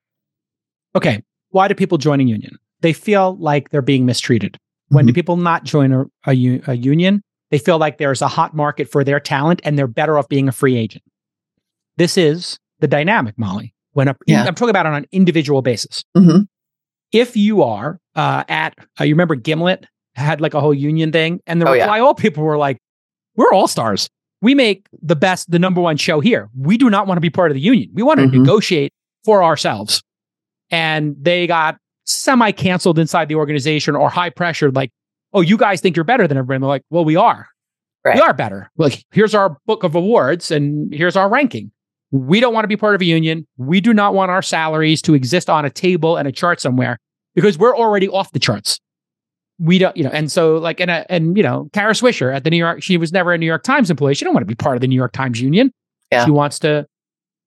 Okay. 0.96 1.24
Why 1.50 1.68
do 1.68 1.76
people 1.76 1.98
join 1.98 2.20
a 2.20 2.24
union? 2.24 2.58
They 2.82 2.94
feel 2.94 3.36
like 3.38 3.70
they're 3.70 3.82
being 3.82 4.06
mistreated. 4.06 4.58
When 4.90 5.06
do 5.06 5.14
people 5.14 5.38
not 5.38 5.64
join 5.66 6.10
a 6.26 6.34
union? 6.34 7.22
They 7.52 7.58
feel 7.60 7.78
like 7.78 7.98
there's 7.98 8.22
a 8.22 8.28
hot 8.28 8.56
market 8.56 8.90
for 8.92 9.04
their 9.04 9.20
talent 9.20 9.62
and 9.64 9.78
they're 9.78 9.88
better 9.88 10.18
off 10.18 10.28
being 10.30 10.48
a 10.48 10.52
free 10.52 10.76
agent. 10.78 11.04
This 11.98 12.18
is 12.18 12.60
the 12.80 12.88
dynamic, 12.88 13.38
Molly. 13.38 13.74
When 13.94 14.08
a, 14.08 14.16
Yeah. 14.26 14.46
I'm 14.46 14.56
talking 14.56 14.70
about 14.70 14.86
it 14.86 14.90
on 14.90 14.96
an 14.96 15.06
individual 15.12 15.62
basis. 15.62 16.04
Mhm. 16.18 16.48
If 17.12 17.36
you 17.36 17.62
are 17.64 18.00
uh, 18.16 18.44
at, 18.50 18.76
uh, 19.00 19.04
you 19.04 19.14
remember 19.14 19.36
Gimlet 19.36 19.86
had 20.16 20.42
like 20.42 20.54
a 20.54 20.62
whole 20.62 20.74
union 20.74 21.12
thing, 21.12 21.40
and 21.48 21.62
the 21.62 21.68
Oh, 21.70 21.74
yeah. 21.74 21.88
all 22.00 22.14
people 22.14 22.44
were 22.44 22.58
like, 22.58 22.78
"We're 23.36 23.52
all 23.54 23.68
stars. 23.68 24.10
We 24.42 24.56
make 24.56 24.88
the 25.02 25.16
best, 25.16 25.52
the 25.52 25.60
number 25.60 25.82
one 25.82 25.98
show 25.98 26.20
here. 26.20 26.50
We 26.58 26.78
do 26.78 26.90
not 26.90 27.08
want 27.08 27.18
to 27.18 27.22
be 27.22 27.30
part 27.30 27.52
of 27.52 27.56
the 27.56 27.62
union. 27.62 27.90
We 27.94 28.04
want 28.04 28.20
to 28.20 28.28
Mhm. 28.28 28.40
negotiate 28.40 28.94
for 29.26 29.44
ourselves." 29.44 30.02
And 30.72 31.16
they 31.20 31.48
got 31.48 31.78
semi 32.06 32.52
canceled 32.52 33.00
inside 33.00 33.28
the 33.28 33.36
organization 33.36 33.96
or 33.96 34.10
high 34.10 34.30
pressured, 34.30 34.76
like, 34.76 34.92
"Oh, 35.34 35.42
you 35.42 35.58
guys 35.58 35.82
think 35.82 35.96
you're 35.96 36.06
better 36.06 36.28
than 36.28 36.38
everybody?" 36.38 36.56
And 36.56 36.64
they're 36.64 36.70
like, 36.70 36.84
"Well, 36.90 37.06
we 37.06 37.16
are. 37.16 37.48
Right. 38.06 38.16
We 38.16 38.22
are 38.22 38.34
better. 38.34 38.72
Like, 38.78 39.04
here's 39.12 39.36
our 39.36 39.58
book 39.66 39.84
of 39.84 39.94
awards, 39.96 40.52
and 40.52 40.94
here's 40.94 41.16
our 41.18 41.30
ranking." 41.30 41.72
We 42.12 42.40
don't 42.40 42.54
want 42.54 42.64
to 42.64 42.70
be 42.70 42.78
part 42.78 42.96
of 42.96 43.02
a 43.02 43.06
union. 43.06 43.46
We 43.58 43.82
do 43.82 43.94
not 43.94 44.14
want 44.16 44.32
our 44.32 44.42
salaries 44.42 45.02
to 45.04 45.14
exist 45.14 45.50
on 45.50 45.66
a 45.66 45.70
table 45.70 46.18
and 46.18 46.28
a 46.28 46.32
chart 46.32 46.60
somewhere 46.60 46.98
because 47.36 47.58
we're 47.60 47.76
already 47.78 48.08
off 48.08 48.32
the 48.32 48.40
charts. 48.40 48.80
We 49.60 49.78
don't, 49.78 49.96
you 49.98 50.04
know, 50.06 50.10
and 50.12 50.32
so 50.32 50.56
like, 50.58 50.80
and, 50.80 50.90
uh, 50.90 51.04
and, 51.10 51.36
you 51.36 51.44
know, 51.44 51.70
Kara 51.74 51.92
Swisher 51.94 52.34
at 52.34 52.44
the 52.46 52.50
New 52.50 52.58
York, 52.58 52.82
she 52.82 52.96
was 52.98 53.12
never 53.12 53.34
a 53.34 53.38
New 53.38 53.46
York 53.46 53.64
Times 53.64 53.92
employee. 53.92 54.14
She 54.14 54.24
don't 54.24 54.34
want 54.34 54.42
to 54.44 54.48
be 54.48 54.56
part 54.56 54.78
of 54.78 54.82
the 54.82 54.88
New 54.88 54.96
York 54.96 55.12
Times 55.12 55.42
union. 55.42 55.72
Yeah. 56.12 56.24
She 56.26 56.32
wants 56.32 56.60
to, 56.60 56.88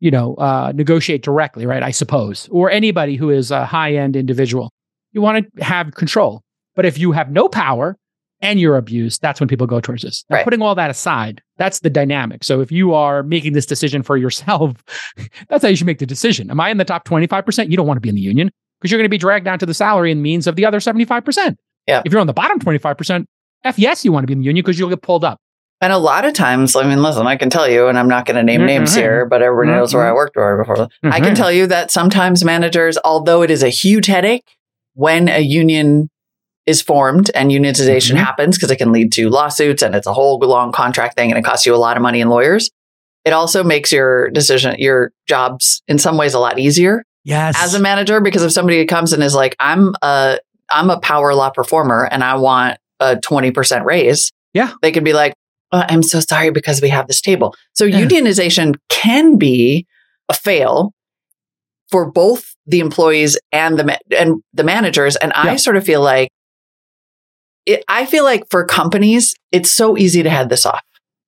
you 0.00 0.10
know, 0.10 0.34
uh, 0.34 0.72
negotiate 0.74 1.22
directly, 1.22 1.64
right? 1.64 1.82
I 1.82 1.90
suppose, 1.90 2.48
or 2.50 2.70
anybody 2.70 3.16
who 3.16 3.30
is 3.30 3.50
a 3.50 3.64
high 3.64 3.94
end 3.94 4.14
individual. 4.16 4.70
You 5.12 5.22
want 5.22 5.46
to 5.56 5.64
have 5.64 5.94
control. 5.94 6.42
But 6.74 6.84
if 6.86 6.98
you 6.98 7.12
have 7.12 7.30
no 7.30 7.48
power 7.48 7.96
and 8.40 8.58
you're 8.60 8.76
abused, 8.76 9.22
that's 9.22 9.40
when 9.40 9.48
people 9.48 9.66
go 9.66 9.80
towards 9.80 10.02
this. 10.02 10.24
Now, 10.28 10.36
Right. 10.36 10.44
putting 10.44 10.60
all 10.62 10.74
that 10.74 10.90
aside, 10.90 11.40
that's 11.56 11.80
the 11.80 11.90
dynamic. 11.90 12.44
So 12.44 12.60
if 12.60 12.72
you 12.72 12.92
are 12.92 13.22
making 13.22 13.52
this 13.52 13.66
decision 13.66 14.02
for 14.02 14.16
yourself, 14.16 14.82
that's 15.48 15.62
how 15.62 15.68
you 15.68 15.76
should 15.76 15.86
make 15.86 15.98
the 15.98 16.06
decision. 16.06 16.50
Am 16.50 16.60
I 16.60 16.70
in 16.70 16.76
the 16.78 16.84
top 16.84 17.06
25%? 17.06 17.70
You 17.70 17.76
don't 17.76 17.86
want 17.86 17.96
to 17.96 18.00
be 18.02 18.08
in 18.08 18.14
the 18.16 18.20
union 18.20 18.50
because 18.80 18.90
you're 18.90 18.98
going 18.98 19.06
to 19.06 19.10
be 19.10 19.18
dragged 19.18 19.44
down 19.44 19.58
to 19.60 19.66
the 19.66 19.74
salary 19.74 20.10
and 20.12 20.22
means 20.22 20.46
of 20.46 20.56
the 20.56 20.66
other 20.66 20.78
75%. 20.80 21.56
Yeah. 21.86 22.02
If 22.04 22.12
you're 22.12 22.20
on 22.20 22.26
the 22.26 22.32
bottom 22.32 22.58
25%, 22.58 23.24
F 23.64 23.78
yes, 23.78 24.04
you 24.04 24.12
want 24.12 24.24
to 24.24 24.26
be 24.26 24.32
in 24.32 24.40
the 24.40 24.44
union 24.44 24.62
because 24.64 24.78
you'll 24.78 24.88
get 24.90 25.02
pulled 25.02 25.24
up. 25.24 25.38
And 25.80 25.92
a 25.92 25.98
lot 25.98 26.24
of 26.24 26.32
times, 26.32 26.76
I 26.76 26.84
mean, 26.86 27.02
listen, 27.02 27.26
I 27.26 27.36
can 27.36 27.50
tell 27.50 27.68
you, 27.68 27.88
and 27.88 27.98
I'm 27.98 28.06
not 28.08 28.24
going 28.24 28.36
to 28.36 28.42
name 28.44 28.60
Mhm. 28.60 28.66
names 28.66 28.94
here, 28.94 29.26
but 29.26 29.42
everybody 29.42 29.76
knows 29.76 29.92
where 29.92 30.06
I 30.06 30.10
Mhm. 30.12 30.14
worked 30.14 30.34
for 30.34 30.58
before. 30.64 30.88
I 31.12 31.18
can 31.20 31.32
Mhm. 31.32 31.36
tell 31.36 31.50
you 31.50 31.66
that 31.66 31.90
sometimes 31.90 32.44
managers, 32.44 32.98
although 33.04 33.42
it 33.42 33.50
is 33.50 33.64
a 33.64 33.68
huge 33.68 34.06
headache 34.06 34.44
when 34.94 35.28
a 35.28 35.40
union 35.40 36.08
is 36.66 36.80
formed 36.80 37.32
and 37.34 37.50
unionization 37.50 38.14
happens, 38.16 38.56
because 38.56 38.70
it 38.70 38.76
can 38.76 38.92
lead 38.92 39.10
to 39.12 39.28
lawsuits 39.28 39.82
and 39.82 39.96
it's 39.96 40.06
a 40.06 40.12
whole 40.12 40.38
long 40.38 40.70
contract 40.70 41.16
thing 41.16 41.32
and 41.32 41.38
it 41.38 41.42
costs 41.42 41.66
you 41.66 41.74
a 41.74 41.76
lot 41.76 41.96
of 41.96 42.02
money 42.02 42.20
in 42.20 42.28
lawyers. 42.28 42.70
It 43.24 43.32
also 43.32 43.64
makes 43.64 43.90
your 43.90 44.30
decision, 44.30 44.76
your 44.78 45.10
jobs 45.28 45.82
in 45.88 45.98
some 45.98 46.16
ways 46.16 46.34
a 46.34 46.38
lot 46.38 46.60
easier 46.60 47.02
Yes. 47.24 47.56
as 47.60 47.74
a 47.74 47.80
manager 47.80 48.20
because 48.20 48.44
if 48.44 48.52
somebody 48.52 48.84
comes 48.86 49.12
and 49.12 49.20
is 49.24 49.34
like, 49.34 49.56
I'm 49.58 49.94
a, 50.02 50.38
I'm 50.72 50.90
a 50.90 50.98
power 51.00 51.34
law 51.34 51.50
performer 51.50 52.08
and 52.10 52.24
I 52.24 52.36
want 52.36 52.78
a 53.00 53.16
20% 53.16 53.84
raise. 53.84 54.30
Yeah. 54.54 54.72
They 54.82 54.92
could 54.92 55.04
be 55.04 55.12
like, 55.12 55.34
"Oh, 55.72 55.84
I'm 55.88 56.02
so 56.02 56.20
sorry 56.20 56.50
because 56.50 56.80
we 56.80 56.88
have 56.88 57.06
this 57.08 57.20
table. 57.20 57.54
So 57.74 57.84
Yeah. 57.84 58.00
unionization 58.00 58.74
can 58.88 59.36
be 59.38 59.86
a 60.28 60.34
fail 60.34 60.92
for 61.90 62.10
both 62.10 62.54
the 62.66 62.80
employees 62.80 63.38
and 63.52 63.78
the, 63.78 63.84
ma- 63.84 63.96
and 64.16 64.40
the 64.54 64.64
managers. 64.64 65.16
And 65.16 65.32
I 65.34 65.56
sort 65.56 65.76
of 65.76 65.84
feel 65.84 66.00
like 66.00 66.28
it, 67.66 67.84
I 67.88 68.06
feel 68.06 68.24
like 68.24 68.44
for 68.50 68.64
companies, 68.64 69.34
it's 69.52 69.70
so 69.70 69.96
easy 69.98 70.22
to 70.22 70.30
head 70.30 70.48
this 70.48 70.64
off. 70.66 70.80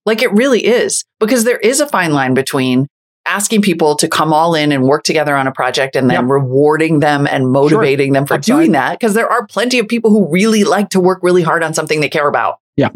Like 0.05 0.21
it 0.21 0.31
really 0.33 0.65
is 0.65 1.03
because 1.19 1.43
there 1.43 1.57
is 1.57 1.79
a 1.79 1.87
fine 1.87 2.13
line 2.13 2.33
between 2.33 2.87
asking 3.27 3.61
people 3.61 3.95
to 3.95 4.07
come 4.07 4.31
all 4.33 4.53
in 4.55 4.71
and 4.71 4.83
work 4.83 5.03
together 5.03 5.35
on 5.35 5.47
a 5.47 5.51
project 5.51 5.95
and 5.95 6.09
then 6.09 6.21
Yep. 6.21 6.29
rewarding 6.29 6.99
them 6.99 7.27
and 7.27 7.49
motivating 7.51 8.13
them 8.13 8.25
for 8.25 8.35
Upside. 8.35 8.55
doing 8.55 8.71
that. 8.73 8.99
Because 8.99 9.13
there 9.13 9.29
are 9.31 9.45
plenty 9.47 9.79
of 9.79 9.87
people 9.87 10.11
who 10.11 10.29
really 10.31 10.63
like 10.63 10.89
to 10.89 10.99
work 10.99 11.19
really 11.23 11.41
hard 11.41 11.63
on 11.63 11.73
something 11.73 12.01
they 12.01 12.09
care 12.09 12.27
about. 12.27 12.55
Yeah. 12.75 12.89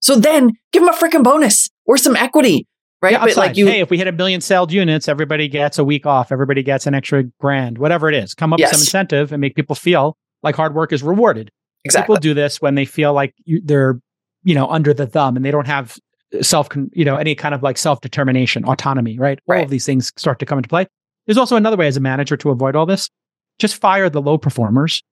So 0.00 0.16
then 0.16 0.52
give 0.72 0.84
them 0.84 0.92
a 0.92 0.96
freaking 0.96 1.22
bonus 1.24 1.68
or 1.86 1.96
some 1.96 2.16
equity, 2.16 2.66
right? 3.00 3.12
Yeah, 3.12 3.24
but 3.24 3.36
like 3.36 3.56
you, 3.56 3.66
hey, 3.66 3.80
if 3.80 3.90
we 3.90 3.98
hit 3.98 4.06
a 4.08 4.12
million 4.12 4.40
sold 4.40 4.72
units, 4.72 5.08
everybody 5.08 5.48
gets 5.48 5.78
a 5.78 5.84
week 5.84 6.06
off. 6.06 6.30
Everybody 6.32 6.62
gets 6.62 6.86
an 6.86 6.94
extra 6.94 7.24
grand, 7.40 7.78
whatever 7.78 8.08
it 8.08 8.14
is. 8.14 8.34
Come 8.34 8.52
up 8.52 8.60
with 8.60 8.68
some 8.68 8.80
incentive 8.80 9.32
and 9.32 9.40
make 9.40 9.54
people 9.54 9.74
feel 9.76 10.16
like 10.42 10.54
hard 10.56 10.74
work 10.74 10.92
is 10.92 11.02
rewarded. 11.02 11.50
exactly. 11.84 12.14
People 12.14 12.20
do 12.20 12.34
this 12.34 12.60
when 12.60 12.74
they 12.76 12.84
feel 12.84 13.12
like 13.12 13.34
you, 13.44 13.60
they're, 13.64 14.00
you 14.44 14.54
know, 14.54 14.68
under 14.68 14.94
the 14.94 15.06
thumb 15.06 15.36
and 15.36 15.44
they 15.44 15.50
don't 15.50 15.66
have 15.66 15.96
self, 16.40 16.68
you 16.92 17.04
know, 17.04 17.16
any 17.16 17.34
kind 17.34 17.54
of 17.54 17.62
like 17.62 17.76
self 17.76 18.00
determination, 18.00 18.64
autonomy, 18.64 19.18
right? 19.18 19.38
All 19.48 19.64
of 19.64 19.70
these 19.70 19.84
things 19.84 20.12
start 20.16 20.38
to 20.38 20.46
come 20.46 20.58
into 20.58 20.68
play. 20.68 20.86
There's 21.26 21.38
also 21.38 21.56
another 21.56 21.76
way 21.76 21.86
as 21.86 21.96
a 21.96 22.00
manager 22.00 22.36
to 22.38 22.50
avoid 22.50 22.74
all 22.74 22.86
this. 22.86 23.10
Just 23.58 23.76
fire 23.76 24.08
the 24.08 24.20
low 24.20 24.38
performers 24.38 25.02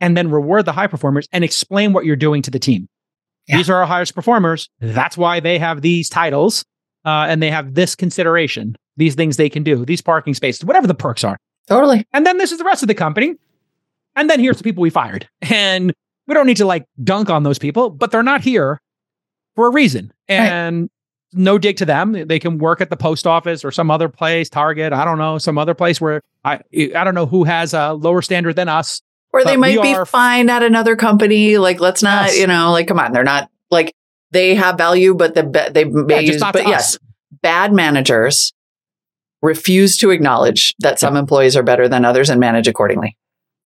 and 0.00 0.16
then 0.16 0.30
reward 0.30 0.64
the 0.64 0.72
high 0.72 0.86
performers 0.86 1.28
and 1.32 1.44
explain 1.44 1.92
what 1.92 2.04
you're 2.04 2.16
doing 2.16 2.42
to 2.42 2.50
the 2.50 2.58
team. 2.58 2.88
Yeah. 3.46 3.58
These 3.58 3.70
are 3.70 3.76
our 3.76 3.86
highest 3.86 4.14
performers. 4.14 4.68
That's 4.80 5.16
why 5.16 5.40
they 5.40 5.58
have 5.58 5.82
these 5.82 6.08
titles 6.08 6.64
uh, 7.04 7.26
and 7.28 7.42
they 7.42 7.50
have 7.50 7.74
this 7.74 7.94
consideration. 7.94 8.76
these 8.96 9.14
things 9.14 9.36
they 9.36 9.48
can 9.48 9.62
do, 9.62 9.84
these 9.84 10.02
parking 10.02 10.34
spaces, 10.34 10.64
whatever 10.64 10.86
the 10.86 10.94
perks 10.94 11.24
are. 11.24 11.38
Totally. 11.68 12.04
And 12.12 12.26
then 12.26 12.38
this 12.38 12.52
is 12.52 12.58
the 12.58 12.64
rest 12.64 12.82
of 12.82 12.88
the 12.88 12.94
company. 12.94 13.34
And 14.16 14.28
then 14.28 14.40
here's 14.40 14.58
the 14.58 14.64
people 14.64 14.82
we 14.82 14.90
fired. 14.90 15.28
And 15.42 15.92
we 16.26 16.34
don't 16.34 16.46
need 16.46 16.58
to 16.58 16.66
like 16.66 16.84
dunk 17.02 17.30
on 17.30 17.42
those 17.42 17.58
people, 17.58 17.90
but 17.90 18.10
they're 18.10 18.22
not 18.22 18.40
here 18.40 18.80
for 19.56 19.66
a 19.66 19.70
reason. 19.70 20.12
And 20.28 20.82
right. 20.82 20.90
no 21.32 21.58
dig 21.58 21.76
to 21.78 21.84
them. 21.84 22.12
They 22.12 22.38
can 22.38 22.58
work 22.58 22.80
at 22.80 22.90
the 22.90 22.96
post 22.96 23.26
office 23.26 23.64
or 23.64 23.70
some 23.70 23.90
other 23.90 24.08
place, 24.08 24.48
Target, 24.48 24.92
I 24.92 25.04
don't 25.04 25.18
know, 25.18 25.38
some 25.38 25.58
other 25.58 25.74
place 25.74 26.00
where 26.00 26.22
I 26.44 26.60
I 26.94 27.04
don't 27.04 27.14
know 27.14 27.26
who 27.26 27.44
has 27.44 27.74
a 27.74 27.92
lower 27.92 28.22
standard 28.22 28.56
than 28.56 28.68
us. 28.68 29.02
Or 29.32 29.44
they 29.44 29.56
might 29.56 29.80
be 29.80 29.94
fine 30.06 30.50
at 30.50 30.62
another 30.62 30.96
company. 30.96 31.56
Like, 31.56 31.78
let's 31.78 32.02
not, 32.02 32.26
yes. 32.26 32.38
you 32.38 32.48
know, 32.48 32.72
like, 32.72 32.88
come 32.88 32.98
on, 32.98 33.12
they're 33.12 33.22
not 33.22 33.48
like 33.70 33.94
they 34.32 34.56
have 34.56 34.76
value, 34.76 35.14
but 35.14 35.34
the 35.34 35.70
they 35.72 35.84
may 35.84 36.22
yeah, 36.22 36.32
use, 36.32 36.42
but 36.52 36.66
yes, 36.66 36.98
bad 37.42 37.72
managers 37.72 38.52
refuse 39.42 39.96
to 39.98 40.10
acknowledge 40.10 40.74
that 40.80 40.98
some 40.98 41.16
employees 41.16 41.56
are 41.56 41.62
better 41.62 41.88
than 41.88 42.04
others 42.04 42.28
and 42.28 42.40
manage 42.40 42.68
accordingly. 42.68 43.16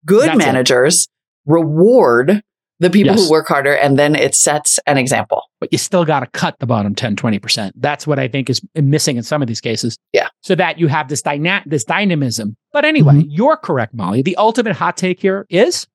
Good 0.05 0.29
That's 0.29 0.38
managers 0.38 1.05
it. 1.05 1.09
reward 1.47 2.42
the 2.85 2.90
people 2.90 3.16
yes. 3.16 3.25
who 3.25 3.31
work 3.31 3.49
harder 3.49 3.75
and 3.75 3.99
then 3.99 4.14
it 4.14 4.35
sets 4.35 4.79
an 4.87 4.99
example. 4.99 5.42
But 5.59 5.73
you 5.73 5.79
still 5.79 6.05
got 6.05 6.20
to 6.20 6.27
cut 6.27 6.59
the 6.59 6.66
bottom 6.66 6.94
10, 6.94 7.16
20%. 7.16 7.73
That's 7.77 8.07
what 8.07 8.18
I 8.18 8.29
think 8.29 8.51
is 8.51 8.61
missing 8.75 9.16
in 9.16 9.23
some 9.23 9.40
of 9.40 9.49
these 9.49 9.61
cases. 9.61 9.97
Yeah. 10.12 10.29
So 10.42 10.55
that 10.55 10.79
you 10.79 10.88
have 10.88 11.09
this 11.09 11.23
dyna- 11.23 11.62
this 11.64 11.85
dynamism. 11.85 12.57
But 12.73 12.85
anyway, 12.85 13.14
mm-hmm. 13.14 13.31
you're 13.31 13.57
correct, 13.57 13.94
Molly. 13.94 14.20
The 14.20 14.37
ultimate 14.37 14.77
hot 14.77 14.99
take 14.99 15.18
here 15.18 15.47
is 15.49 15.87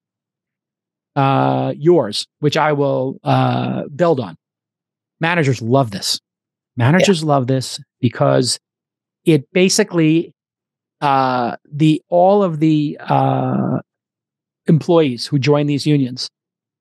uh, 1.15 1.73
yours, 1.77 2.27
which 2.39 2.57
I 2.57 2.73
will 2.73 3.19
uh, 3.23 3.83
build 3.95 4.19
on. 4.19 4.35
Managers 5.19 5.61
love 5.61 5.91
this. 5.91 6.19
Managers 6.75 7.21
yeah. 7.21 7.27
love 7.27 7.45
this 7.45 7.79
because 8.01 8.59
it 9.25 9.51
basically 9.53 10.33
uh, 11.01 11.55
the 11.71 12.01
all 12.09 12.41
of 12.41 12.59
the 12.59 12.97
uh, 12.99 13.79
employees 14.65 15.27
who 15.27 15.37
join 15.37 15.67
these 15.67 15.85
unions, 15.85 16.29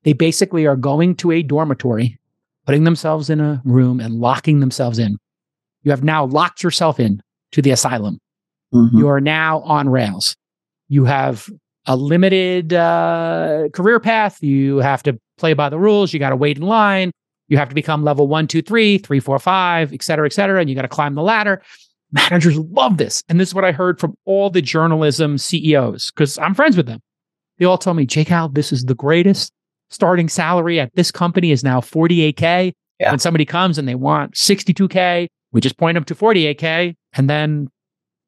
they 0.03 0.13
basically 0.13 0.65
are 0.65 0.75
going 0.75 1.15
to 1.15 1.31
a 1.31 1.43
dormitory, 1.43 2.17
putting 2.65 2.83
themselves 2.83 3.29
in 3.29 3.39
a 3.39 3.61
room 3.65 3.99
and 3.99 4.15
locking 4.15 4.59
themselves 4.59 4.99
in. 4.99 5.17
You 5.83 5.91
have 5.91 6.03
now 6.03 6.25
locked 6.25 6.63
yourself 6.63 6.99
in 6.99 7.21
to 7.51 7.61
the 7.61 7.71
asylum. 7.71 8.19
Mm-hmm. 8.73 8.97
You 8.97 9.07
are 9.07 9.21
now 9.21 9.61
on 9.61 9.89
rails. 9.89 10.35
You 10.87 11.05
have 11.05 11.49
a 11.85 11.95
limited 11.95 12.73
uh, 12.73 13.69
career 13.73 13.99
path. 13.99 14.43
You 14.43 14.77
have 14.77 15.01
to 15.03 15.19
play 15.37 15.53
by 15.53 15.69
the 15.69 15.79
rules. 15.79 16.13
You 16.13 16.19
got 16.19 16.29
to 16.29 16.35
wait 16.35 16.57
in 16.57 16.63
line. 16.63 17.11
You 17.47 17.57
have 17.57 17.69
to 17.69 17.75
become 17.75 18.03
level 18.03 18.27
one, 18.27 18.47
two, 18.47 18.61
three, 18.61 18.99
three, 18.99 19.19
four, 19.19 19.39
five, 19.39 19.91
et 19.91 20.03
cetera, 20.03 20.27
et 20.27 20.33
cetera. 20.33 20.59
And 20.61 20.69
you 20.69 20.75
got 20.75 20.83
to 20.83 20.87
climb 20.87 21.15
the 21.15 21.23
ladder. 21.23 21.61
Managers 22.11 22.57
love 22.57 22.97
this. 22.97 23.23
And 23.27 23.39
this 23.39 23.49
is 23.49 23.55
what 23.55 23.65
I 23.65 23.71
heard 23.71 23.99
from 23.99 24.15
all 24.25 24.49
the 24.49 24.61
journalism 24.61 25.37
CEOs, 25.37 26.11
because 26.11 26.37
I'm 26.37 26.53
friends 26.53 26.77
with 26.77 26.85
them. 26.85 26.99
They 27.57 27.65
all 27.65 27.77
tell 27.77 27.93
me, 27.93 28.05
J 28.05 28.25
Cal, 28.25 28.49
this 28.49 28.71
is 28.71 28.85
the 28.85 28.95
greatest. 28.95 29.51
Starting 29.89 30.29
salary 30.29 30.79
at 30.79 30.93
this 30.95 31.11
company 31.11 31.51
is 31.51 31.63
now 31.63 31.81
48K. 31.81 32.73
Yeah. 32.99 33.11
When 33.11 33.19
somebody 33.19 33.45
comes 33.45 33.77
and 33.77 33.87
they 33.87 33.95
want 33.95 34.33
62K, 34.33 35.27
we 35.51 35.61
just 35.61 35.77
point 35.77 35.95
them 35.95 36.03
to 36.05 36.15
48K. 36.15 36.95
And 37.13 37.29
then 37.29 37.69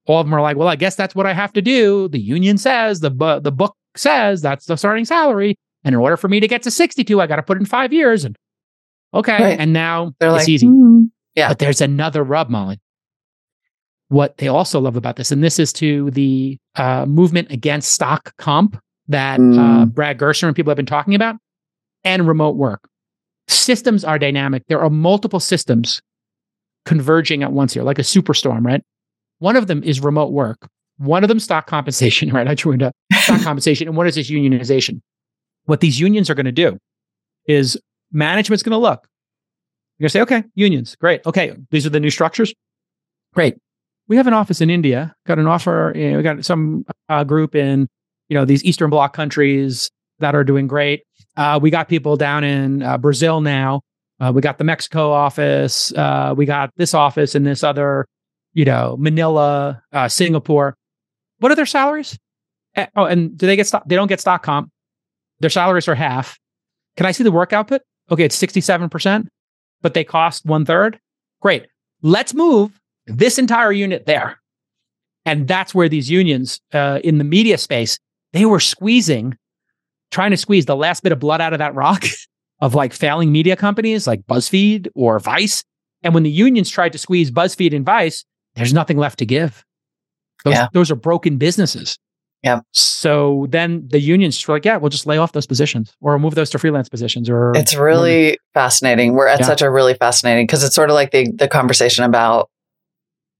all 0.07 0.19
of 0.19 0.25
them 0.25 0.33
are 0.33 0.41
like, 0.41 0.57
well, 0.57 0.67
I 0.67 0.75
guess 0.75 0.95
that's 0.95 1.13
what 1.13 1.25
I 1.25 1.33
have 1.33 1.53
to 1.53 1.61
do. 1.61 2.07
The 2.07 2.19
union 2.19 2.57
says, 2.57 3.01
the, 3.01 3.11
bu- 3.11 3.41
the 3.41 3.51
book 3.51 3.75
says 3.95 4.41
that's 4.41 4.65
the 4.65 4.77
starting 4.77 5.05
salary. 5.05 5.55
And 5.83 5.93
in 5.93 5.99
order 5.99 6.17
for 6.17 6.27
me 6.27 6.39
to 6.39 6.47
get 6.47 6.63
to 6.63 6.71
62, 6.71 7.21
I 7.21 7.27
got 7.27 7.35
to 7.35 7.43
put 7.43 7.57
in 7.57 7.65
five 7.65 7.91
years. 7.91 8.23
And 8.23 8.35
okay. 9.13 9.43
Right. 9.43 9.59
And 9.59 9.73
now 9.73 10.13
They're 10.19 10.29
it's 10.29 10.43
like, 10.43 10.49
easy. 10.49 10.67
Mm, 10.67 11.11
yeah. 11.35 11.49
But 11.49 11.59
there's 11.59 11.81
another 11.81 12.23
rub, 12.23 12.49
Molly 12.49 12.79
what 14.11 14.37
they 14.39 14.49
also 14.49 14.77
love 14.77 14.97
about 14.97 15.15
this, 15.15 15.31
and 15.31 15.41
this 15.41 15.57
is 15.57 15.71
to 15.71 16.11
the 16.11 16.57
uh, 16.75 17.05
movement 17.05 17.49
against 17.49 17.93
stock 17.93 18.35
comp 18.37 18.77
that 19.07 19.39
uh, 19.39 19.43
mm. 19.43 19.81
uh, 19.81 19.85
Brad 19.85 20.17
Gerstner 20.17 20.47
and 20.47 20.55
people 20.55 20.69
have 20.69 20.75
been 20.75 20.85
talking 20.85 21.15
about, 21.15 21.37
and 22.03 22.27
remote 22.27 22.55
work. 22.55 22.81
Systems 23.47 24.03
are 24.03 24.19
dynamic. 24.19 24.63
There 24.67 24.79
are 24.81 24.89
multiple 24.89 25.39
systems 25.39 26.01
converging 26.85 27.43
at 27.43 27.51
once 27.51 27.73
here, 27.73 27.83
like 27.83 27.99
a 27.99 28.03
superstorm, 28.03 28.65
right? 28.65 28.81
One 29.39 29.55
of 29.55 29.67
them 29.67 29.83
is 29.83 29.99
remote 29.99 30.31
work. 30.31 30.67
One 30.97 31.23
of 31.23 31.27
them 31.27 31.39
stock 31.39 31.67
compensation, 31.67 32.29
right? 32.33 32.47
I 32.47 32.55
joined 32.55 32.83
up 32.83 32.93
stock 33.21 33.41
compensation, 33.43 33.87
and 33.87 33.97
one 33.97 34.07
is 34.07 34.15
this 34.15 34.29
unionization. 34.29 35.01
What 35.65 35.79
these 35.79 35.99
unions 35.99 36.29
are 36.29 36.35
going 36.35 36.45
to 36.45 36.51
do 36.51 36.77
is 37.45 37.79
management's 38.11 38.63
going 38.63 38.71
to 38.71 38.77
look. 38.77 39.07
You're 39.97 40.05
going 40.05 40.09
to 40.09 40.13
say, 40.13 40.21
okay, 40.21 40.47
unions, 40.55 40.95
great. 40.95 41.25
Okay, 41.25 41.53
these 41.69 41.85
are 41.85 41.91
the 41.91 41.99
new 41.99 42.09
structures. 42.09 42.53
Great 43.33 43.55
we 44.11 44.17
have 44.17 44.27
an 44.27 44.33
office 44.33 44.59
in 44.59 44.69
India, 44.69 45.15
got 45.25 45.39
an 45.39 45.47
offer, 45.47 45.93
you 45.95 46.11
know, 46.11 46.17
we 46.17 46.23
got 46.23 46.43
some 46.43 46.85
uh, 47.07 47.23
group 47.23 47.55
in, 47.55 47.87
you 48.27 48.35
know, 48.35 48.43
these 48.43 48.61
Eastern 48.65 48.89
Bloc 48.89 49.13
countries 49.13 49.89
that 50.19 50.35
are 50.35 50.43
doing 50.43 50.67
great. 50.67 51.03
Uh, 51.37 51.59
we 51.61 51.69
got 51.69 51.87
people 51.87 52.17
down 52.17 52.43
in 52.43 52.83
uh, 52.83 52.97
Brazil 52.97 53.41
now. 53.41 53.81
Uh, 54.19 54.31
we 54.33 54.41
got 54.41 54.57
the 54.57 54.63
Mexico 54.63 55.11
office. 55.11 55.91
Uh, 55.93 56.33
we 56.35 56.45
got 56.45 56.71
this 56.75 56.93
office 56.93 57.33
and 57.33 57.45
this 57.45 57.63
other, 57.63 58.05
you 58.53 58.65
know, 58.65 58.95
Manila, 58.99 59.81
uh, 59.93 60.07
Singapore. 60.07 60.75
What 61.39 61.51
are 61.51 61.55
their 61.55 61.65
salaries? 61.65 62.17
Oh, 62.95 63.05
and 63.05 63.37
do 63.37 63.47
they 63.47 63.55
get 63.55 63.67
stock? 63.67 63.83
They 63.87 63.95
don't 63.95 64.07
get 64.07 64.21
stock 64.21 64.43
comp. 64.43 64.69
Their 65.39 65.49
salaries 65.49 65.87
are 65.87 65.95
half. 65.95 66.37
Can 66.97 67.05
I 67.05 67.11
see 67.11 67.23
the 67.23 67.31
work 67.31 67.51
output? 67.51 67.81
Okay, 68.11 68.23
it's 68.23 68.39
67%, 68.39 69.27
but 69.81 69.93
they 69.93 70.03
cost 70.03 70.45
one 70.45 70.65
third. 70.65 70.99
Great. 71.41 71.65
Let's 72.01 72.33
move 72.33 72.79
this 73.07 73.39
entire 73.39 73.71
unit 73.71 74.05
there. 74.05 74.39
And 75.25 75.47
that's 75.47 75.73
where 75.73 75.89
these 75.89 76.09
unions 76.09 76.59
uh, 76.73 76.99
in 77.03 77.17
the 77.17 77.23
media 77.23 77.57
space, 77.57 77.97
they 78.33 78.45
were 78.45 78.59
squeezing, 78.59 79.37
trying 80.11 80.31
to 80.31 80.37
squeeze 80.37 80.65
the 80.65 80.75
last 80.75 81.03
bit 81.03 81.11
of 81.11 81.19
blood 81.19 81.41
out 81.41 81.53
of 81.53 81.59
that 81.59 81.73
rock 81.73 82.05
of 82.59 82.75
like 82.75 82.93
failing 82.93 83.31
media 83.31 83.55
companies 83.55 84.07
like 84.07 84.21
BuzzFeed 84.27 84.87
or 84.95 85.19
Vice. 85.19 85.63
And 86.03 86.13
when 86.13 86.23
the 86.23 86.31
unions 86.31 86.69
tried 86.69 86.91
to 86.93 86.97
squeeze 86.97 87.31
BuzzFeed 87.31 87.75
and 87.75 87.85
Vice, 87.85 88.25
there's 88.55 88.73
nothing 88.73 88.97
left 88.97 89.19
to 89.19 89.25
give. 89.25 89.63
Those, 90.43 90.53
yeah. 90.55 90.67
those 90.73 90.91
are 90.91 90.95
broken 90.95 91.37
businesses. 91.37 91.97
Yeah. 92.43 92.61
So 92.73 93.45
then 93.49 93.87
the 93.87 93.99
unions 93.99 94.47
were 94.47 94.55
like, 94.55 94.65
yeah, 94.65 94.77
we'll 94.77 94.89
just 94.89 95.05
lay 95.05 95.17
off 95.19 95.31
those 95.31 95.45
positions 95.45 95.93
or 96.01 96.17
move 96.17 96.33
those 96.33 96.49
to 96.51 96.59
freelance 96.59 96.89
positions. 96.89 97.29
Or 97.29 97.51
it's 97.55 97.75
really 97.75 98.39
fascinating. 98.55 99.13
We're 99.13 99.27
at 99.27 99.41
yeah. 99.41 99.45
such 99.45 99.61
a 99.61 99.69
really 99.69 99.93
fascinating 99.93 100.47
because 100.47 100.63
it's 100.63 100.73
sort 100.73 100.89
of 100.89 100.95
like 100.95 101.11
the 101.11 101.31
the 101.31 101.47
conversation 101.47 102.03
about 102.03 102.49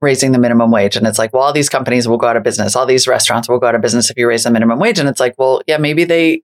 raising 0.02 0.34
the 0.34 0.40
minimum 0.40 0.70
wage. 0.70 0.96
And 0.96 1.08
it's 1.08 1.18
like, 1.18 1.34
well, 1.34 1.44
all 1.44 1.54
these 1.54 1.70
companies 1.70 2.08
will 2.08 2.18
go 2.18 2.28
out 2.28 2.38
of 2.38 2.44
business. 2.44 2.76
All 2.76 2.86
these 2.86 3.08
restaurants 3.08 3.50
will 3.50 3.60
go 3.60 3.68
out 3.68 3.76
of 3.76 3.82
business 3.82 4.10
if 4.10 4.18
you 4.18 4.28
raise 4.28 4.44
the 4.44 4.52
minimum 4.52 4.80
wage. 4.80 5.00
And 5.00 5.10
it's 5.10 5.20
like, 5.20 5.36
well, 5.38 5.62
yeah, 5.68 5.78
maybe 5.78 6.04
they 6.04 6.42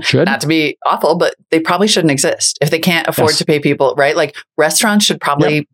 should 0.00 0.26
not 0.26 0.40
to 0.40 0.46
be 0.46 0.76
awful, 0.86 1.16
but 1.16 1.34
they 1.50 1.60
probably 1.60 1.88
shouldn't 1.88 2.10
exist 2.10 2.58
if 2.60 2.70
they 2.70 2.78
can't 2.78 3.06
afford 3.08 3.30
yes. 3.30 3.38
to 3.38 3.44
pay 3.44 3.60
people, 3.60 3.94
right? 3.96 4.16
Like 4.16 4.36
restaurants 4.56 5.04
should 5.04 5.20
probably 5.20 5.54
yep. 5.56 5.64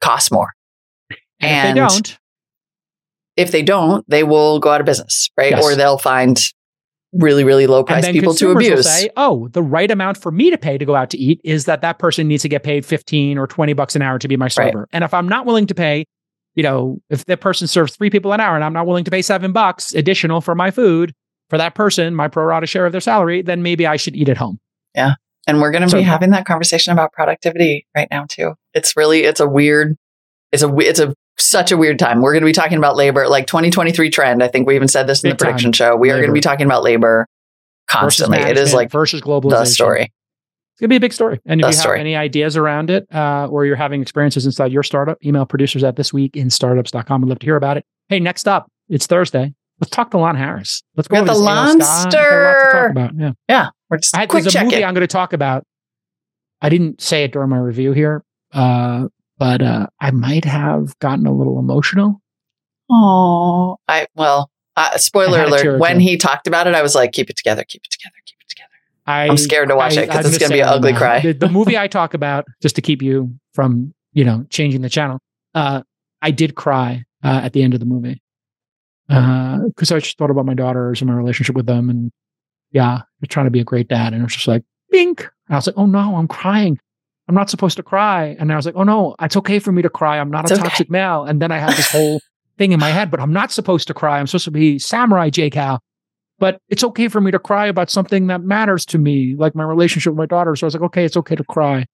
cost 0.00 0.32
more. 0.32 0.48
And, 1.40 1.50
and, 1.50 1.68
if 1.68 1.74
they 1.74 1.80
don't, 1.80 2.18
if 3.36 3.50
they 3.50 3.62
don't, 3.62 4.08
they 4.08 4.24
will 4.24 4.58
go 4.58 4.70
out 4.70 4.80
of 4.80 4.86
business, 4.86 5.28
right? 5.36 5.50
Yes. 5.50 5.64
Or 5.64 5.74
they'll 5.74 5.98
find 5.98 6.40
really, 7.12 7.44
really 7.44 7.66
low 7.66 7.84
price 7.84 8.08
people 8.10 8.34
to 8.34 8.50
abuse. 8.52 8.88
say, 8.88 9.10
oh, 9.16 9.48
the 9.48 9.62
right 9.62 9.90
amount 9.90 10.16
for 10.16 10.30
me 10.32 10.50
to 10.50 10.58
pay 10.58 10.78
to 10.78 10.84
go 10.84 10.94
out 10.94 11.10
to 11.10 11.18
eat 11.18 11.40
is 11.44 11.66
that 11.66 11.82
that 11.82 11.98
person 11.98 12.28
needs 12.28 12.42
to 12.42 12.48
get 12.48 12.62
paid 12.62 12.86
15 12.86 13.38
or 13.38 13.46
20 13.46 13.72
bucks 13.74 13.94
an 13.96 14.02
hour 14.02 14.18
to 14.18 14.28
be 14.28 14.36
my 14.36 14.48
server. 14.48 14.80
Right. 14.80 14.88
And 14.92 15.04
if 15.04 15.12
I'm 15.12 15.28
not 15.28 15.44
willing 15.46 15.66
to 15.66 15.74
pay, 15.74 16.06
you 16.54 16.62
know, 16.62 17.00
if 17.10 17.24
that 17.26 17.40
person 17.40 17.66
serves 17.66 17.96
three 17.96 18.10
people 18.10 18.32
an 18.32 18.40
hour 18.40 18.54
and 18.54 18.64
I'm 18.64 18.72
not 18.72 18.86
willing 18.86 19.04
to 19.04 19.10
pay 19.10 19.22
seven 19.22 19.52
bucks 19.52 19.94
additional 19.94 20.40
for 20.40 20.54
my 20.54 20.70
food 20.70 21.14
for 21.52 21.58
that 21.58 21.74
person, 21.74 22.14
my 22.14 22.28
pro 22.28 22.44
rata 22.44 22.66
share 22.66 22.86
of 22.86 22.92
their 22.92 23.00
salary, 23.02 23.42
then 23.42 23.62
maybe 23.62 23.86
I 23.86 23.96
should 23.96 24.16
eat 24.16 24.30
at 24.30 24.38
home. 24.38 24.58
Yeah. 24.94 25.16
And 25.46 25.60
we're 25.60 25.70
going 25.70 25.82
to 25.82 25.88
so, 25.90 25.98
be 25.98 26.02
having 26.02 26.30
that 26.30 26.46
conversation 26.46 26.94
about 26.94 27.12
productivity 27.12 27.86
right 27.94 28.08
now 28.10 28.24
too. 28.26 28.54
It's 28.72 28.96
really, 28.96 29.24
it's 29.24 29.38
a 29.38 29.46
weird, 29.46 29.98
it's 30.50 30.62
a, 30.62 30.74
it's 30.78 30.98
a 30.98 31.14
such 31.36 31.70
a 31.70 31.76
weird 31.76 31.98
time. 31.98 32.22
We're 32.22 32.32
going 32.32 32.40
to 32.40 32.46
be 32.46 32.54
talking 32.54 32.78
about 32.78 32.96
labor, 32.96 33.28
like 33.28 33.46
2023 33.48 34.08
trend. 34.08 34.42
I 34.42 34.48
think 34.48 34.66
we 34.66 34.76
even 34.76 34.88
said 34.88 35.06
this 35.06 35.22
in 35.22 35.28
the 35.28 35.36
prediction 35.36 35.72
time. 35.72 35.90
show. 35.90 35.94
We 35.94 36.08
labor. 36.08 36.16
are 36.16 36.20
going 36.22 36.30
to 36.30 36.34
be 36.34 36.40
talking 36.40 36.64
about 36.64 36.82
labor 36.82 37.26
constantly. 37.86 38.38
It 38.38 38.56
is 38.56 38.72
like 38.72 38.90
versus 38.90 39.20
globalization. 39.20 39.50
The 39.50 39.66
story. 39.66 40.02
It's 40.04 40.80
going 40.80 40.86
to 40.86 40.88
be 40.88 40.96
a 40.96 41.00
big 41.00 41.12
story. 41.12 41.38
And 41.44 41.60
if 41.60 41.66
the 41.66 41.68
you 41.68 41.74
story. 41.74 41.98
have 41.98 42.06
any 42.06 42.16
ideas 42.16 42.56
around 42.56 42.88
it, 42.88 43.06
uh, 43.14 43.46
or 43.50 43.66
you're 43.66 43.76
having 43.76 44.00
experiences 44.00 44.46
inside 44.46 44.72
your 44.72 44.84
startup, 44.84 45.22
email 45.22 45.44
producers 45.44 45.84
at 45.84 45.96
thisweekinstartups.com. 45.96 47.24
I'd 47.24 47.28
love 47.28 47.40
to 47.40 47.46
hear 47.46 47.56
about 47.56 47.76
it. 47.76 47.84
Hey, 48.08 48.20
next 48.20 48.48
up, 48.48 48.70
it's 48.88 49.06
Thursday. 49.06 49.52
Let's 49.82 49.90
talk 49.90 50.12
to 50.12 50.18
Lon 50.18 50.36
Harris. 50.36 50.84
Let's 50.94 51.08
go. 51.08 51.20
We 51.20 51.26
the 51.26 51.34
Lonster. 51.34 52.92
Yeah. 53.18 53.32
Yeah. 53.48 53.70
We're 53.90 53.96
just 53.96 54.16
I, 54.16 54.26
quick 54.26 54.44
there's 54.44 54.54
a 54.54 54.62
movie 54.62 54.76
it. 54.76 54.84
I'm 54.84 54.94
going 54.94 55.00
to 55.00 55.08
talk 55.08 55.32
about. 55.32 55.64
I 56.60 56.68
didn't 56.68 57.00
say 57.00 57.24
it 57.24 57.32
during 57.32 57.50
my 57.50 57.58
review 57.58 57.90
here, 57.90 58.22
uh, 58.52 59.08
but 59.38 59.60
uh, 59.60 59.88
I 60.00 60.12
might 60.12 60.44
have 60.44 60.96
gotten 61.00 61.26
a 61.26 61.32
little 61.32 61.58
emotional. 61.58 62.22
Oh, 62.92 63.78
I 63.88 64.06
well, 64.14 64.52
uh, 64.76 64.98
spoiler 64.98 65.42
alert. 65.42 65.80
When 65.80 65.98
he 65.98 66.16
talked 66.16 66.46
about 66.46 66.68
it, 66.68 66.76
I 66.76 66.82
was 66.82 66.94
like, 66.94 67.10
"Keep 67.10 67.30
it 67.30 67.36
together, 67.36 67.64
keep 67.64 67.82
it 67.82 67.90
together, 67.90 68.14
keep 68.24 68.38
it 68.40 68.48
together." 68.48 68.68
I, 69.04 69.26
am 69.26 69.36
scared 69.36 69.68
to 69.70 69.74
watch 69.74 69.98
I, 69.98 70.02
it 70.02 70.06
because 70.06 70.26
it's 70.26 70.38
going 70.38 70.50
to 70.50 70.54
be 70.54 70.60
an 70.60 70.68
ugly 70.68 70.92
cry. 70.92 71.22
The, 71.22 71.32
the, 71.32 71.48
movie 71.50 71.76
I 71.76 71.88
talk 71.88 72.14
about, 72.14 72.46
just 72.60 72.76
to 72.76 72.82
keep 72.82 73.02
you 73.02 73.34
from 73.52 73.92
you 74.12 74.24
know 74.24 74.46
changing 74.48 74.82
the 74.82 74.90
channel, 74.90 75.18
uh, 75.56 75.82
I 76.20 76.30
did 76.30 76.54
cry 76.54 77.02
uh, 77.24 77.40
at 77.42 77.52
the 77.52 77.64
end 77.64 77.74
of 77.74 77.80
the 77.80 77.86
movie 77.86 78.22
because 79.08 79.92
uh, 79.92 79.96
I 79.96 79.98
just 80.00 80.16
thought 80.18 80.30
about 80.30 80.46
my 80.46 80.54
daughters 80.54 81.00
and 81.00 81.10
my 81.10 81.16
relationship 81.16 81.54
with 81.56 81.66
them, 81.66 81.90
and 81.90 82.10
yeah, 82.70 82.94
I'm 83.02 83.28
trying 83.28 83.46
to 83.46 83.50
be 83.50 83.60
a 83.60 83.64
great 83.64 83.88
dad, 83.88 84.12
and 84.12 84.22
it 84.22 84.24
was 84.24 84.34
just 84.34 84.48
like, 84.48 84.62
bink. 84.90 85.20
And 85.48 85.54
I 85.54 85.58
was 85.58 85.66
like, 85.66 85.76
oh 85.78 85.86
no, 85.86 86.16
I'm 86.16 86.28
crying. 86.28 86.78
I'm 87.28 87.34
not 87.34 87.50
supposed 87.50 87.76
to 87.76 87.82
cry. 87.82 88.36
And 88.38 88.52
I 88.52 88.56
was 88.56 88.66
like, 88.66 88.74
oh 88.76 88.82
no, 88.82 89.14
it's 89.20 89.36
okay 89.36 89.58
for 89.58 89.72
me 89.72 89.80
to 89.82 89.88
cry. 89.88 90.18
I'm 90.18 90.30
not 90.30 90.44
It's 90.44 90.50
a 90.50 90.54
okay. 90.54 90.62
toxic 90.64 90.90
male. 90.90 91.24
And 91.24 91.40
then 91.40 91.52
I 91.52 91.58
had 91.58 91.70
this 91.70 91.90
whole 91.90 92.20
thing 92.58 92.72
in 92.72 92.80
my 92.80 92.90
head, 92.90 93.10
but 93.10 93.20
I'm 93.20 93.32
not 93.32 93.52
supposed 93.52 93.86
to 93.88 93.94
cry. 93.94 94.18
I'm 94.18 94.26
supposed 94.26 94.44
to 94.46 94.50
be 94.50 94.78
samurai 94.78 95.30
J 95.30 95.48
Cal. 95.50 95.80
But 96.38 96.60
it's 96.68 96.82
okay 96.82 97.08
for 97.08 97.20
me 97.20 97.30
to 97.30 97.38
cry 97.38 97.66
about 97.66 97.88
something 97.90 98.26
that 98.26 98.42
matters 98.42 98.84
to 98.86 98.98
me, 98.98 99.34
like 99.36 99.54
my 99.54 99.62
relationship 99.64 100.12
with 100.12 100.18
my 100.18 100.26
daughter. 100.26 100.56
So 100.56 100.64
I 100.64 100.68
was 100.68 100.74
like, 100.74 100.82
okay, 100.84 101.04
it's 101.04 101.16
okay 101.16 101.36
to 101.36 101.44
cry. 101.44 101.86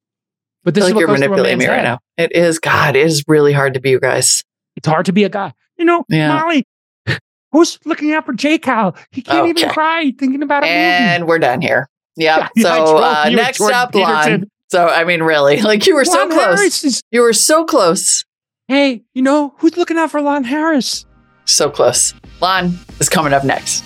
But 0.64 0.73
I 0.73 0.81
this 0.81 0.85
feel 0.85 0.88
is 0.88 0.94
like 0.94 0.94
what 0.94 1.01
you're 1.01 1.18
manipulating 1.29 1.59
me 1.59 1.66
right 1.66 1.77
head. 1.77 1.83
now. 1.85 1.99
It 2.16 2.33
is, 2.35 2.59
God, 2.59 2.97
it 2.97 3.05
is 3.05 3.23
really 3.29 3.53
hard 3.53 3.75
to 3.75 3.81
be 3.81 3.90
you 3.90 4.01
guys. 4.01 4.42
It's 4.77 4.88
hard 4.88 5.07
to 5.07 5.12
be 5.12 5.25
a 5.25 5.29
guy. 5.29 5.53
You 5.77 5.85
know, 5.85 6.05
Yeah. 6.09 6.35
Molly, 6.35 6.64
who's 7.53 7.79
looking 7.85 8.13
out 8.13 8.27
for 8.27 8.33
J 8.33 8.59
Cal? 8.59 8.97
He 9.11 9.23
can't 9.23 9.49
even 9.49 9.69
cry 9.71 10.13
thinking 10.19 10.43
about 10.43 10.63
a 10.63 10.67
movie. 10.67 10.75
And 10.75 11.27
we're 11.29 11.39
done 11.39 11.61
here. 11.61 11.89
Yep. 12.17 12.51
Yeah, 12.57 12.63
so 12.65 12.97
uh, 12.99 13.29
next 13.33 13.61
up, 13.61 13.95
Lon. 13.95 14.51
So, 14.71 14.87
I 14.87 15.05
mean, 15.05 15.23
really, 15.23 15.61
like 15.63 15.87
you 15.87 15.95
were 15.95 16.05
so 16.05 16.29
close. 16.29 16.85
Is- 16.85 17.03
You 17.11 17.21
were 17.23 17.33
so 17.33 17.65
close. 17.65 18.25
hey, 18.67 19.03
you 19.15 19.23
know, 19.23 19.55
who's 19.59 19.77
looking 19.77 19.97
out 19.99 20.11
for 20.11 20.21
Lon 20.21 20.45
Harris? 20.45 21.07
So 21.47 21.71
close. 21.71 22.13
Lon 22.43 22.79
is 23.01 23.09
coming 23.09 23.33
up 23.33 23.45
next. 23.45 23.83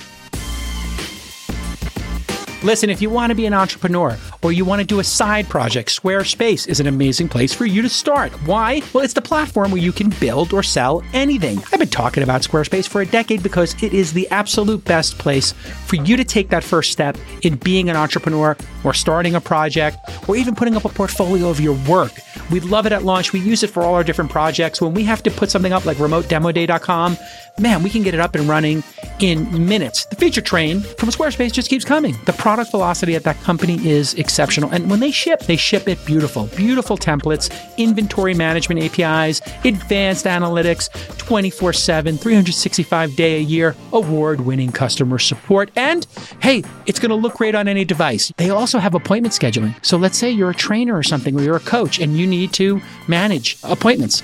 Listen, 2.64 2.90
if 2.90 3.02
you 3.02 3.10
want 3.10 3.30
to 3.30 3.34
be 3.34 3.44
an 3.46 3.54
entrepreneur 3.54 4.16
or 4.42 4.52
you 4.52 4.64
want 4.64 4.80
to 4.80 4.86
do 4.86 5.00
a 5.00 5.04
side 5.04 5.48
project, 5.48 5.88
Squarespace 5.88 6.68
is 6.68 6.80
an 6.80 6.86
amazing 6.86 7.28
place 7.28 7.54
for 7.54 7.66
you 7.66 7.82
to 7.82 7.88
start. 7.88 8.32
Why? 8.46 8.82
Well, 8.92 9.04
it's 9.04 9.14
the 9.14 9.22
platform 9.22 9.70
where 9.70 9.80
you 9.80 9.92
can 9.92 10.10
build 10.20 10.52
or 10.52 10.62
sell 10.62 11.02
anything. 11.12 11.58
I've 11.72 11.78
been 11.78 11.88
talking 11.88 12.22
about 12.22 12.42
Squarespace 12.42 12.88
for 12.88 13.00
a 13.00 13.06
decade 13.06 13.42
because 13.42 13.80
it 13.82 13.94
is 13.94 14.12
the 14.12 14.28
absolute 14.30 14.84
best 14.84 15.18
place 15.18 15.52
for 15.86 15.96
you 15.96 16.16
to 16.16 16.24
take 16.24 16.48
that 16.50 16.64
first 16.64 16.92
step 16.92 17.16
in 17.42 17.56
being 17.56 17.88
an 17.88 17.96
entrepreneur 17.96 18.56
or 18.84 18.94
starting 18.94 19.34
a 19.34 19.40
project 19.40 19.98
or 20.28 20.36
even 20.36 20.54
putting 20.54 20.76
up 20.76 20.84
a 20.84 20.88
portfolio 20.88 21.48
of 21.48 21.60
your 21.60 21.78
work. 21.88 22.12
We 22.50 22.60
love 22.60 22.86
it 22.86 22.92
at 22.92 23.04
launch. 23.04 23.32
We 23.32 23.40
use 23.40 23.62
it 23.62 23.70
for 23.70 23.82
all 23.82 23.94
our 23.94 24.04
different 24.04 24.30
projects. 24.30 24.80
When 24.80 24.94
we 24.94 25.04
have 25.04 25.22
to 25.22 25.30
put 25.30 25.50
something 25.50 25.72
up 25.72 25.84
like 25.84 25.96
remotedemoday.com, 25.98 27.16
man, 27.58 27.82
we 27.82 27.90
can 27.90 28.02
get 28.02 28.14
it 28.14 28.20
up 28.20 28.34
and 28.34 28.48
running 28.48 28.82
in 29.20 29.68
minutes. 29.68 30.06
The 30.06 30.16
feature 30.16 30.40
train 30.40 30.80
from 30.80 31.10
Squarespace 31.10 31.52
just 31.52 31.68
keeps 31.68 31.84
coming. 31.84 32.16
The 32.26 32.32
product 32.32 32.70
velocity 32.70 33.14
at 33.14 33.22
that 33.24 33.40
company 33.42 33.86
is 33.86 34.14
exceptional. 34.14 34.70
And 34.70 34.90
when 34.90 35.00
they 35.00 35.10
ship, 35.10 35.40
they 35.40 35.56
ship 35.56 35.88
it 35.88 36.04
beautiful. 36.04 36.46
Beautiful 36.56 36.96
templates, 36.96 37.50
inventory 37.76 38.34
management 38.34 38.82
APIs, 38.82 39.40
advanced 39.64 40.24
analytics, 40.24 40.90
24 41.18 41.72
7, 41.72 42.16
365 42.16 43.16
day 43.16 43.36
a 43.36 43.40
year, 43.40 43.76
award 43.92 44.40
winning 44.40 44.72
customer 44.72 45.18
support. 45.18 45.70
And 45.76 46.06
hey, 46.40 46.64
it's 46.86 46.98
going 46.98 47.10
to 47.10 47.16
look 47.16 47.34
great 47.34 47.54
on 47.54 47.68
any 47.68 47.84
device. 47.84 48.32
They 48.36 48.50
also 48.50 48.78
have 48.78 48.94
appointment 48.94 49.34
scheduling. 49.34 49.74
So 49.84 49.96
let's 49.96 50.18
say 50.18 50.30
you're 50.30 50.50
a 50.50 50.54
trainer 50.54 50.96
or 50.96 51.02
something, 51.02 51.38
or 51.38 51.42
you're 51.42 51.56
a 51.56 51.60
coach 51.60 52.00
and 52.00 52.16
you 52.16 52.26
need 52.26 52.52
to 52.54 52.80
manage 53.08 53.58
appointments. 53.62 54.22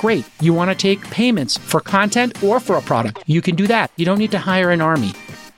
Great. 0.00 0.24
You 0.40 0.54
want 0.54 0.70
to 0.70 0.74
take 0.74 1.02
payments 1.10 1.58
for 1.58 1.80
content 1.80 2.42
or 2.42 2.58
for 2.58 2.76
a 2.76 2.80
product. 2.80 3.22
You 3.26 3.42
can 3.42 3.54
do 3.54 3.66
that. 3.66 3.92
You 3.96 4.06
don't 4.06 4.18
need 4.18 4.30
to 4.30 4.38
hire 4.38 4.70
an 4.70 4.80
army. 4.80 5.12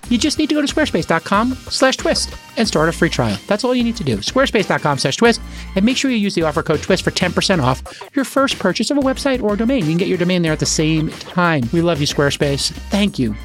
You 0.08 0.18
just 0.18 0.36
need 0.36 0.48
to 0.48 0.56
go 0.56 0.60
to 0.60 0.74
squarespace.com 0.74 1.52
slash 1.70 1.96
twist 1.96 2.36
and 2.56 2.66
start 2.66 2.88
a 2.88 2.92
free 2.92 3.08
trial. 3.08 3.38
That's 3.46 3.62
all 3.62 3.72
you 3.72 3.84
need 3.84 3.96
to 3.96 4.04
do. 4.04 4.16
Squarespace.com 4.16 4.98
slash 4.98 5.16
twist. 5.16 5.40
And 5.76 5.84
make 5.84 5.96
sure 5.96 6.10
you 6.10 6.16
use 6.16 6.34
the 6.34 6.42
offer 6.42 6.62
code 6.62 6.82
twist 6.82 7.04
for 7.04 7.12
10% 7.12 7.62
off 7.62 7.82
your 8.16 8.24
first 8.24 8.58
purchase 8.58 8.90
of 8.90 8.98
a 8.98 9.00
website 9.00 9.40
or 9.40 9.54
a 9.54 9.56
domain. 9.56 9.84
You 9.84 9.90
can 9.90 9.98
get 9.98 10.08
your 10.08 10.18
domain 10.18 10.42
there 10.42 10.52
at 10.52 10.58
the 10.58 10.66
same 10.66 11.08
time. 11.10 11.62
We 11.72 11.80
love 11.80 12.00
you, 12.00 12.08
Squarespace. 12.08 12.72
Thank 12.90 13.18
you. 13.20 13.36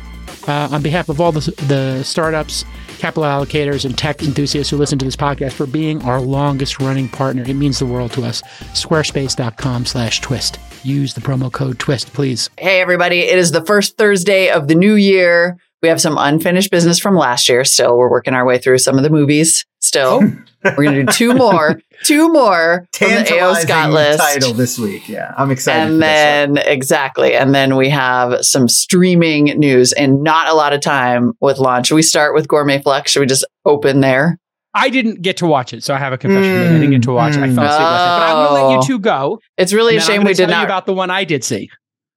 Uh, 0.48 0.70
on 0.72 0.82
behalf 0.82 1.10
of 1.10 1.20
all 1.20 1.32
the, 1.32 1.52
the 1.68 2.02
startups, 2.04 2.64
capital 3.00 3.24
allocators, 3.24 3.86
and 3.86 3.98
tech 3.98 4.24
enthusiasts 4.24 4.70
who 4.72 4.78
listen 4.78 4.98
to 4.98 5.06
this 5.06 5.16
podcast 5.16 5.54
for 5.54 5.66
being 5.68 6.02
our 6.04 6.22
longest 6.22 6.80
running 6.80 7.10
partner. 7.10 7.44
It 7.46 7.54
means 7.56 7.80
the 7.80 7.86
world 7.86 8.14
to 8.14 8.24
us. 8.24 8.42
Squarespace.com 8.74 9.86
slash 9.86 10.22
twist. 10.22 10.60
Use 10.84 11.14
the 11.14 11.22
promo 11.22 11.52
code 11.52 11.80
twist, 11.80 12.14
please. 12.14 12.50
Hey, 12.58 12.80
everybody. 12.80 13.20
It 13.20 13.38
is 13.38 13.52
the 13.52 13.66
first 13.66 13.98
Thursday 13.98 14.50
of 14.50 14.68
the 14.68 14.76
new 14.76 14.96
year. 14.96 15.58
We 15.84 15.90
have 15.90 16.02
some 16.02 16.18
unfinished 16.18 16.72
business 16.72 17.00
from 17.00 17.16
last 17.16 17.48
year. 17.48 17.64
Still, 17.64 17.98
we're 17.98 18.10
working 18.10 18.34
our 18.34 18.46
way 18.46 18.58
through 18.58 18.80
some 18.80 18.98
of 18.98 19.04
the 19.04 19.10
movies. 19.12 19.64
Still, 19.80 20.22
we're 20.64 20.84
going 20.84 20.96
to 20.96 21.04
do 21.04 21.12
two 21.12 21.34
more, 21.36 21.80
two 22.04 22.30
more 22.34 22.88
from 22.94 23.10
the 23.10 23.18
AO 23.20 23.24
Tantalizing 23.24 23.68
Scott 23.68 23.92
list. 23.92 24.20
title 24.20 24.54
this 24.54 24.80
week. 24.80 25.08
Yeah, 25.08 25.34
I'm 25.38 25.52
excited. 25.52 25.82
And 25.84 25.90
for 25.94 25.98
this 26.00 26.02
then, 26.02 26.58
exactly. 26.58 27.36
And 27.36 27.54
then 27.54 27.76
we 27.76 27.90
have 27.90 28.44
some 28.44 28.68
streaming 28.68 29.46
news 29.60 29.94
and 29.94 30.24
not 30.24 30.48
a 30.50 30.54
lot 30.56 30.74
of 30.74 30.82
time 30.82 31.34
with 31.42 31.60
launch. 31.60 31.88
Should 31.88 31.96
we 31.96 32.02
start 32.02 32.34
with 32.34 32.48
Gourmet 32.48 32.82
Flex? 32.82 33.12
Should 33.12 33.20
we 33.20 33.26
just 33.28 33.46
open 33.64 34.02
there? 34.02 34.40
I 34.74 34.90
didn't 34.90 35.22
get 35.22 35.38
to 35.38 35.48
watch 35.48 35.74
it, 35.74 35.84
so 35.84 35.94
I 35.94 35.98
have 36.00 36.12
a 36.14 36.18
confession 36.18 36.52
to 36.54 36.60
make. 36.60 36.70
I 36.70 36.74
didn't 36.74 36.92
get 36.92 37.04
to 37.04 37.12
watch 37.12 37.36
it. 37.36 37.40
I 37.44 37.48
fell 37.48 37.50
asleep 37.50 37.60
last 37.60 37.80
night. 37.80 38.20
But 38.20 38.30
I'm 38.30 38.36
going 38.36 38.48
to 38.48 38.54
let 38.68 38.72
you 38.74 38.78
Oh. 38.80 38.88
two 38.88 39.00
go. 39.00 39.40
It's 39.58 39.74
really 39.74 39.94
a 39.94 39.98
and 39.98 40.04
I'm 40.04 40.08
shame 40.10 40.24
we 40.24 40.34
did 40.34 40.38
tell 40.38 40.50
you 40.50 40.56
not. 40.56 40.66
about 40.66 40.86
the 40.88 40.94
one 40.94 41.10
I 41.12 41.24
did 41.24 41.44
see. 41.44 41.70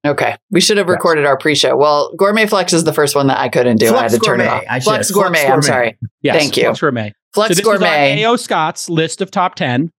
Okay. 0.06 0.36
We 0.50 0.60
should 0.60 0.78
have 0.78 0.86
Yes. 0.86 0.94
recorded 0.94 1.26
our 1.26 1.36
pre 1.36 1.54
show. 1.54 1.76
Well, 1.76 2.12
Gourmet 2.16 2.46
Flex 2.46 2.72
is 2.72 2.84
the 2.84 2.92
first 2.92 3.14
one 3.14 3.26
that 3.26 3.38
I 3.38 3.48
couldn't 3.48 3.76
do. 3.78 3.86
I 3.94 4.02
had 4.02 4.10
Flux 4.10 4.14
to 4.14 4.18
turn 4.20 4.40
it 4.40 4.46
off. 4.48 4.62
I 4.68 4.78
should 4.78 4.84
Flex 4.84 5.08
have. 5.08 5.14
Gourmet. 5.14 5.46
I'm 5.46 5.62
sorry. 5.62 5.98
Yes, 6.22 6.36
Thank 6.36 6.56
you. 6.56 6.62
Flex 6.64 6.80
Gourmet. 6.80 7.12
Flex 7.34 7.48
so 7.48 7.54
this 7.54 7.64
Gourmet. 7.64 8.14
was 8.16 8.24
on 8.24 8.32
AO 8.32 8.36
Scott's 8.36 8.88
list 8.88 9.20
of 9.20 9.30
top 9.30 9.54
10. 9.56 9.90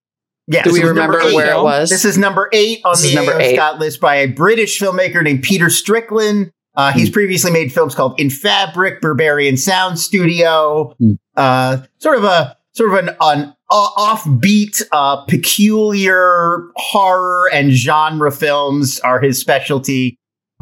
Yes, 0.48 0.64
Do 0.66 0.72
we 0.72 0.80
this 0.80 0.84
is 0.86 0.90
remember 0.90 1.22
eight. 1.22 1.36
where 1.36 1.54
it 1.56 1.62
was? 1.64 1.90
This 1.92 2.04
is 2.04 2.18
number 2.18 2.50
eight 2.52 2.82
on 2.84 2.94
This 2.94 3.04
the 3.10 3.16
number 3.16 3.34
AO. 3.40 3.54
Scott 3.54 3.80
list 3.80 4.02
by 4.02 4.16
a 4.16 4.28
British 4.28 4.80
filmmaker 4.80 5.24
named 5.24 5.44
Peter 5.44 5.70
Strickland. 5.70 6.52
Uh, 6.76 6.92
he's 6.92 7.10
Hmm. 7.10 7.14
previously 7.14 7.52
made 7.52 7.72
films 7.72 7.94
called 7.94 8.20
In 8.20 8.30
Fabric, 8.30 9.02
Berberian 9.02 9.58
Sound 9.60 10.00
Studio. 10.00 10.96
Hmm. 11.00 11.14
Uh, 11.38 11.78
sort 12.00 12.18
of 12.18 12.24
a 12.24 12.58
sort 12.74 12.92
of 12.92 13.08
an, 13.08 13.16
an 13.22 13.54
uh, 13.72 13.90
offbeat, 13.98 14.82
uh, 14.92 15.26
peculiar 15.26 16.68
horror 16.76 17.50
and 17.54 17.72
genre 17.72 18.32
films 18.32 19.00
are 19.00 19.20
his 19.22 19.40
specialty. 19.40 20.18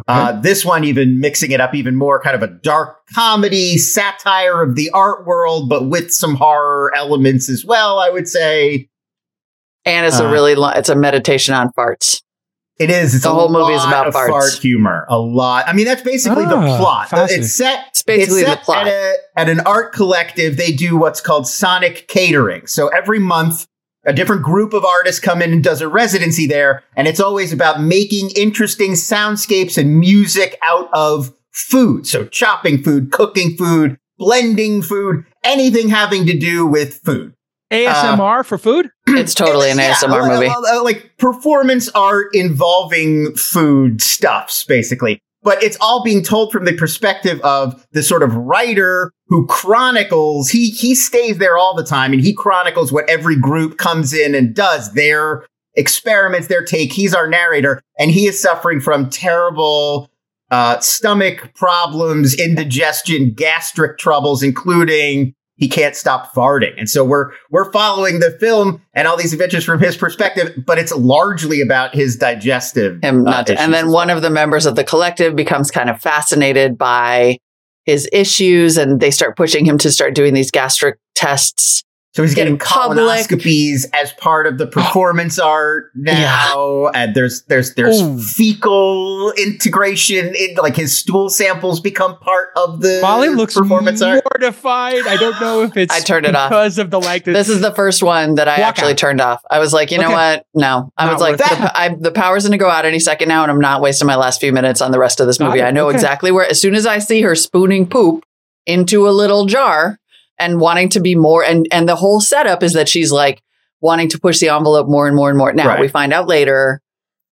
Uh, 0.08 0.32
this 0.40 0.64
one 0.64 0.86
even 0.86 1.20
mixing 1.20 1.52
it 1.52 1.60
up 1.60 1.76
even 1.76 1.96
more, 1.96 2.22
kind 2.22 2.36
of 2.36 2.42
a 2.42 2.48
dark 2.64 2.98
comedy 3.14 3.78
satire 3.78 4.62
of 4.62 4.76
the 4.76 4.90
art 4.92 5.26
world, 5.26 5.68
but 5.68 5.90
with 5.90 6.14
some 6.14 6.36
horror 6.36 6.96
elements 6.96 7.50
as 7.50 7.66
well. 7.66 8.00
I 8.00 8.10
would 8.10 8.28
say. 8.28 8.88
and 9.84 10.06
it's 10.06 10.20
a 10.20 10.28
uh, 10.28 10.32
really 10.32 10.56
long, 10.56 10.74
it's 10.78 10.90
a 10.90 10.96
meditation 10.96 11.54
on 11.54 11.70
farts. 11.78 12.22
It 12.80 12.90
is. 12.90 13.14
It's 13.14 13.26
The 13.26 13.30
a 13.32 13.34
whole 13.34 13.50
movie 13.50 13.74
is 13.74 13.84
about 13.84 14.08
of 14.08 14.14
farts. 14.14 14.30
fart 14.30 14.54
humor. 14.54 15.06
A 15.10 15.20
lot. 15.20 15.68
I 15.68 15.74
mean, 15.74 15.86
that's 15.86 16.02
basically 16.02 16.46
the 16.46 16.56
Ah, 16.56 16.78
plot. 16.78 17.30
It's 17.30 17.56
set. 17.56 17.88
It's 17.90 18.02
basically 18.02 18.42
it's 18.42 18.50
the 18.52 18.56
plot. 18.58 18.88
At, 18.88 18.94
a, 18.94 19.16
at 19.36 19.50
an 19.50 19.60
art 19.62 19.92
collective, 19.94 20.56
they 20.56 20.72
do 20.72 20.96
what's 20.98 21.20
called 21.20 21.46
sonic 21.46 22.08
catering. 22.08 22.68
So 22.68 22.88
every 22.88 23.20
month, 23.20 23.68
a 24.06 24.14
different 24.14 24.44
group 24.44 24.72
of 24.74 24.86
artists 24.86 25.20
come 25.20 25.42
in 25.42 25.52
and 25.52 25.62
does 25.62 25.82
a 25.82 25.90
residency 25.90 26.48
there, 26.48 26.84
and 26.96 27.06
it's 27.06 27.20
always 27.20 27.52
about 27.52 27.82
making 27.82 28.30
interesting 28.38 28.94
soundscapes 28.94 29.78
and 29.78 30.00
music 30.00 30.58
out 30.64 30.90
of 30.94 31.34
food. 31.52 32.08
So 32.08 32.26
chopping 32.28 32.82
food, 32.82 33.12
cooking 33.12 33.58
food, 33.58 33.98
blending 34.18 34.82
food, 34.82 35.26
anything 35.44 35.90
having 35.90 36.26
to 36.28 36.38
do 36.38 36.66
with 36.66 37.02
food. 37.04 37.34
ASMR 37.72 38.46
for 38.46 38.58
food? 38.58 38.90
It's 39.08 39.34
totally 39.34 39.70
an 39.72 39.78
Yeah, 39.78 39.94
ASMR 39.94 40.10
like- 40.22 40.32
movie. 40.32 40.48
like- 40.48 40.84
Like 40.84 41.18
performance 41.18 41.90
art 41.90 42.28
involving 42.34 43.34
food 43.36 44.02
stuffs, 44.02 44.64
basically. 44.64 45.20
But 45.42 45.64
it's 45.64 45.78
all 45.80 46.04
being 46.04 46.22
told 46.24 46.52
from 46.52 46.66
the 46.66 46.74
perspective 46.74 47.40
of 47.42 47.86
the 47.94 48.04
sort 48.04 48.24
of 48.24 48.36
writer 48.36 49.12
who 49.28 49.48
chronicles. 49.48 50.50
He 50.50 50.70
he 50.70 50.94
stays 50.96 51.38
there 51.38 51.58
all 51.58 51.74
the 51.76 51.84
time, 51.84 52.12
and 52.12 52.22
he 52.22 52.34
chronicles 52.34 52.92
what 52.92 53.10
every 53.10 53.38
group 53.40 53.78
comes 53.78 54.14
in 54.14 54.36
and 54.36 54.54
does. 54.54 54.94
Their 54.94 55.46
experiments, 55.76 56.48
their 56.48 56.64
take. 56.66 56.92
He's 56.92 57.14
our 57.14 57.28
narrator, 57.28 57.82
and 57.98 58.12
he 58.12 58.28
is 58.28 58.42
suffering 58.42 58.82
from 58.82 59.10
terrible 59.10 60.10
uh, 60.52 60.80
stomach 60.82 61.52
problems, 61.56 62.34
indigestion, 62.36 63.32
gastric 63.34 63.98
troubles, 63.98 64.44
including 64.44 65.34
he 65.60 65.68
can't 65.68 65.96
stop 65.96 66.34
farting. 66.34 66.74
And 66.78 66.90
so 66.90 67.04
we're 67.04 67.32
we're 67.52 67.72
following 67.72 68.20
the 68.20 68.32
film 68.32 68.82
and 68.94 69.08
all 69.08 69.18
these 69.18 69.34
adventures 69.34 69.66
from 69.66 69.80
his 69.80 69.98
perspective, 69.98 70.64
but 70.66 70.80
it's 70.80 70.94
largely 70.94 71.62
about 71.62 71.94
his 71.94 72.16
digestive. 72.16 73.04
him 73.04 73.28
uh, 73.28 73.32
not 73.32 73.50
and 73.50 73.74
then 73.74 73.92
one 73.92 74.10
of 74.10 74.22
the 74.22 74.30
members 74.30 74.66
of 74.66 74.76
the 74.76 74.84
collective 74.84 75.36
becomes 75.36 75.70
kind 75.70 75.90
of 75.90 76.02
fascinated 76.02 76.78
by 76.78 77.38
his 77.86 78.08
issues 78.12 78.78
and 78.78 79.00
they 79.00 79.12
start 79.12 79.36
pushing 79.36 79.66
him 79.66 79.78
to 79.80 79.92
start 79.92 80.16
doing 80.16 80.34
these 80.34 80.52
gastric 80.52 80.98
tests 81.16 81.84
So 82.14 82.24
he's 82.24 82.34
getting 82.34 82.58
colonoscopies 82.58 83.86
as 83.94 84.12
part 84.14 84.48
of 84.48 84.58
the 84.58 84.66
oh. 84.66 84.72
performance 84.72 85.38
art 85.38 85.92
now, 85.94 86.88
and 86.88 87.14
there's 87.16 87.44
there's 87.44 87.76
there's 87.76 88.02
Ooh. 88.02 88.20
fecal 88.20 89.32
integration. 89.38 90.34
In, 90.36 90.56
like 90.56 90.76
his 90.76 90.98
stool 90.98 91.30
samples 91.30 91.80
become 91.80 92.18
part 92.18 92.50
of 92.56 92.82
the 92.82 93.00
Molly 93.04 93.30
looks 93.30 93.54
performance 93.54 94.02
art. 94.02 94.24
mortified. 94.34 95.06
I 95.06 95.18
don't 95.18 95.40
know 95.40 95.62
if 95.62 95.78
it's 95.78 95.94
I 95.94 96.00
turned 96.00 96.26
it 96.26 96.36
off. 96.36 96.50
because 96.50 96.80
of 96.80 96.90
the 96.90 97.00
like. 97.00 97.26
This 97.26 97.48
is 97.48 97.62
the 97.62 97.74
first 97.74 98.02
one 98.02 98.36
that 98.36 98.48
I 98.48 98.60
Walk 98.60 98.68
actually 98.70 98.92
out. 98.94 98.98
turned 98.98 99.22
off. 99.22 99.42
I 99.50 99.60
was 99.60 99.72
like, 99.72 99.92
you 99.92 99.98
know 100.00 100.06
Okay. 100.06 100.14
what? 100.14 100.46
No. 100.56 100.92
I 100.98 101.06
Not 101.06 101.14
was 101.14 101.22
like, 101.22 101.38
the. 101.38 101.72
I, 101.80 101.96
the 102.00 102.12
power's 102.12 102.44
going 102.44 102.54
to 102.54 102.58
go 102.58 102.70
out 102.70 102.86
any 102.86 103.00
second 103.00 103.28
now, 103.30 103.44
and 103.44 103.52
I'm 103.52 103.62
not 103.62 103.82
wasting 103.82 104.08
my 104.08 104.16
last 104.16 104.42
few 104.42 104.52
minutes 104.52 104.82
on 104.82 104.92
the 104.92 105.00
rest 105.00 105.20
of 105.20 105.28
this 105.28 105.40
movie. 105.40 105.62
I 105.62 105.70
know 105.72 105.88
Okay. 105.90 105.96
exactly 105.96 106.32
where, 106.32 106.46
as 106.50 106.60
soon 106.60 106.74
as 106.74 106.86
I 106.88 106.98
see 107.00 107.22
her 107.22 107.36
spooning 107.36 107.88
poop 107.88 108.24
into 108.66 109.08
a 109.08 109.12
little 109.12 109.46
jar 109.46 110.00
and 110.40 110.60
wanting 110.60 110.90
to 110.90 111.00
be 111.00 111.16
more, 111.16 111.44
and, 111.44 111.68
and 111.72 111.88
the 111.88 111.96
whole 111.96 112.22
setup 112.22 112.64
is 112.64 112.74
that 112.74 112.88
she's 112.90 113.12
like 113.12 113.42
wanting 113.82 114.10
to 114.10 114.20
push 114.20 114.40
the 114.40 114.50
envelope 114.50 114.88
more 114.88 115.08
and 115.08 115.16
more 115.16 115.30
and 115.30 115.38
more. 115.38 115.54
Now, 115.54 115.68
Right. 115.68 115.80
we 115.80 115.88
find 115.88 116.12
out 116.14 116.28
later. 116.28 116.82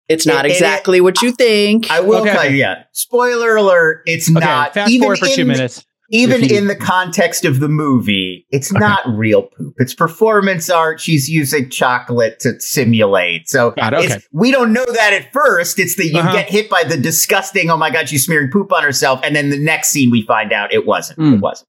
It's 0.09 0.25
not 0.27 0.45
It- 0.45 0.51
it- 0.51 0.55
exactly 0.55 1.01
what 1.01 1.21
you 1.23 1.33
think. 1.33 1.91
I 1.91 1.99
will 2.01 2.21
Okay, 2.23 2.33
tell 2.33 2.45
you, 2.51 2.57
yeah. 2.57 2.85
Spoiler 2.93 3.57
alert: 3.57 4.03
it's 4.07 4.31
okay. 4.31 4.39
not 4.39 4.75
fast 4.75 4.91
even 4.91 5.03
forward 5.07 5.19
for 5.19 5.27
two 5.27 5.45
minutes. 5.45 5.85
Even 6.13 6.45
you- 6.45 6.57
in 6.57 6.69
the 6.69 6.77
context 6.77 7.45
of 7.45 7.59
the 7.59 7.69
movie, 7.69 8.47
it's 8.51 8.71
not 8.73 9.01
real 9.09 9.43
poop. 9.43 9.75
It's 9.79 9.93
performance 9.93 10.71
art. 10.71 11.01
She's 11.01 11.29
using 11.29 11.69
chocolate 11.69 12.39
to 12.41 12.61
simulate. 12.61 13.49
So 13.49 13.73
Got 13.73 13.95
it, 13.95 14.05
it's- 14.05 14.23
we 14.33 14.53
don't 14.53 14.73
know 14.73 14.87
that 14.87 15.13
at 15.13 15.33
first. 15.33 15.81
It's 15.81 15.97
that 15.97 16.07
you 16.07 16.21
Uh-huh. 16.21 16.33
get 16.33 16.49
hit 16.49 16.71
by 16.71 16.85
the 16.85 16.97
disgusting, 16.97 17.71
oh 17.71 17.77
my 17.77 17.91
God, 17.91 18.09
she's 18.09 18.25
smearing 18.25 18.53
poop 18.53 18.73
on 18.73 18.85
herself. 18.85 19.19
And 19.25 19.35
then 19.35 19.51
the 19.51 19.59
next 19.59 19.89
scene 19.89 20.13
we 20.13 20.23
find 20.23 20.53
out 20.53 20.73
it 20.73 20.87
wasn't. 20.87 21.19
Mm. 21.19 21.35
It 21.35 21.41
wasn't. 21.41 21.69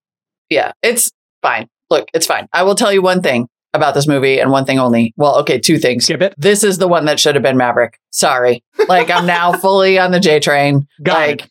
yeah, 0.51 0.71
it's 0.83 1.09
fine. 1.41 1.67
Look, 1.89 2.07
it's 2.13 2.25
fine. 2.25 2.47
I 2.53 2.63
will 2.63 2.75
tell 2.75 2.91
you 2.91 3.01
one 3.01 3.21
thing 3.21 3.47
about 3.73 3.93
this 3.93 4.07
movie 4.07 4.39
and 4.39 4.51
one 4.51 4.65
thing 4.65 4.79
only. 4.79 5.13
Well, 5.17 5.37
okay, 5.39 5.59
two 5.59 5.77
things. 5.77 6.05
Skip 6.05 6.21
it. 6.21 6.33
This 6.37 6.63
is 6.63 6.77
the 6.77 6.87
one 6.87 7.05
that 7.05 7.19
should 7.19 7.35
have 7.35 7.43
been 7.43 7.57
Maverick. 7.57 7.99
Sorry. 8.11 8.63
Like 8.87 9.09
I'm 9.09 9.25
now 9.25 9.53
fully 9.57 9.99
on 9.99 10.11
the 10.11 10.19
J 10.19 10.39
train. 10.39 10.87
Got 11.03 11.13
like 11.27 11.49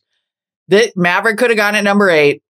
it. 0.70 0.92
Maverick 0.96 1.38
could 1.38 1.50
have 1.50 1.56
gone 1.56 1.74
at 1.74 1.84
number 1.84 2.10
eight 2.10 2.42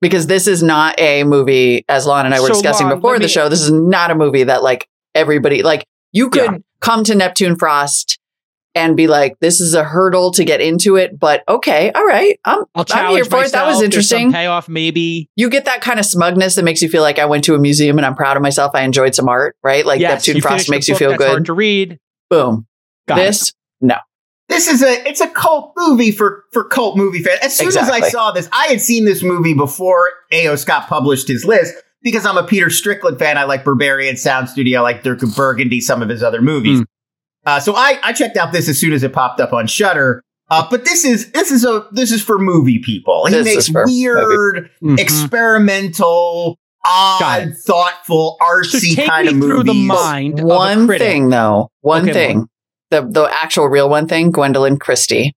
because 0.00 0.26
this 0.28 0.46
is 0.46 0.62
not 0.62 0.98
a 1.00 1.24
movie, 1.24 1.84
as 1.88 2.06
Lon 2.06 2.24
and 2.26 2.34
I 2.34 2.40
were 2.40 2.46
So, 2.48 2.54
discussing 2.54 2.86
Lon, 2.88 2.96
before 2.96 3.18
the 3.18 3.24
me- 3.24 3.28
show. 3.28 3.48
This 3.48 3.62
is 3.62 3.72
not 3.72 4.10
a 4.10 4.14
movie 4.14 4.44
that 4.44 4.62
like 4.62 4.86
everybody 5.14 5.62
like 5.62 5.84
you 6.12 6.30
could 6.30 6.44
Yeah. 6.52 6.58
come 6.80 7.02
to 7.04 7.14
Neptune 7.14 7.56
Frost 7.56 8.18
and 8.74 8.96
be 8.96 9.06
like, 9.06 9.38
this 9.40 9.60
is 9.60 9.74
a 9.74 9.82
hurdle 9.82 10.30
to 10.32 10.44
get 10.44 10.60
into 10.60 10.96
it, 10.96 11.18
but 11.18 11.42
okay, 11.48 11.90
all 11.92 12.04
right. 12.04 12.38
I'm 12.44 12.60
I'll 12.74 12.82
I'm 12.82 12.84
challenge 12.84 13.14
here 13.16 13.24
for 13.24 13.44
it. 13.44 13.52
That 13.52 13.66
was 13.66 13.76
myself. 13.76 13.76
Some 13.76 13.84
interesting. 13.84 14.32
payoff, 14.32 14.68
maybe. 14.68 15.28
You 15.36 15.50
get 15.50 15.64
that 15.64 15.80
kind 15.80 15.98
of 15.98 16.06
smugness 16.06 16.54
that 16.54 16.64
makes 16.64 16.82
you 16.82 16.88
feel 16.88 17.02
like 17.02 17.18
I 17.18 17.24
went 17.26 17.44
to 17.44 17.54
a 17.54 17.58
museum 17.58 17.98
and 17.98 18.06
I'm 18.06 18.14
proud 18.14 18.36
of 18.36 18.42
myself. 18.42 18.72
I 18.74 18.82
enjoyed 18.82 19.14
some 19.14 19.28
art, 19.28 19.56
right? 19.62 19.84
Like 19.84 20.00
yes, 20.00 20.26
Neptune 20.26 20.40
Frost 20.40 20.52
finished 20.52 20.68
a 20.68 20.72
makes 20.72 20.88
you 20.88 20.94
feel 20.96 21.10
that's 21.10 21.24
Hard 21.24 21.38
good. 21.38 21.46
to 21.46 21.52
read. 21.52 21.98
Boom. 22.28 22.66
Got 23.08 23.18
it. 23.18 23.22
this 23.22 23.52
No. 23.80 23.96
This 24.48 24.66
is 24.66 24.82
a 24.82 25.08
it's 25.08 25.20
a 25.20 25.28
cult 25.28 25.72
movie 25.76 26.10
for 26.10 26.44
for 26.52 26.64
cult 26.64 26.96
movie 26.96 27.22
fans. 27.22 27.38
As 27.42 27.56
soon 27.56 27.68
as 27.68 27.76
I 27.76 28.00
saw 28.08 28.32
this, 28.32 28.48
I 28.52 28.66
had 28.66 28.80
seen 28.80 29.04
this 29.04 29.22
movie 29.22 29.54
before 29.54 30.08
A.O. 30.32 30.56
Scott 30.56 30.88
published 30.88 31.28
his 31.28 31.44
list 31.44 31.74
because 32.02 32.26
I'm 32.26 32.36
a 32.36 32.42
Peter 32.42 32.68
Strickland 32.68 33.18
fan. 33.18 33.38
I 33.38 33.44
like 33.44 33.64
Berberian 33.64 34.18
Sound 34.18 34.48
Studio, 34.48 34.80
I 34.80 34.82
like 34.82 35.02
Duke 35.04 35.22
of 35.22 35.36
Burgundy, 35.36 35.80
some 35.80 36.02
of 36.02 36.08
his 36.08 36.22
other 36.22 36.42
movies. 36.42 36.78
Hmm. 36.80 36.84
Uh, 37.50 37.60
so 37.60 37.74
I 37.74 37.98
I 38.02 38.12
checked 38.12 38.36
out 38.36 38.52
this 38.52 38.68
as 38.68 38.78
soon 38.78 38.92
as 38.92 39.02
it 39.02 39.12
popped 39.12 39.40
up 39.40 39.52
on 39.52 39.66
Shudder. 39.66 40.22
Uh, 40.50 40.66
but 40.70 40.84
this 40.84 41.04
is 41.04 41.30
this 41.32 41.50
is 41.50 41.64
a 41.64 41.86
this 41.92 42.10
is 42.12 42.22
for 42.22 42.38
movie 42.38 42.78
people. 42.78 43.26
He 43.26 43.34
This 43.34 43.44
makes 43.44 43.56
is 43.64 43.68
for 43.68 43.84
weird, 43.86 44.70
Mhm. 44.82 44.98
experimental, 44.98 46.58
odd, 46.84 47.54
thoughtful, 47.66 48.36
So 48.40 48.44
artsy 48.46 48.94
take 48.96 49.08
kind 49.08 49.28
of 49.28 49.34
movies. 49.34 49.54
through 49.54 49.62
the 49.64 49.74
mind 49.74 50.38
of 50.40 50.44
a 50.44 50.48
one 50.48 50.88
thing 50.88 51.28
though, 51.30 51.68
one 51.80 52.02
Okay, 52.02 52.12
thing. 52.12 52.46
The 52.90 53.02
the 53.02 53.28
actual 53.32 53.68
real 53.68 53.88
one 53.88 54.08
thing, 54.08 54.32
Gwendoline 54.32 54.80
Christie 54.80 55.32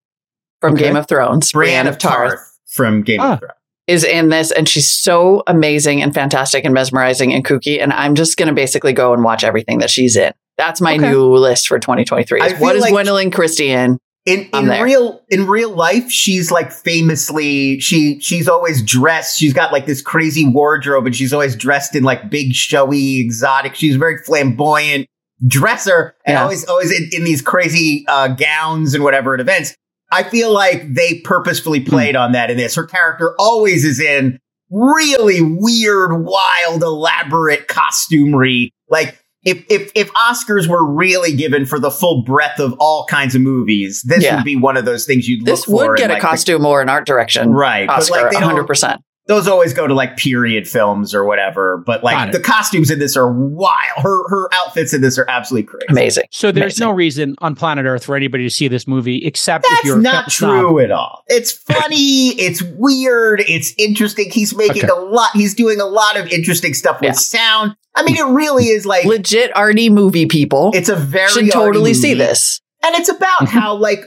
from 0.60 0.74
Okay. 0.74 0.84
Game 0.84 0.96
of 0.96 1.06
Thrones, 1.06 1.52
Brienne 1.52 1.70
Brienne 1.70 1.86
of 1.86 1.94
of 1.94 1.98
Tarth, 2.00 2.30
Tarth 2.30 2.40
from 2.72 3.02
Game 3.02 3.20
Ah. 3.20 3.34
of 3.34 3.38
Thrones. 3.40 3.52
is 3.86 4.02
in 4.02 4.30
this 4.30 4.50
and 4.50 4.68
she's 4.68 4.90
so 4.90 5.42
amazing 5.46 6.02
and 6.02 6.14
fantastic 6.14 6.64
and 6.64 6.72
mesmerizing 6.74 7.32
and 7.34 7.44
kooky 7.44 7.80
and 7.82 7.92
I'm 7.92 8.14
just 8.14 8.36
going 8.38 8.48
to 8.48 8.54
basically 8.54 8.92
go 8.94 9.12
and 9.12 9.22
watch 9.22 9.44
everything 9.44 9.78
that 9.78 9.90
she's 9.90 10.16
in. 10.16 10.32
That's 10.58 10.80
my 10.80 10.94
Okay. 10.96 11.10
new 11.10 11.34
list 11.34 11.66
for 11.68 11.78
2023. 11.78 12.40
Is 12.42 12.60
what 12.60 12.76
is 12.76 12.82
like- 12.82 12.94
Gwendoline 12.94 13.32
Christie 13.32 13.70
in? 13.70 13.98
in 14.26 14.48
in 14.54 14.68
real 14.80 15.20
in 15.28 15.46
real 15.46 15.68
life 15.74 16.10
she's 16.10 16.50
like 16.50 16.72
famously 16.72 17.78
she 17.78 18.18
she's 18.20 18.48
always 18.48 18.82
dressed 18.82 19.38
she's 19.38 19.52
got 19.52 19.70
like 19.70 19.84
this 19.84 20.00
crazy 20.00 20.46
wardrobe 20.48 21.04
and 21.04 21.14
she's 21.14 21.30
always 21.34 21.54
dressed 21.54 21.94
in 21.94 22.04
like 22.04 22.30
big 22.30 22.54
showy 22.54 23.20
exotic 23.20 23.74
she's 23.74 23.96
a 23.96 23.98
very 23.98 24.16
flamboyant 24.24 25.06
dresser 25.46 26.14
and 26.24 26.36
Yeah. 26.36 26.42
always 26.42 26.64
always 26.64 26.90
in, 26.90 27.10
in 27.12 27.24
these 27.24 27.42
crazy 27.42 28.06
uh, 28.08 28.28
gowns 28.28 28.94
and 28.94 29.04
whatever 29.04 29.34
at 29.34 29.40
events 29.40 29.74
i 30.10 30.22
feel 30.22 30.50
like 30.50 30.94
they 30.94 31.18
purposefully 31.20 31.80
Hmm. 31.80 31.90
played 31.90 32.16
on 32.16 32.32
that 32.32 32.50
in 32.50 32.56
this 32.56 32.76
her 32.76 32.86
character 32.86 33.34
always 33.38 33.84
is 33.84 34.00
in 34.00 34.38
really 34.70 35.42
weird 35.42 36.24
wild 36.24 36.82
elaborate 36.82 37.68
costumery 37.68 38.70
like 38.88 39.18
if, 39.44 39.64
if 39.68 39.90
if 39.94 40.12
Oscars 40.14 40.66
were 40.68 40.84
really 40.84 41.34
given 41.34 41.66
for 41.66 41.78
the 41.78 41.90
full 41.90 42.22
breadth 42.22 42.58
of 42.60 42.74
all 42.80 43.06
kinds 43.08 43.34
of 43.34 43.40
movies, 43.42 44.02
this 44.02 44.24
Yeah. 44.24 44.36
would 44.36 44.44
be 44.44 44.56
one 44.56 44.76
of 44.76 44.84
those 44.84 45.04
things 45.06 45.28
you'd 45.28 45.44
This 45.44 45.66
look 45.68 45.78
for. 45.78 45.82
This 45.82 45.88
would 45.90 45.98
get 45.98 46.10
a 46.10 46.14
like, 46.14 46.22
the- 46.22 46.28
costume 46.28 46.64
or 46.66 46.80
an 46.80 46.88
art 46.88 47.06
direction 47.06 47.52
right? 47.52 47.88
Oscar, 47.88 48.28
they 48.30 48.36
100%. 48.36 48.80
don't, 48.80 49.04
those 49.26 49.48
always 49.48 49.72
go 49.72 49.86
to 49.86 49.94
like 49.94 50.16
period 50.16 50.68
films 50.68 51.14
or 51.14 51.24
whatever. 51.24 51.78
But 51.78 52.04
like 52.04 52.32
the 52.32 52.40
costumes 52.40 52.90
in 52.90 52.98
this 52.98 53.16
are 53.16 53.32
wild. 53.32 54.02
Her 54.02 54.28
her 54.28 54.48
outfits 54.52 54.92
in 54.92 55.00
this 55.00 55.18
are 55.18 55.24
absolutely 55.28 55.66
crazy. 55.66 55.86
Amazing. 55.88 56.24
So 56.30 56.52
there's 56.52 56.78
Amazing. 56.78 56.86
no 56.86 56.92
reason 56.92 57.34
on 57.38 57.54
planet 57.54 57.86
Earth 57.86 58.04
for 58.04 58.16
anybody 58.16 58.44
to 58.44 58.50
see 58.50 58.68
this 58.68 58.86
movie 58.86 59.24
except 59.24 59.64
if 59.64 59.70
That's 59.70 59.84
you're 59.84 59.98
not 59.98 60.30
film 60.30 60.50
snob. 60.50 60.60
true 60.60 60.78
at 60.80 60.90
all. 60.90 61.22
It's 61.28 61.52
funny. 61.72 62.30
it's 62.38 62.62
weird. 62.62 63.40
It's 63.48 63.72
interesting. 63.78 64.30
He's 64.30 64.54
making 64.54 64.84
Okay. 64.84 64.88
a 64.88 64.94
lot. 64.94 65.30
He's 65.32 65.54
doing 65.54 65.80
a 65.80 65.86
lot 65.86 66.18
of 66.18 66.26
interesting 66.28 66.74
stuff 66.74 67.00
with 67.00 67.08
Yeah. 67.08 67.12
sound. 67.12 67.76
I 67.94 68.02
mean, 68.02 68.16
it 68.16 68.26
really 68.26 68.66
is 68.66 68.84
like 68.84 69.04
Legit 69.04 69.56
arty 69.56 69.88
movie 69.88 70.26
people 70.26 70.72
it's 70.74 70.88
a 70.88 70.96
very 70.96 71.28
should 71.30 71.50
totally 71.52 71.90
arty 71.90 71.94
see 71.94 72.14
this. 72.14 72.60
And 72.84 72.94
it's 72.96 73.08
about 73.08 73.40
mm-hmm. 73.40 73.58
how 73.58 73.74
like 73.76 74.04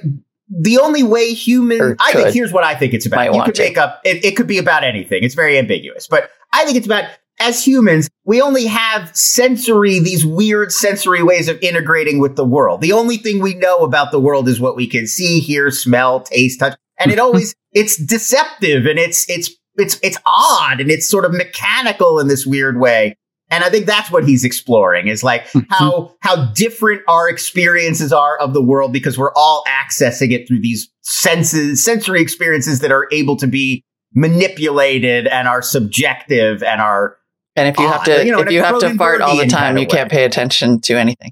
the 0.49 0.79
only 0.79 1.03
way 1.03 1.33
human 1.33 1.97
I 1.99 2.13
think 2.13 2.33
here's 2.33 2.53
what 2.53 2.63
I 2.63 2.75
think 2.75 2.93
it's 2.93 3.05
about. 3.05 3.33
You 3.33 3.43
could 3.43 3.57
make 3.57 3.77
up 3.77 4.01
it, 4.03 4.23
it 4.23 4.35
could 4.35 4.47
be 4.47 4.57
about 4.57 4.83
anything. 4.83 5.23
It's 5.23 5.35
very 5.35 5.57
ambiguous. 5.57 6.07
But 6.07 6.29
I 6.53 6.65
think 6.65 6.77
it's 6.77 6.85
about 6.85 7.05
as 7.39 7.63
humans, 7.63 8.09
we 8.25 8.41
only 8.41 8.65
have 8.65 9.15
sensory, 9.15 9.99
these 9.99 10.25
weird 10.25 10.71
sensory 10.71 11.21
ways 11.21 11.47
of 11.47 11.59
integrating 11.61 12.19
with 12.19 12.35
the 12.35 12.45
world. 12.45 12.81
The 12.81 12.93
only 12.93 13.17
thing 13.17 13.41
we 13.41 13.53
know 13.53 13.79
about 13.79 14.11
the 14.11 14.19
world 14.19 14.47
is 14.47 14.59
what 14.59 14.75
we 14.75 14.87
can 14.87 15.05
see, 15.05 15.39
hear, 15.39 15.69
smell, 15.69 16.21
taste, 16.21 16.59
touch. 16.59 16.77
And 16.99 17.11
it 17.11 17.19
always 17.19 17.55
it's 17.73 17.97
deceptive 17.97 18.85
and 18.85 18.97
it's 18.97 19.29
it's 19.29 19.51
it's 19.75 19.99
it's 20.01 20.17
odd 20.25 20.81
and 20.81 20.89
it's 20.89 21.07
sort 21.07 21.25
of 21.25 21.33
mechanical 21.33 22.19
in 22.19 22.27
this 22.27 22.45
weird 22.45 22.79
way. 22.79 23.15
And 23.49 23.63
I 23.63 23.69
think 23.69 23.85
that's 23.85 24.11
what 24.11 24.27
he's 24.27 24.43
exploring 24.43 25.07
is 25.07 25.23
like 25.23 25.47
how 25.69 26.13
how 26.19 26.47
different 26.53 27.01
our 27.07 27.29
experiences 27.29 28.11
are 28.11 28.37
of 28.39 28.53
the 28.53 28.61
world 28.61 28.91
because 28.91 29.17
we're 29.17 29.33
all 29.35 29.63
accessing 29.67 30.31
it 30.31 30.47
through 30.47 30.61
these 30.61 30.89
senses, 31.01 31.83
sensory 31.83 32.21
experiences 32.21 32.79
that 32.81 32.91
are 32.91 33.07
able 33.11 33.37
to 33.37 33.47
be 33.47 33.83
manipulated 34.13 35.27
and 35.27 35.47
are 35.47 35.61
subjective 35.61 36.61
and 36.63 36.81
are 36.81 37.17
And 37.55 37.67
if 37.69 37.79
you 37.79 37.87
have 37.87 38.03
to 38.05 38.25
you 38.25 38.31
know, 38.31 38.39
if 38.39 38.51
you 38.51 38.61
have 38.61 38.79
to 38.79 38.93
fart 38.95 39.21
all 39.21 39.37
the 39.37 39.47
time, 39.47 39.59
kind 39.59 39.77
of 39.77 39.81
you 39.81 39.87
can't 39.87 40.11
pay 40.11 40.25
attention 40.25 40.81
to 40.81 40.95
anything. 40.95 41.31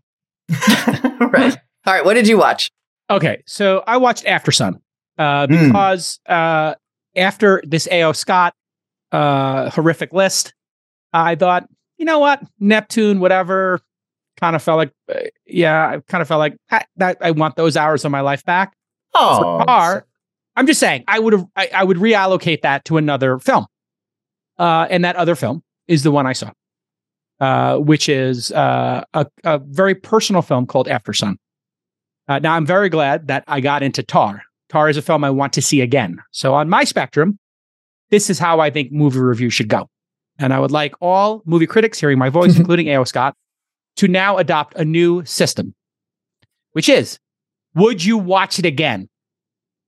right. 1.20 1.58
All 1.86 1.94
right, 1.94 2.04
what 2.06 2.14
did 2.16 2.28
you 2.28 2.38
watch? 2.38 2.72
Okay, 3.10 3.44
so 3.46 3.84
I 3.86 3.98
watched 3.98 4.26
Aftersun 4.26 4.80
uh, 5.20 5.48
Hmm. 5.48 5.68
because 5.68 6.20
uh, 6.28 6.74
after 7.16 7.62
this 7.68 7.88
A.O. 7.92 8.14
Scott 8.14 8.54
uh, 9.12 9.70
horrific 9.70 10.12
list, 10.14 10.54
I 11.14 11.36
thought, 11.36 11.68
you 11.98 12.06
know 12.06 12.20
what, 12.20 12.42
Neptune, 12.60 13.20
whatever. 13.20 13.82
Kind 14.38 14.56
of 14.56 14.62
felt 14.62 14.78
like, 14.78 14.92
uh, 15.10 15.22
yeah, 15.46 15.88
I 15.88 16.00
kind 16.12 16.22
of 16.22 16.28
felt 16.28 16.40
like 16.40 16.58
I, 16.70 16.84
that. 16.98 17.18
I 17.22 17.32
want 17.32 17.56
those 17.56 17.78
hours 17.78 18.04
of 18.04 18.12
my 18.12 18.20
life 18.20 18.44
back. 18.44 18.76
Oh, 19.14 19.64
Tar, 19.66 20.06
I'm 20.58 20.68
just 20.68 20.80
saying, 20.80 21.06
I 21.08 21.20
would 21.20 21.32
have, 21.32 21.46
I, 21.56 21.70
I 21.74 21.84
would 21.86 21.96
reallocate 21.96 22.62
that 22.64 22.84
to 22.86 22.98
another 22.98 23.40
film, 23.40 23.66
uh, 24.60 24.88
and 24.90 25.06
that 25.06 25.16
other 25.16 25.36
film 25.36 25.64
is 25.88 26.04
the 26.04 26.12
one 26.12 26.28
I 26.28 26.34
saw, 26.34 26.52
uh, 27.40 27.78
which 27.78 28.10
is 28.10 28.52
uh, 28.52 29.06
a, 29.14 29.26
a 29.46 29.60
very 29.60 29.96
personal 29.96 30.42
film 30.42 30.66
called 30.66 30.88
Aftersun. 30.88 31.36
Uh, 32.28 32.40
now, 32.40 32.56
I'm 32.56 32.66
very 32.66 32.90
glad 32.90 33.28
that 33.28 33.46
I 33.48 33.62
got 33.62 33.84
into 33.84 34.04
Tar. 34.04 34.42
Tar 34.68 34.90
is 34.90 34.98
a 34.98 35.02
film 35.02 35.24
I 35.24 35.30
want 35.30 35.54
to 35.54 35.62
see 35.62 35.80
again. 35.80 36.18
So, 36.32 36.54
on 36.56 36.68
my 36.68 36.84
spectrum, 36.84 37.40
this 38.10 38.30
is 38.30 38.38
how 38.38 38.60
I 38.60 38.70
think 38.70 38.92
movie 38.92 39.20
review 39.20 39.50
should 39.50 39.70
go. 39.70 39.88
And 40.38 40.54
I 40.54 40.60
would 40.60 40.72
like 40.72 40.94
all 41.02 41.42
movie 41.46 41.68
critics 41.68 42.00
hearing 42.00 42.18
my 42.18 42.30
voice, 42.30 42.56
including 42.58 42.88
A.O. 42.88 43.04
Scott, 43.06 43.36
to 43.98 44.08
now 44.08 44.38
adopt 44.38 44.76
a 44.76 44.86
new 44.86 45.24
system, 45.26 45.74
which 46.74 46.90
is 46.90 47.20
would 47.76 48.04
you 48.04 48.18
watch 48.18 48.60
it 48.60 48.66
again? 48.66 49.10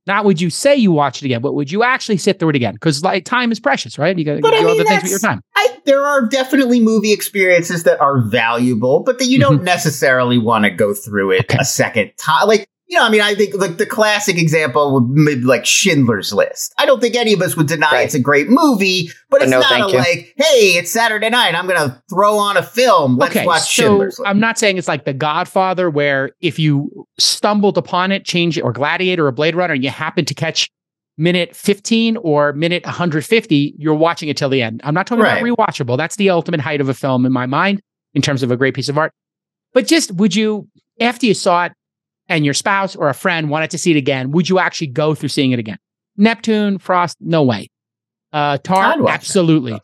Not 0.07 0.23
would 0.23 0.39
you 0.39 0.49
say 0.49 0.73
you 0.75 0.93
watch 0.93 1.21
it 1.21 1.25
again, 1.25 1.41
but 1.41 1.53
would 1.53 1.69
you 1.69 1.83
actually 1.83 2.15
sit 2.15 2.39
through 2.39 2.49
it 2.49 2.55
again? 2.55 2.73
Because 2.73 3.03
like 3.03 3.25
time 3.25 3.51
is 3.51 3.59
precious, 3.59 3.99
right? 3.99 4.17
You 4.17 4.23
got 4.23 4.35
to 4.35 4.41
do 4.41 4.47
other 4.47 4.83
things 4.85 5.03
with 5.03 5.11
your 5.11 5.19
time. 5.19 5.41
I, 5.53 5.79
there 5.83 6.05
are 6.05 6.25
definitely 6.25 6.79
movie 6.79 7.11
experiences 7.11 7.83
that 7.83 7.99
are 7.99 8.21
valuable, 8.21 9.01
but 9.01 9.19
that 9.19 9.25
you 9.25 9.37
don't 9.37 9.57
mm-hmm. 9.57 9.65
necessarily 9.65 10.37
want 10.37 10.63
to 10.63 10.69
go 10.69 10.93
through 10.93 11.31
it 11.31 11.41
Okay. 11.41 11.57
a 11.59 11.65
second 11.65 12.11
time. 12.17 12.47
Like, 12.47 12.69
you 12.89 12.97
know, 12.97 13.05
I 13.05 13.09
mean, 13.09 13.21
I 13.21 13.35
think 13.35 13.53
like 13.55 13.77
the 13.77 13.85
classic 13.85 14.37
example 14.37 14.93
would 14.93 15.13
be 15.13 15.35
like 15.35 15.65
Schindler's 15.65 16.31
List. 16.33 16.73
I 16.77 16.85
don't 16.85 17.01
think 17.01 17.15
any 17.15 17.33
of 17.33 17.41
us 17.41 17.57
would 17.57 17.67
deny 17.67 17.91
Right. 17.91 18.05
it's 18.05 18.13
a 18.15 18.19
great 18.19 18.47
movie, 18.49 19.09
but 19.29 19.41
it's 19.41 19.51
No, 19.51 19.59
not 19.59 19.93
a, 19.93 19.97
like, 19.97 20.33
hey, 20.37 20.77
it's 20.77 20.91
Saturday 20.91 21.29
night. 21.29 21.53
I'm 21.53 21.67
going 21.67 21.77
to 21.89 22.01
throw 22.09 22.37
on 22.37 22.55
a 22.55 22.63
film. 22.63 23.17
Let's 23.17 23.35
okay, 23.35 23.45
watch 23.45 23.63
so 23.63 23.67
Schindler's 23.83 24.19
List. 24.19 24.27
I'm 24.29 24.39
not 24.39 24.57
saying 24.57 24.77
it's 24.77 24.87
like 24.87 25.03
The 25.05 25.13
Godfather, 25.13 25.89
where 25.89 26.31
if 26.39 26.57
you 26.57 27.05
stumbled 27.19 27.77
upon 27.77 28.11
it, 28.13 28.23
change 28.23 28.57
it, 28.57 28.61
or 28.61 28.71
Gladiator 28.71 29.27
or 29.27 29.31
Blade 29.33 29.55
Runner, 29.55 29.73
and 29.73 29.83
you 29.83 29.89
happen 29.89 30.23
to 30.25 30.33
catch 30.33 30.69
minute 31.17 31.55
15 31.55 32.15
or 32.17 32.53
minute 32.53 32.85
150, 32.85 33.73
you're 33.77 33.95
watching 33.95 34.29
it 34.29 34.37
till 34.37 34.49
the 34.49 34.61
end. 34.61 34.79
I'm 34.83 34.93
not 34.93 35.07
talking 35.07 35.23
Right. 35.23 35.41
about 35.41 35.57
rewatchable. 35.57 35.97
That's 35.97 36.15
the 36.15 36.29
ultimate 36.29 36.61
height 36.61 36.79
of 36.79 36.87
a 36.89 36.93
film 36.93 37.25
in 37.25 37.33
my 37.33 37.47
mind 37.47 37.81
in 38.13 38.21
terms 38.21 38.43
of 38.43 38.51
a 38.51 38.55
great 38.55 38.75
piece 38.75 38.87
of 38.87 38.97
art. 38.97 39.11
But 39.73 39.87
just 39.87 40.11
would 40.13 40.35
you, 40.35 40.67
after 41.01 41.25
you 41.25 41.33
saw 41.33 41.65
it 41.65 41.73
and 42.29 42.45
your 42.45 42.53
spouse 42.53 42.95
or 42.95 43.09
a 43.09 43.13
friend 43.13 43.49
wanted 43.49 43.69
to 43.71 43.77
see 43.77 43.91
it 43.91 43.97
again, 43.97 44.31
would 44.31 44.49
you 44.49 44.59
actually 44.59 44.87
go 44.87 45.15
through 45.15 45.29
seeing 45.29 45.51
it 45.51 45.59
again? 45.59 45.77
Neptune, 46.17 46.77
Frost, 46.79 47.17
no 47.21 47.43
way. 47.43 47.69
Uh, 48.33 48.57
Tar, 48.57 49.07
absolutely. 49.07 49.79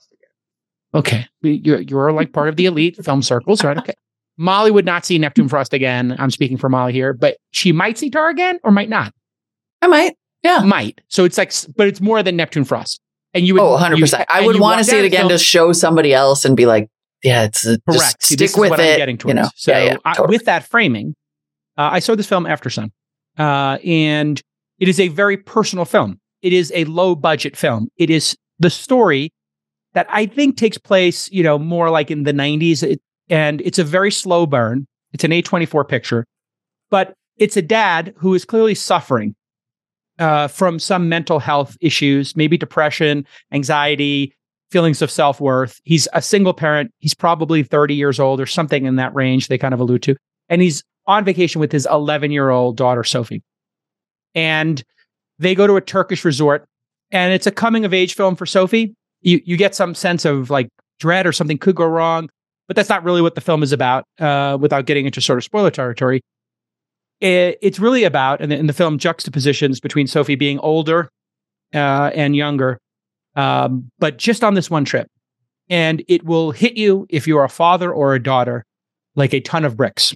Okay. 0.93 1.25
You're, 1.41 1.81
you're 1.81 2.11
like 2.11 2.33
part 2.33 2.49
of 2.49 2.55
the 2.55 2.65
elite 2.65 2.97
film 3.03 3.21
circles, 3.21 3.63
right? 3.63 3.77
Okay. 3.77 3.93
Molly 4.37 4.71
would 4.71 4.85
not 4.85 5.05
see 5.05 5.17
Neptune 5.17 5.47
Frost 5.47 5.73
again. 5.73 6.15
I'm 6.19 6.31
speaking 6.31 6.57
for 6.57 6.69
Molly 6.69 6.93
here, 6.93 7.13
but 7.13 7.37
she 7.51 7.71
might 7.71 7.97
see 7.97 8.09
Tar 8.09 8.29
again 8.29 8.59
or 8.63 8.71
might 8.71 8.89
not. 8.89 9.13
I 9.81 9.87
might. 9.87 10.15
Yeah. 10.43 10.59
Might. 10.59 11.01
So 11.07 11.23
it's 11.23 11.37
like, 11.37 11.53
but 11.77 11.87
it's 11.87 12.01
more 12.01 12.21
than 12.23 12.35
Neptune 12.35 12.65
Frost. 12.65 12.99
And 13.33 13.47
you 13.47 13.53
would, 13.55 13.61
Oh, 13.61 13.77
100%. 13.77 13.97
you- 14.19 14.25
I 14.29 14.45
would 14.45 14.59
want 14.59 14.79
to 14.79 14.83
see 14.83 14.99
it 14.99 15.05
again 15.05 15.21
film- 15.21 15.29
to 15.31 15.37
show 15.37 15.71
somebody 15.73 16.13
else 16.13 16.45
and 16.45 16.55
be 16.57 16.65
like, 16.65 16.89
yeah, 17.23 17.43
it's 17.45 17.65
a, 17.65 17.79
Correct. 17.87 17.93
Just 17.93 18.23
See, 18.23 18.35
this 18.35 18.51
stick 18.51 18.61
with 18.61 18.69
what 18.71 18.79
it. 18.79 18.91
I'm 18.93 18.97
getting 18.97 19.17
towards. 19.17 19.29
you 19.37 19.41
know? 19.41 19.49
So 19.55 19.71
yeah, 19.71 19.83
yeah, 19.83 19.97
I- 20.05 20.21
with 20.21 20.45
that 20.45 20.67
framing, 20.67 21.15
uh, 21.77 21.89
I 21.93 21.99
saw 21.99 22.15
this 22.15 22.27
film 22.27 22.45
Aftersun, 22.45 22.91
uh, 23.37 23.77
and 23.83 24.41
it 24.79 24.87
is 24.87 24.99
a 24.99 25.07
very 25.09 25.37
personal 25.37 25.85
film. 25.85 26.19
It 26.41 26.53
is 26.53 26.71
a 26.75 26.85
low 26.85 27.15
budget 27.15 27.55
film. 27.55 27.87
It 27.97 28.09
is 28.09 28.37
the 28.59 28.69
story 28.69 29.31
that 29.93 30.07
I 30.09 30.25
think 30.25 30.57
takes 30.57 30.77
place, 30.77 31.31
you 31.31 31.43
know, 31.43 31.57
more 31.57 31.89
like 31.89 32.11
in 32.11 32.23
the 32.23 32.33
90s, 32.33 32.83
it, 32.83 33.01
and 33.29 33.61
it's 33.61 33.79
a 33.79 33.83
very 33.83 34.11
slow 34.11 34.45
burn. 34.45 34.85
It's 35.13 35.23
an 35.23 35.31
A24 35.31 35.87
picture, 35.87 36.25
but 36.89 37.13
it's 37.37 37.57
a 37.57 37.61
dad 37.61 38.13
who 38.17 38.33
is 38.33 38.45
clearly 38.45 38.75
suffering 38.75 39.35
uh, 40.19 40.47
from 40.47 40.79
some 40.79 41.09
mental 41.09 41.39
health 41.39 41.77
issues, 41.81 42.35
maybe 42.35 42.57
depression, 42.57 43.25
anxiety, 43.51 44.33
feelings 44.71 45.01
of 45.01 45.11
self 45.11 45.39
worth. 45.39 45.79
He's 45.83 46.07
a 46.13 46.21
single 46.21 46.53
parent. 46.53 46.91
He's 46.99 47.13
probably 47.13 47.63
30 47.63 47.95
years 47.95 48.19
old 48.19 48.41
or 48.41 48.45
something 48.45 48.85
in 48.85 48.95
that 48.97 49.13
range, 49.13 49.47
they 49.47 49.57
kind 49.57 49.73
of 49.73 49.79
allude 49.79 50.03
to. 50.03 50.15
And 50.49 50.61
he's 50.61 50.83
on 51.07 51.25
vacation 51.25 51.59
with 51.59 51.71
his 51.71 51.85
11 51.89 52.31
year 52.31 52.49
old 52.49 52.77
daughter, 52.77 53.03
Sophie. 53.03 53.43
And 54.35 54.81
they 55.39 55.55
go 55.55 55.67
to 55.67 55.75
a 55.75 55.81
Turkish 55.81 56.23
resort, 56.25 56.65
and 57.11 57.33
it's 57.33 57.47
a 57.47 57.51
coming 57.51 57.85
of 57.85 57.93
age 57.93 58.15
film 58.15 58.35
for 58.35 58.45
Sophie. 58.45 58.95
You, 59.21 59.41
you 59.45 59.57
get 59.57 59.75
some 59.75 59.95
sense 59.95 60.25
of 60.25 60.49
like 60.49 60.69
dread 60.99 61.25
or 61.27 61.31
something 61.31 61.57
could 61.57 61.75
go 61.75 61.85
wrong, 61.85 62.29
but 62.67 62.75
that's 62.75 62.89
not 62.89 63.03
really 63.03 63.21
what 63.21 63.35
the 63.35 63.41
film 63.41 63.63
is 63.63 63.71
about 63.71 64.05
uh, 64.19 64.57
without 64.59 64.85
getting 64.85 65.05
into 65.05 65.21
sort 65.21 65.37
of 65.37 65.43
spoiler 65.43 65.71
territory. 65.71 66.21
It- 67.21 67.57
it's 67.61 67.79
really 67.79 68.03
about, 68.03 68.41
and 68.41 68.51
the, 68.51 68.57
and 68.57 68.67
the 68.69 68.73
film 68.73 68.97
juxtapositions 68.97 69.79
between 69.79 70.07
Sophie 70.07 70.35
being 70.35 70.59
older 70.59 71.09
uh, 71.73 72.11
and 72.13 72.35
younger, 72.35 72.79
um, 73.35 73.89
but 73.99 74.17
just 74.17 74.43
on 74.43 74.53
this 74.53 74.69
one 74.69 74.85
trip. 74.85 75.07
And 75.69 76.03
it 76.07 76.23
will 76.23 76.51
hit 76.51 76.75
you 76.75 77.07
if 77.09 77.25
you're 77.27 77.43
a 77.43 77.49
father 77.49 77.91
or 77.91 78.13
a 78.13 78.21
daughter 78.21 78.65
like 79.15 79.33
a 79.33 79.39
ton 79.39 79.63
of 79.63 79.77
bricks. 79.77 80.13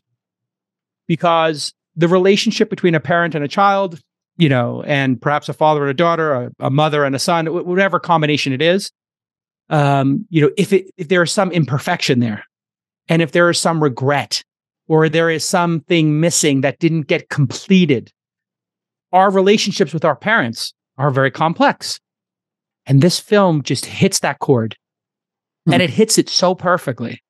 Because 1.08 1.74
the 1.95 2.08
relationship 2.08 2.70
between 2.70 2.95
a 2.95 2.99
parent 2.99 3.36
and 3.36 3.43
a 3.43 3.47
child, 3.47 3.99
you 4.38 4.49
know, 4.49 4.84
and 4.84 5.22
perhaps 5.22 5.49
a 5.49 5.53
father 5.53 5.82
and 5.82 5.89
a 5.89 5.93
daughter, 5.93 6.34
a, 6.34 6.51
a 6.60 6.70
mother 6.70 7.03
and 7.03 7.16
a 7.16 7.20
son, 7.20 7.47
whatever 7.47 7.99
combination 7.99 8.53
it 8.53 8.62
is, 8.62 8.91
um, 9.70 10.26
you 10.30 10.41
know, 10.41 10.51
if 10.58 10.72
it 10.72 10.91
if 10.97 11.08
there 11.08 11.24
is 11.24 11.32
some 11.32 11.51
imperfection 11.51 12.20
there, 12.20 12.43
and 13.10 13.22
if 13.22 13.32
there 13.32 13.49
is 13.49 13.58
some 13.58 13.82
regret, 13.82 14.43
or 14.88 15.10
there 15.10 15.30
is 15.30 15.43
something 15.43 16.20
missing 16.20 16.62
that 16.62 16.80
didn't 16.80 17.03
get 17.03 17.30
completed, 17.30 18.12
our 19.12 19.32
relationships 19.32 19.93
with 19.93 20.05
our 20.05 20.16
parents 20.16 20.74
are 20.97 21.12
very 21.12 21.32
complex. 21.32 21.99
And 22.86 23.01
this 23.01 23.20
film 23.20 23.64
just 23.64 23.86
hits 23.86 24.20
that 24.20 24.39
chord. 24.39 24.76
Hmm. 25.66 25.74
And 25.74 25.82
it 25.82 25.89
hits 25.89 26.18
it 26.18 26.30
so 26.30 26.55
perfectly. 26.55 27.22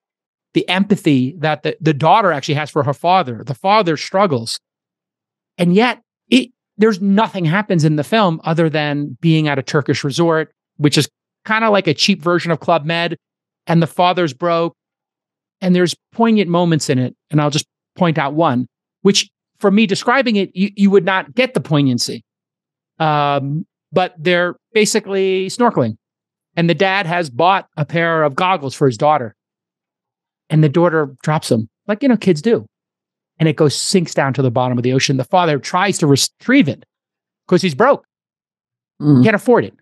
The 0.53 0.67
empathy 0.69 1.35
that 1.39 1.63
the, 1.63 1.77
the 1.79 1.93
daughter 1.93 2.31
actually 2.31 2.55
has 2.55 2.69
for 2.69 2.83
her 2.83 2.93
father, 2.93 3.43
the 3.45 3.53
father 3.53 3.97
struggles. 3.97 4.59
And 5.57 5.75
yet, 5.75 6.01
it, 6.29 6.51
there's 6.77 7.01
nothing 7.01 7.45
happens 7.45 7.83
in 7.83 7.95
the 7.95 8.03
film 8.03 8.39
other 8.43 8.69
than 8.69 9.17
being 9.21 9.47
at 9.47 9.59
a 9.59 9.63
Turkish 9.63 10.03
resort, 10.03 10.51
which 10.77 10.97
is 10.97 11.09
kind 11.45 11.63
of 11.63 11.71
like 11.71 11.87
a 11.87 11.93
cheap 11.93 12.21
version 12.21 12.51
of 12.51 12.59
Club 12.59 12.85
Med. 12.85 13.17
And 13.67 13.81
the 13.81 13.87
father's 13.87 14.33
broke. 14.33 14.73
And 15.59 15.75
there's 15.75 15.95
poignant 16.13 16.49
moments 16.49 16.89
in 16.89 16.99
it. 16.99 17.15
And 17.29 17.41
I'll 17.41 17.49
just 17.49 17.65
point 17.95 18.17
out 18.17 18.33
one, 18.33 18.67
which 19.01 19.29
for 19.59 19.71
me 19.71 19.85
describing 19.85 20.35
it, 20.35 20.55
you, 20.55 20.69
you 20.75 20.89
would 20.89 21.05
not 21.05 21.35
get 21.35 21.53
the 21.53 21.59
poignancy. 21.59 22.23
Um, 22.99 23.65
but 23.91 24.13
they're 24.17 24.55
basically 24.73 25.47
snorkeling. 25.47 25.97
And 26.55 26.69
the 26.69 26.75
dad 26.75 27.05
has 27.05 27.29
bought 27.29 27.67
a 27.77 27.85
pair 27.85 28.23
of 28.23 28.35
goggles 28.35 28.73
for 28.73 28.87
his 28.87 28.97
daughter. 28.97 29.35
And 30.49 30.63
the 30.63 30.69
daughter 30.69 31.13
drops 31.23 31.49
them, 31.49 31.69
like, 31.87 32.01
you 32.01 32.09
know, 32.09 32.17
kids 32.17 32.41
do. 32.41 32.65
And 33.39 33.47
it 33.47 33.55
goes, 33.55 33.75
sinks 33.75 34.13
down 34.13 34.33
to 34.33 34.41
the 34.41 34.49
bottom 34.49 34.77
of 34.77 34.83
the 34.83 34.93
ocean. 34.93 35.17
The 35.17 35.23
father 35.23 35.59
tries 35.59 35.97
to 35.99 36.07
retrieve 36.07 36.67
it 36.67 36.85
because 37.45 37.61
he's 37.61 37.75
broke. 37.75 38.05
Mm. 39.01 39.23
Can't 39.23 39.35
afford 39.35 39.65
it. 39.65 39.73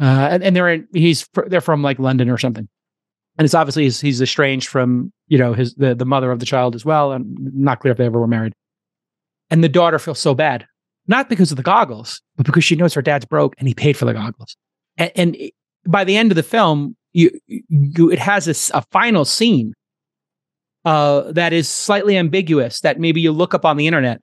Uh, 0.00 0.28
and, 0.30 0.42
and 0.42 0.56
they're 0.56 0.68
in, 0.68 0.88
he's, 0.94 1.28
they're 1.46 1.60
from 1.60 1.82
like 1.82 1.98
London 1.98 2.30
or 2.30 2.38
something. 2.38 2.68
And 3.36 3.44
it's 3.44 3.54
obviously 3.54 3.82
he's, 3.82 4.00
he's 4.00 4.22
estranged 4.22 4.68
from, 4.68 5.12
you 5.28 5.36
know, 5.36 5.52
his, 5.52 5.74
the, 5.74 5.94
the 5.94 6.06
mother 6.06 6.30
of 6.30 6.40
the 6.40 6.46
child 6.46 6.74
as 6.74 6.84
well. 6.84 7.12
And 7.12 7.36
not 7.54 7.80
clear 7.80 7.92
if 7.92 7.98
they 7.98 8.06
ever 8.06 8.20
were 8.20 8.26
married. 8.26 8.54
And 9.50 9.62
the 9.62 9.68
daughter 9.68 9.98
feels 9.98 10.18
so 10.18 10.34
bad, 10.34 10.66
not 11.06 11.28
because 11.28 11.50
of 11.50 11.56
the 11.56 11.62
goggles, 11.62 12.22
but 12.36 12.46
because 12.46 12.64
she 12.64 12.76
knows 12.76 12.94
her 12.94 13.02
dad's 13.02 13.26
broke 13.26 13.54
and 13.58 13.68
he 13.68 13.74
paid 13.74 13.96
for 13.96 14.04
the 14.04 14.14
goggles. 14.14 14.56
And, 14.96 15.12
and 15.16 15.36
by 15.86 16.04
the 16.04 16.16
end 16.16 16.32
of 16.32 16.36
the 16.36 16.42
film, 16.42 16.96
you, 17.12 17.30
you 17.46 18.10
it 18.10 18.18
has 18.18 18.70
a 18.72 18.82
final 18.92 19.24
scene 19.24 19.74
uh, 20.84 21.30
that 21.32 21.52
is 21.52 21.68
slightly 21.68 22.16
ambiguous 22.16 22.80
that 22.80 22.98
maybe 22.98 23.20
you 23.20 23.32
look 23.32 23.54
up 23.54 23.64
on 23.64 23.76
the 23.76 23.86
internet 23.86 24.20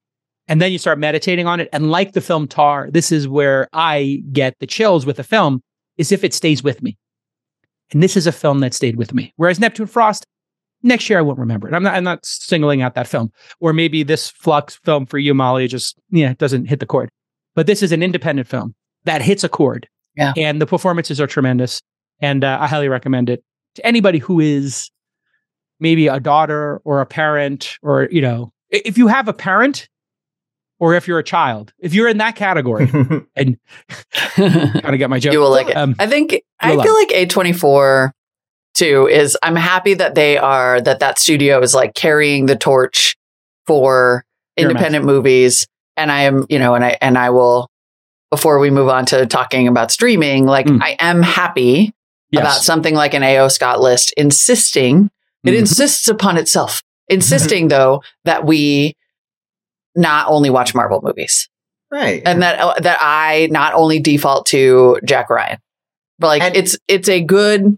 and 0.48 0.62
then 0.62 0.72
you 0.72 0.78
start 0.78 1.00
meditating 1.00 1.46
on 1.48 1.60
it. 1.60 1.70
And 1.72 1.92
like 1.92 2.14
the 2.14 2.22
film 2.22 2.48
Tar, 2.48 2.90
this 2.92 3.12
is 3.12 3.28
where 3.28 3.68
I 3.74 4.24
get 4.32 4.56
the 4.60 4.68
chills 4.68 5.06
with 5.06 5.18
the 5.18 5.24
film, 5.24 5.62
is 5.98 6.12
if 6.12 6.24
it 6.24 6.34
stays 6.34 6.64
with 6.64 6.82
me. 6.82 6.98
And 7.92 8.02
this 8.04 8.18
is 8.18 8.28
a 8.28 8.32
film 8.32 8.60
that 8.60 8.74
stayed 8.74 8.98
with 8.98 9.14
me. 9.14 9.34
Whereas 9.36 9.60
Neptune 9.60 9.88
Frost, 9.88 10.26
next 10.84 11.10
year 11.10 11.20
I 11.20 11.22
won't 11.22 11.40
remember 11.40 11.68
it. 11.68 11.74
I'm 11.74 11.84
not 11.84 11.96
I'm 11.96 12.04
not 12.04 12.26
singling 12.26 12.82
out 12.82 12.96
that 12.96 13.08
film. 13.08 13.32
Or 13.60 13.72
maybe 13.74 14.04
this 14.04 14.30
Flux 14.30 14.76
film 14.84 15.06
for 15.06 15.18
you, 15.18 15.34
Molly, 15.34 15.68
just 15.68 15.98
yeah, 16.10 16.34
doesn't 16.38 16.66
hit 16.66 16.80
the 16.80 16.86
chord. 16.86 17.10
But 17.56 17.66
this 17.66 17.82
is 17.82 17.92
an 17.92 18.04
independent 18.04 18.48
film 18.48 18.76
that 19.06 19.22
hits 19.22 19.44
a 19.44 19.50
chord. 19.50 19.88
Yeah. 20.16 20.34
And 20.36 20.62
the 20.62 20.66
performances 20.66 21.22
are 21.22 21.28
tremendous. 21.28 21.82
And 22.20 22.44
uh, 22.44 22.58
I 22.60 22.68
highly 22.68 22.90
recommend 22.90 23.30
it 23.30 23.44
to 23.76 23.86
anybody 23.86 24.18
who 24.18 24.40
is 24.40 24.90
maybe 25.80 26.08
a 26.08 26.20
daughter 26.20 26.82
or 26.84 27.02
a 27.02 27.06
parent, 27.06 27.78
or 27.82 28.08
you 28.12 28.22
know, 28.22 28.52
if 28.70 28.98
you 28.98 29.08
have 29.08 29.28
a 29.28 29.34
parent 29.34 29.90
or 30.80 30.94
if 30.94 31.08
you're 31.08 31.20
a 31.20 31.24
child, 31.24 31.74
if 31.80 31.94
you're 31.94 32.08
in 32.08 32.18
that 32.20 32.36
category, 32.36 32.90
and 33.36 33.58
kind 34.36 34.86
of 34.86 34.98
get 34.98 35.10
my 35.10 35.20
joke. 35.20 35.34
you 35.34 35.40
will 35.40 35.52
like 35.52 35.70
it. 35.70 35.78
Um, 35.78 35.96
I 36.00 36.08
think 36.08 36.42
I 36.60 36.72
feel 36.72 36.94
like 36.94 37.10
A24 37.10 38.12
too 38.74 39.08
is 39.08 39.38
I'm 39.42 39.56
happy 39.56 39.96
that 39.96 40.16
they 40.16 40.38
are 40.38 40.80
that 40.82 41.00
that 41.00 41.18
studio 41.20 41.60
is 41.62 41.74
like 41.74 41.96
carrying 41.96 42.46
the 42.46 42.56
torch 42.56 43.16
for 43.66 44.24
independent 44.56 45.04
movies 45.06 45.68
and 45.98 46.12
I 46.12 46.22
am, 46.22 46.46
you 46.50 46.60
know, 46.60 46.76
and 46.76 46.86
I 46.86 46.98
and 47.02 47.18
I 47.18 47.32
will 47.32 47.68
before 48.30 48.60
we 48.60 48.70
move 48.70 48.90
on 48.90 49.06
to 49.08 49.26
talking 49.26 49.68
about 49.68 49.92
streaming, 49.92 50.46
like 50.46 50.68
Mm. 50.68 50.82
I 50.82 50.96
am 51.00 51.22
happy 51.24 51.94
yes. 52.32 52.42
about 52.42 52.62
something 52.62 52.94
like 52.94 53.14
an 53.14 53.24
AO 53.24 53.48
Scott 53.48 53.80
list 53.82 54.14
insisting 54.16 55.10
it 55.48 55.54
Mhm. 55.54 55.60
insists 55.60 56.08
upon 56.08 56.38
itself. 56.38 56.82
Insisting 57.10 57.70
though 57.70 58.02
that 58.26 58.46
we 58.46 58.96
not 59.96 60.28
only 60.30 60.50
watch 60.50 60.76
Marvel 60.76 61.00
movies 61.04 61.48
right. 61.92 62.22
and 62.26 62.42
that 62.42 62.60
uh, 62.60 62.74
that 62.80 62.98
I 63.02 63.48
not 63.50 63.74
only 63.74 64.00
default 64.00 64.46
to 64.48 65.00
Jack 65.06 65.30
Ryan, 65.30 65.58
but 66.20 66.28
like 66.28 66.42
And- 66.44 66.56
it's 66.56 66.78
it's 66.88 67.10
a 67.10 67.22
good 67.22 67.78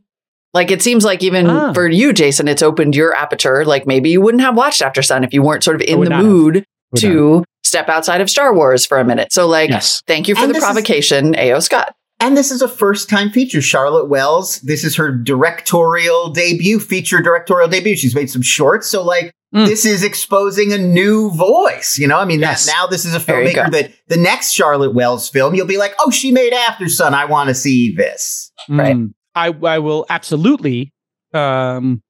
like 0.53 0.71
it 0.71 0.81
seems 0.81 1.05
like 1.05 1.21
even 1.23 1.47
Ah. 1.47 1.73
for 1.73 1.87
you, 1.87 2.11
Jason, 2.11 2.47
it's 2.47 2.63
opened 2.63 2.95
your 2.95 3.13
aperture. 3.15 3.63
Like 3.65 3.85
maybe 3.85 4.09
you 4.09 4.19
wouldn't 4.19 4.41
have 4.41 4.55
watched 4.57 4.81
Aftersun 4.81 5.23
if 5.23 5.31
you 5.33 5.43
weren't 5.43 5.63
sort 5.63 5.75
of 5.75 5.83
in 5.83 6.03
the 6.03 6.09
mood 6.09 6.55
Would 6.55 7.03
not. 7.03 7.09
to 7.09 7.43
step 7.63 7.87
outside 7.87 8.19
of 8.19 8.31
Star 8.31 8.51
Wars 8.53 8.83
for 8.83 8.97
a 8.97 9.05
minute. 9.05 9.31
So 9.31 9.45
like 9.47 9.69
Yes. 9.69 10.01
thank 10.07 10.27
you 10.27 10.33
for 10.33 10.41
And 10.41 10.49
the 10.49 10.53
this 10.55 10.63
is- 10.63 10.65
provocation, 10.67 11.35
AO 11.37 11.59
Scott. 11.59 11.93
And 12.21 12.35
this 12.35 12.51
is 12.51 12.61
a 12.61 12.67
first 12.67 13.09
time 13.09 13.29
feature. 13.31 13.61
Charlotte 13.61 14.05
Wells, 14.09 14.59
this 14.61 14.83
is 14.83 14.95
her 14.97 15.11
directorial 15.11 16.29
debut, 16.31 16.79
feature 16.79 17.21
directorial 17.21 17.69
debut. 17.69 17.95
She's 17.95 18.13
made 18.15 18.29
some 18.29 18.41
shorts. 18.41 18.87
So, 18.87 19.03
like, 19.03 19.33
Mm. 19.55 19.65
this 19.65 19.83
is 19.83 20.03
exposing 20.03 20.71
a 20.71 20.77
new 20.77 21.31
voice. 21.31 21.97
You 21.97 22.07
know, 22.07 22.19
I 22.19 22.25
mean, 22.25 22.39
Yes. 22.39 22.67
that, 22.67 22.71
now 22.77 22.85
this 22.85 23.03
is 23.03 23.15
a 23.15 23.19
filmmaker 23.19 23.71
that 23.71 23.91
the 24.07 24.17
next 24.17 24.51
Charlotte 24.51 24.93
Wells 24.93 25.27
film, 25.27 25.55
you'll 25.55 25.65
be 25.65 25.77
like, 25.79 25.95
oh, 25.99 26.11
she 26.11 26.31
made 26.31 26.53
Aftersun. 26.53 27.13
I 27.13 27.25
want 27.25 27.47
to 27.47 27.55
see 27.55 27.95
this. 27.95 28.51
Right. 28.69 28.95
Mm. 28.95 29.13
I 29.33 29.47
I 29.63 29.79
will 29.79 30.05
absolutely. 30.09 30.93
Um, 31.33 32.03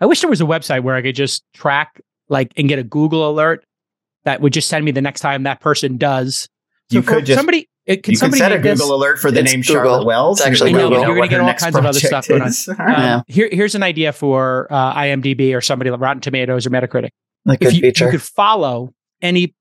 I 0.00 0.06
wish 0.06 0.20
there 0.20 0.30
was 0.30 0.40
a 0.40 0.44
website 0.44 0.84
where 0.84 0.94
I 0.94 1.02
could 1.02 1.16
just 1.16 1.42
track 1.54 2.00
like 2.28 2.52
and 2.56 2.68
get 2.68 2.78
a 2.78 2.84
Google 2.84 3.28
alert 3.28 3.64
that 4.24 4.40
would 4.40 4.52
just 4.52 4.68
send 4.68 4.84
me 4.84 4.92
the 4.92 5.00
next 5.02 5.20
time 5.20 5.42
that 5.42 5.60
person 5.60 5.96
does. 5.96 6.48
You 6.90 7.02
could 7.02 7.26
just- 7.26 7.36
somebody. 7.38 7.68
It, 7.88 8.02
can 8.02 8.12
you 8.12 8.18
could 8.18 8.20
somebody 8.20 8.38
set 8.38 8.52
a 8.52 8.56
make 8.56 8.64
this? 8.64 8.80
Google 8.80 8.96
alert 8.96 9.18
for 9.18 9.30
the 9.30 9.40
It's 9.40 9.50
name 9.50 9.62
Google. 9.62 9.74
Charlotte 9.74 10.04
Wells. 10.04 10.38
It's 10.40 10.46
and 10.46 10.52
actually 10.52 10.70
you'll 10.72 10.90
Google. 10.90 11.02
know 11.02 11.08
You're 11.08 11.16
gonna 11.16 11.28
get 11.28 11.40
all 11.40 11.54
kinds 11.54 11.74
of 11.74 11.86
other 11.86 11.98
stuff 11.98 12.28
going 12.28 12.42
on. 12.42 12.48
Um. 12.48 12.74
Yeah. 12.78 13.22
Here, 13.26 13.48
here's 13.50 13.74
an 13.74 13.82
idea 13.82 14.12
for 14.12 14.66
uh, 14.70 14.94
IMDb 14.94 15.56
or 15.56 15.62
somebody 15.62 15.90
like 15.90 15.98
Rotten 15.98 16.20
Tomatoes 16.20 16.66
or 16.66 16.70
Metacritic. 16.70 17.08
Like 17.46 17.62
if 17.62 17.72
you, 17.72 17.80
you 17.86 17.92
could 18.10 18.20
follow 18.22 18.92
any 19.22 19.54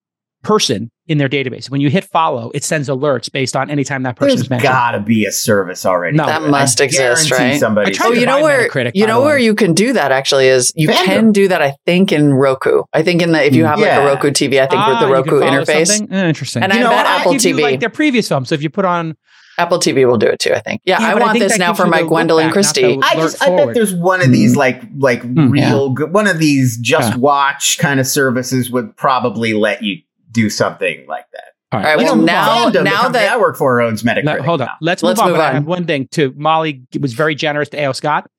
person 0.43 0.91
in 1.07 1.17
their 1.17 1.29
database, 1.29 1.69
when 1.69 1.81
you 1.81 1.89
hit 1.89 2.03
follow, 2.03 2.51
it 2.53 2.63
sends 2.63 2.89
alerts 2.89 3.31
based 3.31 3.55
on 3.55 3.69
any 3.69 3.83
time 3.83 4.03
that 4.03 4.15
person's 4.15 4.35
There's 4.35 4.45
is 4.45 4.49
mentioned. 4.49 4.69
gotta 4.71 4.99
be 4.99 5.25
a 5.25 5.31
service 5.31 5.85
already. 5.85 6.17
No. 6.17 6.25
That 6.25 6.41
I 6.41 6.47
must 6.49 6.81
exist, 6.81 7.31
right? 7.31 7.59
Somebody 7.59 7.91
I 7.91 7.93
tried 7.93 8.07
Oh, 8.07 8.13
to 8.13 8.19
you 8.19 8.25
know 8.25 8.41
where 8.43 8.67
Metacritic, 8.69 8.91
you 8.93 9.07
know 9.07 9.21
where 9.21 9.37
you 9.37 9.55
can 9.55 9.73
do 9.73 9.93
that 9.93 10.11
actually 10.11 10.47
is 10.47 10.71
you 10.75 10.89
Fandom. 10.89 11.05
can 11.05 11.31
do 11.31 11.47
that 11.47 11.61
I 11.61 11.75
think 11.85 12.11
in 12.11 12.33
Roku. 12.33 12.83
I 12.93 13.03
think 13.03 13.21
in 13.21 13.31
the 13.31 13.43
if 13.45 13.55
you 13.55 13.65
have 13.65 13.79
like 13.79 13.91
a 13.91 14.05
Roku 14.05 14.29
TV, 14.31 14.59
I 14.61 14.67
think 14.67 14.81
Ah, 14.81 14.89
with 14.91 14.99
the 14.99 15.07
Roku 15.13 15.39
interface, 15.41 15.87
something? 15.97 16.13
Eh, 16.15 16.27
interesting. 16.27 16.63
And 16.63 16.73
You 16.73 16.79
I 16.79 16.83
know 16.83 16.89
bet 16.89 16.97
what? 16.97 17.05
I 17.05 17.19
Apple 17.19 17.31
give 17.33 17.45
you, 17.45 17.55
TV, 17.55 17.61
like 17.61 17.79
their 17.79 17.89
previous 17.89 18.27
films. 18.27 18.49
So 18.49 18.55
if 18.55 18.61
you 18.61 18.69
put 18.69 18.85
on, 18.85 19.15
Apple 19.59 19.79
TV 19.79 20.05
will 20.05 20.17
do 20.17 20.27
it 20.27 20.39
too. 20.39 20.53
I 20.53 20.59
think. 20.59 20.81
Yeah, 20.85 20.99
Yeah, 21.01 21.07
I 21.07 21.13
but 21.13 21.21
I 21.23 21.25
want 21.27 21.39
this 21.39 21.57
now 21.57 21.73
for 21.73 21.85
you 21.85 21.89
my 21.91 22.03
Gwendoline 22.03 22.43
back, 22.47 22.53
Christie. 22.53 22.99
I 23.01 23.15
just 23.15 23.41
I 23.41 23.55
bet 23.55 23.73
there's 23.73 23.93
one 23.95 24.21
of 24.21 24.31
these 24.31 24.55
like 24.55 24.83
like 24.99 25.21
Hmm. 25.23 25.49
real 25.49 25.89
good 25.89 26.13
one 26.13 26.27
of 26.27 26.37
these 26.37 26.77
just 26.77 27.13
Yeah. 27.13 27.17
watch 27.17 27.79
kind 27.79 27.99
of 27.99 28.05
services 28.05 28.69
would 28.69 28.95
probably 28.97 29.53
let 29.53 29.81
you 29.81 29.97
do 30.31 30.49
something 30.49 31.05
like 31.07 31.25
that. 31.33 31.43
all 31.71 31.79
All 31.79 31.85
right, 31.85 31.97
let's 31.97 32.11
well, 32.11 32.15
now- 32.21 32.49
on. 32.65 32.71
Fandom, 32.71 32.73
the 32.73 32.83
now 32.83 33.09
that- 33.09 33.31
I 33.31 33.37
work 33.37 33.57
for 33.57 33.81
owns 33.81 34.03
Medicare. 34.03 34.23
No, 34.23 34.41
hold 34.43 34.61
on. 34.61 34.67
now. 34.67 34.73
Let's, 34.81 35.03
Let's 35.03 35.19
move 35.19 35.25
on. 35.25 35.31
move 35.31 35.37
but 35.37 35.43
I 35.43 35.47
on. 35.49 35.53
have 35.55 35.65
one 35.65 35.85
thing 35.85 36.07
too. 36.11 36.33
Molly 36.37 36.83
was 36.99 37.13
very 37.13 37.35
generous 37.35 37.69
to 37.69 37.79
A.O. 37.81 37.91
Scott. 37.93 38.29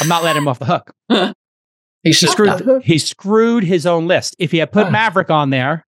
I'm 0.00 0.08
not 0.08 0.22
letting 0.24 0.42
him 0.42 0.48
off 0.48 0.58
the 0.58 0.64
hook. 0.66 0.92
He 2.04 2.10
He 2.10 2.12
should 2.12 2.30
screwed, 2.30 2.64
not. 2.64 2.84
he 2.84 2.96
screwed 2.96 3.64
his 3.64 3.84
own 3.84 4.06
list. 4.06 4.36
If 4.38 4.52
he 4.52 4.58
had 4.58 4.70
put. 4.70 4.92
Maverick 4.92 5.30
on 5.30 5.50
there, 5.50 5.84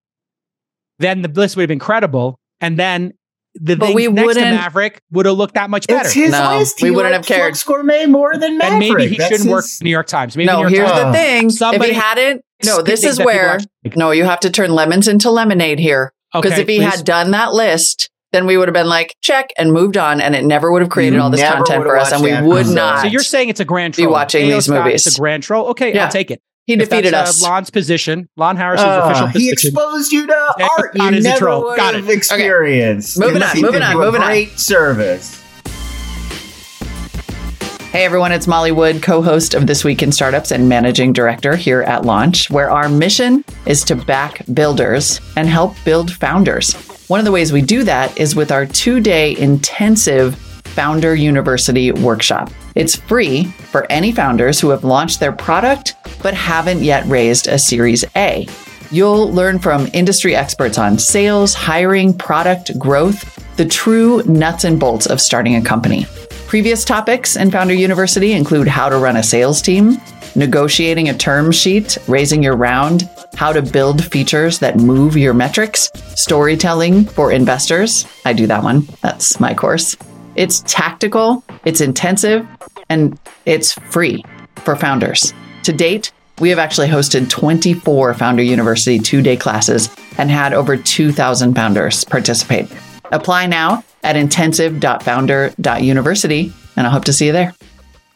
then 0.99 1.23
the 1.23 1.29
list 1.29 1.55
would 1.57 1.63
have 1.63 1.69
been 1.69 1.79
credible. 1.79 2.41
And 2.61 2.77
then 2.77 3.13
the 3.55 3.77
But 3.77 3.87
things 3.87 3.95
we 3.97 4.07
next 4.09 4.21
to 4.21 4.27
wouldn't- 4.27 4.57
Maverick 4.57 5.01
would 5.11 5.27
have 5.27 5.37
looked 5.37 5.55
that 5.55 5.71
much 5.71 5.87
better. 5.87 6.05
It's 6.05 6.13
his 6.13 6.31
No, 6.33 6.57
list. 6.59 6.81
we 6.83 6.89
He 6.89 6.95
wouldn't 6.95 7.15
have 7.15 7.27
cared. 7.27 7.41
Flux 7.53 7.65
Gourmet 7.65 8.07
more 8.07 8.37
than 8.37 8.59
Maverick. 8.59 8.71
and 8.73 8.79
maybe 8.99 9.09
he 9.09 9.17
That's 9.17 9.31
shouldn't 9.31 9.51
work 9.51 9.65
his- 9.65 9.79
for 9.79 9.85
New 9.85 9.91
York 9.91 10.07
Times. 10.07 10.37
Maybe 10.37 10.47
New 10.47 10.53
No, 10.53 10.61
York 10.61 10.73
here's 10.73 10.91
Times. 10.91 11.59
the 11.59 11.71
thing. 11.71 11.75
if 11.81 11.83
he 11.87 11.93
hadn't, 11.93 12.43
no, 12.65 12.83
this 12.83 13.05
is 13.05 13.19
where 13.19 13.59
no, 13.97 14.11
you 14.13 14.25
have 14.25 14.41
to 14.41 14.51
turn 14.51 14.73
lemons 14.75 15.09
into 15.09 15.31
lemonade 15.31 15.79
here. 15.79 16.13
Because 16.33 16.53
Okay, 16.53 16.63
if 16.63 16.69
he 16.69 16.79
please. 16.79 16.95
had 16.95 17.05
done 17.05 17.33
that 17.33 17.53
list, 17.53 18.09
then 18.33 18.47
we 18.47 18.57
would 18.57 18.69
have 18.69 18.73
been 18.75 18.87
like 18.89 19.17
check 19.21 19.51
and 19.59 19.73
moved 19.73 19.97
on, 19.97 20.21
and 20.21 20.37
it 20.37 20.45
never 20.45 20.71
would 20.71 20.81
have 20.81 20.89
created 20.91 21.17
You 21.17 21.23
all 21.23 21.31
this 21.31 21.43
content 21.43 21.83
for 21.83 21.97
us, 21.99 22.13
and 22.13 22.23
we 22.23 22.33
would 22.41 22.69
not. 22.69 23.01
So 23.01 23.09
you're 23.09 23.23
saying 23.25 23.49
it's 23.49 23.59
a 23.59 23.65
grand 23.65 23.97
Be 23.97 24.03
troll. 24.03 24.13
watching 24.13 24.45
A.O. 24.49 24.55
these 24.55 24.67
Scott, 24.67 24.85
movies. 24.85 25.07
It's 25.09 25.17
a 25.17 25.21
grand 25.21 25.43
troll. 25.43 25.67
Okay, 25.71 25.93
Yeah. 25.93 26.05
I'll 26.05 26.11
take 26.13 26.31
it. 26.31 26.41
He 26.67 26.75
If 26.75 26.89
defeated 26.89 27.13
that's, 27.15 27.31
us. 27.31 27.45
Uh, 27.45 27.49
Lon's 27.51 27.71
position. 27.71 28.29
Lon 28.37 28.57
Harris's 28.57 28.85
Uh, 28.85 29.01
official 29.05 29.27
he 29.29 29.51
exposed 29.51 30.13
you 30.13 30.27
to 30.27 30.55
Yeah, 30.59 30.69
art 30.79 30.95
Scott 30.95 31.13
you 31.13 31.19
is 31.19 31.25
a 31.25 31.29
never 31.29 31.39
troll. 31.39 31.63
would 31.65 31.77
Got 31.77 31.95
have 31.95 32.09
it. 32.09 32.13
experienced. 32.17 33.19
Moving 33.19 33.43
on, 33.43 33.57
he 33.57 33.63
moving 33.63 33.81
did 33.81 33.83
on, 33.87 33.93
you 33.97 34.03
a 34.03 34.05
moving 34.07 34.21
on. 34.23 34.29
Great 34.29 34.59
service. 34.59 35.37
Hey 37.93 38.05
everyone, 38.05 38.31
it's 38.31 38.47
Molly 38.47 38.71
Wood, 38.71 39.03
co 39.03 39.21
host 39.21 39.53
of 39.55 39.67
This 39.67 39.83
Week 39.83 40.01
in 40.01 40.13
Startups 40.13 40.53
and 40.53 40.69
managing 40.69 41.13
director 41.13 41.57
here 41.57 41.83
at 41.83 42.05
Launch, 42.05 42.49
where 42.49 42.71
our 42.71 42.89
mission 42.89 43.45
is 43.67 43.83
to 43.85 43.97
back 43.97 44.43
builders 44.55 45.21
and 45.37 45.49
help 45.49 45.75
build 45.85 46.13
founders. 46.13 46.75
One 47.09 47.19
of 47.19 47.25
the 47.27 47.33
ways 47.33 47.53
we 47.53 47.63
do 47.63 47.83
that 47.83 48.17
is 48.17 48.37
with 48.37 48.53
our 48.53 48.65
two 48.65 49.01
day 49.01 49.37
intensive 49.39 50.37
Founder 50.71 51.15
University 51.15 51.93
workshop. 51.93 52.51
It's 52.75 52.97
free 52.97 53.45
for 53.45 53.87
any 53.91 54.13
founders 54.13 54.61
who 54.61 54.71
have 54.71 54.85
launched 54.85 55.21
their 55.21 55.33
product 55.33 55.97
but 56.23 56.35
haven't 56.35 56.83
yet 56.83 57.07
raised 57.07 57.49
a 57.49 57.59
Series 57.59 58.05
A. 58.17 58.47
You'll 58.91 59.33
learn 59.33 59.59
from 59.59 59.89
industry 59.93 60.35
experts 60.35 60.79
on 60.79 60.99
sales, 60.99 61.55
hiring, 61.55 62.17
product 62.17 62.77
growth, 62.79 63.37
the 63.57 63.65
true 63.65 64.23
nuts 64.25 64.65
and 64.65 64.81
bolts 64.81 65.07
of 65.07 65.21
starting 65.21 65.57
a 65.57 65.63
company. 65.63 66.07
Previous 66.47 66.85
topics 66.85 67.37
in 67.37 67.51
Founder 67.51 67.75
University 67.75 68.33
include 68.33 68.67
how 68.67 68.89
to 68.89 68.99
run 68.99 69.17
a 69.17 69.23
sales 69.23 69.63
team, 69.63 69.99
negotiating 70.35 71.09
a 71.09 71.17
term 71.17 71.53
sheet, 71.53 71.97
raising 72.09 72.43
your 72.43 72.57
round, 72.57 73.09
how 73.37 73.53
to 73.53 73.63
build 73.63 74.05
features 74.05 74.59
that 74.59 74.79
move 74.79 75.17
your 75.17 75.35
metrics, 75.35 75.91
storytelling 76.17 77.05
for 77.05 77.31
investors. 77.31 78.07
I 78.25 78.33
do 78.33 78.49
that 78.49 78.65
one. 78.65 78.89
That's 79.03 79.39
my 79.39 79.55
course. 79.55 79.97
It's 80.37 80.63
tactical, 80.67 81.43
it's 81.65 81.81
intensive, 81.81 82.47
and 82.89 83.19
it's 83.47 83.73
free 83.73 84.25
for 84.57 84.77
founders. 84.77 85.33
To 85.65 85.73
date, 85.73 86.13
we 86.41 86.49
have 86.51 86.59
actually 86.59 86.89
hosted 86.89 87.29
24 87.29 88.15
Founder 88.15 88.43
University 88.43 88.99
two 88.99 89.23
day 89.23 89.37
classes 89.37 89.91
and 90.19 90.31
had 90.31 90.53
over 90.55 90.77
2,000 90.77 91.55
founders 91.55 92.05
participate. 92.05 92.67
Apply 93.13 93.47
now 93.47 93.85
at 94.03 94.17
intensive.founder.university, 94.17 96.53
and 96.77 96.87
I 96.87 96.91
hope 96.91 97.05
to 97.05 97.13
see 97.13 97.27
you 97.27 97.33
there. 97.33 97.53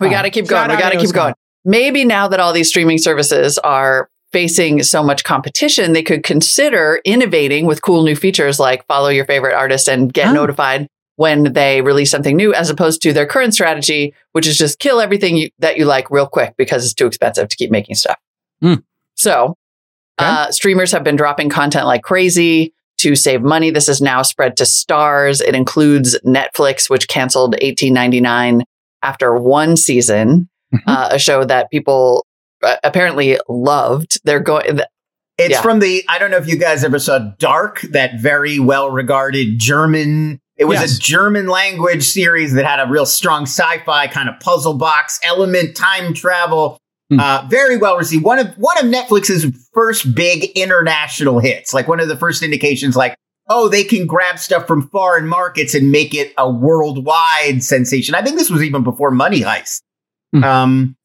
We 0.01 0.07
Wow. 0.07 0.13
got 0.15 0.23
to 0.23 0.31
keep 0.31 0.47
Shout 0.49 0.69
going. 0.69 0.77
We 0.79 0.83
got 0.83 0.93
to 0.93 0.99
keep 0.99 1.13
going. 1.13 1.35
Maybe 1.65 2.05
now 2.05 2.29
that 2.29 2.41
all 2.41 2.53
these 2.53 2.69
streaming 2.69 2.99
services 2.99 3.59
are 3.59 4.09
facing 4.33 4.83
so 4.83 5.03
much 5.03 5.25
competition, 5.25 5.93
they 5.93 6.03
could 6.03 6.23
consider 6.23 7.01
innovating 7.05 7.67
with 7.67 7.83
cool 7.83 8.03
new 8.03 8.17
features 8.17 8.59
like 8.59 8.85
follow 8.87 9.09
your 9.09 9.25
favorite 9.25 9.55
artist 9.55 9.89
and 9.89 10.13
get 10.13 10.29
Oh. 10.29 10.33
notified 10.33 10.89
when 11.17 11.53
they 11.53 11.81
release 11.81 12.11
something 12.11 12.37
new, 12.37 12.53
as 12.55 12.71
opposed 12.71 13.01
to 13.03 13.13
their 13.13 13.27
current 13.27 13.55
strategy, 13.55 14.15
which 14.33 14.47
is 14.47 14.59
just 14.59 14.79
kill 14.79 15.01
everything 15.01 15.37
you, 15.37 15.51
that 15.61 15.77
you 15.77 15.85
like 15.85 16.11
real 16.11 16.27
quick 16.27 16.55
because 16.57 16.85
it's 16.85 16.95
too 16.95 17.07
expensive 17.07 17.49
to 17.49 17.57
keep 17.57 17.71
making 17.71 17.95
stuff. 17.95 18.19
Hmm. 18.61 18.75
So, 19.15 19.57
Okay. 20.21 20.29
uh, 20.31 20.51
streamers 20.53 20.93
have 20.93 21.03
been 21.03 21.17
dropping 21.17 21.51
content 21.51 21.87
like 21.87 22.03
crazy 22.03 22.73
to 22.99 23.17
save 23.17 23.43
money. 23.43 23.71
This 23.71 23.89
is 23.89 24.01
now 24.01 24.23
spread 24.23 24.57
to 24.59 24.65
Starz. 24.65 25.41
It 25.43 25.55
includes 25.57 26.17
Netflix, 26.25 26.89
which 26.89 27.09
canceled 27.09 27.57
eighteen 27.61 27.93
ninety 27.93 28.21
nine 28.21 28.63
after 29.03 29.35
one 29.37 29.77
season, 29.77 30.49
Mhm. 30.73 30.81
uh, 30.87 31.09
a 31.13 31.19
show 31.19 31.45
that 31.45 31.69
people 31.71 32.27
uh, 32.63 32.77
apparently 32.85 33.39
loved. 33.49 34.21
They're 34.25 34.41
going. 34.41 34.81
It's 35.37 35.51
Yeah. 35.51 35.63
from 35.63 35.81
the, 35.81 36.05
I 36.09 36.19
don't 36.19 36.31
know 36.31 36.37
if 36.37 36.47
you 36.47 36.57
guys 36.57 36.85
ever 36.85 36.99
saw 37.01 37.19
Dark, 37.41 37.81
that 37.91 38.21
very 38.21 38.61
well 38.61 38.91
regarded 38.91 39.59
German. 39.59 40.41
It 40.57 40.67
was 40.67 40.81
Yes. 40.81 40.97
a 40.97 41.01
German 41.01 41.47
language 41.49 42.05
series 42.05 42.53
that 42.55 42.65
had 42.65 42.81
a 42.81 42.87
real 42.89 43.07
strong 43.07 43.43
sci 43.43 43.79
fi 43.85 44.07
kind 44.07 44.29
of 44.29 44.39
puzzle 44.41 44.75
box 44.75 45.19
element, 45.25 45.77
time 45.77 46.15
travel. 46.15 46.79
Hmm. 47.11 47.21
Uh, 47.21 47.47
very 47.51 47.77
well 47.77 47.97
received. 47.99 48.25
One 48.25 48.39
of 48.39 48.49
one 48.57 48.79
of 48.79 48.85
Netflix's 48.85 49.47
first 49.75 50.15
big 50.15 50.45
international 50.57 51.39
hits. 51.41 51.75
Like 51.75 51.89
one 51.89 52.01
of 52.01 52.09
the 52.09 52.17
first 52.17 52.43
indications, 52.43 52.97
like, 52.97 53.15
oh, 53.51 53.69
they 53.69 53.85
can 53.85 54.07
grab 54.07 54.39
stuff 54.39 54.67
from 54.67 54.89
foreign 54.89 55.27
markets 55.27 55.75
and 55.75 55.91
make 55.91 56.15
it 56.15 56.33
a 56.39 56.49
worldwide 56.51 57.63
sensation. 57.63 58.15
I 58.15 58.23
think 58.23 58.39
this 58.39 58.49
was 58.49 58.63
even 58.63 58.83
before 58.85 59.11
Money 59.11 59.41
Heist. 59.41 59.83
Hmm. 60.33 60.45
Um, 60.45 60.97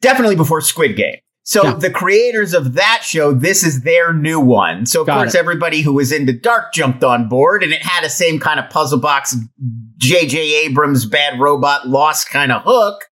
definitely 0.00 0.36
before 0.36 0.60
Squid 0.60 0.96
Game. 0.96 1.16
So 1.50 1.64
Yeah. 1.64 1.74
the 1.76 1.88
creators 1.88 2.52
of 2.52 2.74
that 2.74 3.00
show, 3.02 3.32
this 3.32 3.64
is 3.64 3.80
their 3.80 4.12
new 4.12 4.38
one. 4.38 4.84
So 4.84 5.00
of 5.00 5.06
Got 5.06 5.16
course, 5.16 5.34
it. 5.34 5.38
everybody 5.38 5.80
who 5.80 5.94
was 5.94 6.12
into 6.12 6.34
Dark 6.34 6.74
jumped 6.74 7.02
on 7.02 7.26
board, 7.26 7.62
and 7.62 7.72
it 7.72 7.80
had 7.80 8.04
the 8.04 8.10
same 8.10 8.38
kind 8.38 8.60
of 8.60 8.68
puzzle 8.68 8.98
box, 9.00 9.34
J.J. 9.96 10.66
Abrams, 10.66 11.06
Bad 11.06 11.40
Robot, 11.40 11.88
Lost 11.88 12.28
kind 12.28 12.52
of 12.52 12.60
hook. 12.66 13.06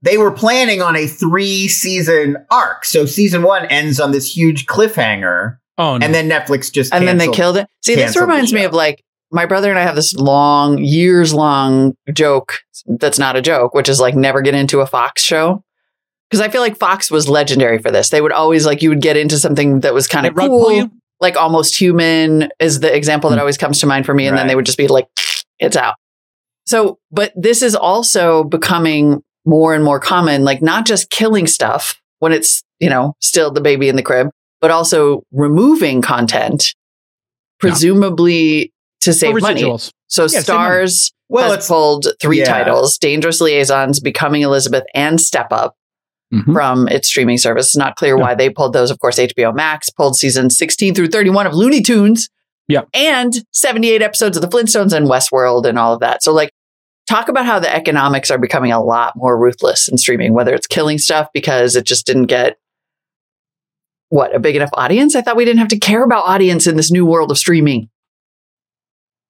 They 0.00 0.16
were 0.16 0.30
planning 0.30 0.80
on 0.80 0.96
a 0.96 1.06
three 1.06 1.68
season 1.68 2.38
arc. 2.50 2.86
So 2.86 3.04
season 3.04 3.42
one 3.42 3.66
ends 3.66 4.00
on 4.00 4.10
this 4.12 4.34
huge 4.34 4.64
cliffhanger, 4.64 5.56
Oh, 5.76 5.98
no. 5.98 6.04
and 6.06 6.14
then 6.14 6.30
Netflix 6.30 6.72
just 6.72 6.94
and 6.94 7.06
then 7.06 7.18
they 7.18 7.28
killed 7.28 7.58
it. 7.58 7.66
See, 7.84 7.94
this 7.94 8.16
reminds 8.16 8.54
me 8.54 8.64
of 8.64 8.72
like 8.72 9.02
my 9.30 9.44
brother 9.44 9.68
and 9.68 9.78
I 9.78 9.82
have 9.82 9.96
this 9.96 10.14
long, 10.14 10.78
years 10.78 11.34
long 11.34 11.92
joke 12.14 12.60
that's 12.86 13.18
not 13.18 13.36
a 13.36 13.42
joke, 13.42 13.74
which 13.74 13.90
is 13.90 14.00
like 14.00 14.14
never 14.14 14.40
get 14.40 14.54
into 14.54 14.80
a 14.80 14.86
Fox 14.86 15.22
show. 15.22 15.62
Because 16.30 16.40
I 16.40 16.48
feel 16.50 16.60
like 16.60 16.76
Fox 16.76 17.10
was 17.10 17.28
legendary 17.28 17.78
for 17.78 17.90
this. 17.90 18.08
They 18.08 18.20
would 18.20 18.32
always 18.32 18.66
like 18.66 18.82
you 18.82 18.88
would 18.88 19.02
get 19.02 19.16
into 19.16 19.38
something 19.38 19.80
that 19.80 19.94
was 19.94 20.08
kind 20.08 20.26
of 20.26 20.34
cool, 20.34 20.90
like 21.20 21.36
almost 21.36 21.78
human 21.80 22.48
is 22.58 22.80
the 22.80 22.94
example 22.94 23.30
that 23.30 23.38
always 23.38 23.58
comes 23.58 23.80
to 23.80 23.86
mind 23.86 24.04
for 24.06 24.14
me. 24.14 24.26
And 24.26 24.36
then 24.36 24.46
they 24.46 24.56
would 24.56 24.66
just 24.66 24.78
be 24.78 24.88
like, 24.88 25.06
it's 25.58 25.76
out. 25.76 25.94
So, 26.66 26.98
but 27.12 27.32
this 27.36 27.62
is 27.62 27.76
also 27.76 28.42
becoming 28.44 29.22
more 29.44 29.74
and 29.74 29.84
more 29.84 30.00
common, 30.00 30.44
like 30.44 30.62
not 30.62 30.86
just 30.86 31.10
killing 31.10 31.46
stuff 31.46 32.00
when 32.18 32.32
it's, 32.32 32.62
you 32.80 32.88
know, 32.88 33.14
still 33.20 33.50
the 33.50 33.60
baby 33.60 33.88
in 33.88 33.96
the 33.96 34.02
crib, 34.02 34.28
but 34.60 34.70
also 34.70 35.22
removing 35.30 36.00
content, 36.02 36.74
presumably 37.60 38.72
to 39.02 39.12
save 39.12 39.40
money. 39.40 39.78
So 40.08 40.24
Yeah. 40.24 40.40
Starz 40.40 41.12
Well, 41.28 41.50
has 41.50 41.58
it's 41.58 41.68
pulled 41.68 42.06
three 42.20 42.38
yeah. 42.38 42.44
titles: 42.46 42.98
Dangerous 42.98 43.40
Liaisons, 43.40 44.00
Becoming 44.00 44.42
Elizabeth, 44.42 44.84
and 44.94 45.20
Step 45.20 45.52
Up 45.52 45.74
Mhm. 46.34 46.52
from 46.52 46.88
its 46.88 47.08
streaming 47.08 47.38
service. 47.38 47.66
It's 47.68 47.76
not 47.76 47.96
clear 47.96 48.16
Yeah. 48.16 48.22
why 48.22 48.34
they 48.34 48.50
pulled 48.50 48.72
those. 48.72 48.90
Of 48.90 48.98
course, 48.98 49.18
HBO 49.18 49.52
Max 49.52 49.88
pulled 49.90 50.16
season 50.16 50.50
16 50.50 50.94
through 50.94 51.08
31 51.08 51.46
of 51.46 51.54
Looney 51.54 51.80
Tunes. 51.82 52.28
Yeah. 52.68 52.82
And 52.92 53.44
78 53.52 54.02
episodes 54.02 54.36
of 54.36 54.40
the 54.42 54.48
Flintstones 54.48 54.92
and 54.92 55.06
Westworld 55.08 55.66
and 55.66 55.78
all 55.78 55.92
of 55.94 56.00
that. 56.00 56.22
So 56.22 56.32
like 56.32 56.50
talk 57.08 57.28
about 57.28 57.44
how 57.46 57.58
the 57.58 57.74
economics 57.74 58.30
are 58.30 58.38
becoming 58.38 58.72
a 58.72 58.82
lot 58.82 59.12
more 59.16 59.38
ruthless 59.38 59.88
in 59.88 59.98
streaming, 59.98 60.32
whether 60.32 60.54
it's 60.54 60.66
killing 60.66 60.96
stuff 60.98 61.28
because 61.34 61.76
it 61.76 61.84
just 61.84 62.06
didn't 62.06 62.26
get 62.26 62.56
what, 64.10 64.34
a 64.34 64.38
big 64.38 64.54
enough 64.56 64.70
audience? 64.74 65.16
I 65.16 65.22
thought 65.22 65.36
we 65.36 65.44
didn't 65.44 65.58
have 65.58 65.68
to 65.68 65.78
care 65.78 66.04
about 66.04 66.24
audience 66.26 66.66
in 66.66 66.76
this 66.76 66.90
new 66.92 67.04
world 67.04 67.30
of 67.30 67.38
streaming. 67.38 67.88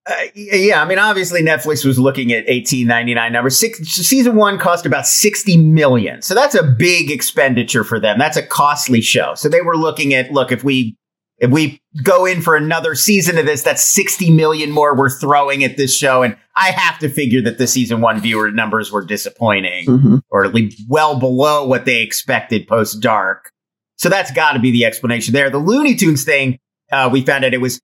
Uh, 0.07 0.14
yeah, 0.34 0.82
I 0.82 0.84
mean, 0.84 0.98
obviously 0.98 1.42
Netflix 1.42 1.82
was 1.84 1.98
looking 1.98 2.30
at 2.32 2.44
eighteen 2.46 2.86
ninety 2.86 3.14
nine 3.14 3.32
numbers. 3.32 3.59
Six, 3.59 3.78
season 3.80 4.36
one 4.36 4.59
cost 4.59 4.84
about 4.84 5.07
sixty 5.07 5.57
million, 5.57 6.20
so 6.20 6.34
that's 6.34 6.55
a 6.55 6.62
big 6.62 7.11
expenditure 7.11 7.84
for 7.84 7.98
them. 7.98 8.18
That's 8.18 8.36
a 8.36 8.42
costly 8.46 9.00
show. 9.00 9.34
So 9.34 9.48
they 9.48 9.62
were 9.62 9.76
looking 9.76 10.12
at, 10.12 10.30
look, 10.30 10.52
if 10.52 10.62
we 10.62 10.96
if 11.38 11.50
we 11.50 11.80
go 12.02 12.26
in 12.26 12.42
for 12.42 12.55
another 12.55 12.94
season 12.94 13.38
of 13.38 13.46
this, 13.46 13.62
that's 13.62 13.82
sixty 13.82 14.30
million 14.30 14.70
more 14.70 14.94
we're 14.94 15.09
throwing 15.09 15.64
at 15.64 15.78
this 15.78 15.96
show, 15.96 16.22
and 16.22 16.36
I 16.55 16.70
have 16.72 16.98
to 16.98 17.09
figure 17.09 17.40
that 17.40 17.57
the 17.57 17.66
season 17.66 18.02
one 18.02 18.20
viewer 18.20 18.50
numbers 18.50 18.92
were 18.92 19.05
disappointing, 19.05 19.86
Mhm. 19.86 20.20
or 20.28 20.44
at 20.44 20.52
least 20.55 20.82
well 20.86 21.18
below 21.18 21.66
what 21.66 21.86
they 21.86 22.02
expected 22.02 22.68
post 22.68 23.00
dark. 23.00 23.50
So 23.96 24.11
that's 24.11 24.30
got 24.32 24.52
to 24.52 24.59
be 24.59 24.70
the 24.70 24.84
explanation 24.84 25.32
there. 25.32 25.48
The 25.48 25.57
Looney 25.59 25.94
Tunes 25.94 26.24
thing, 26.24 26.59
uh, 26.92 27.09
we 27.11 27.22
found 27.22 27.44
out 27.44 27.55
it 27.55 27.61
was 27.62 27.80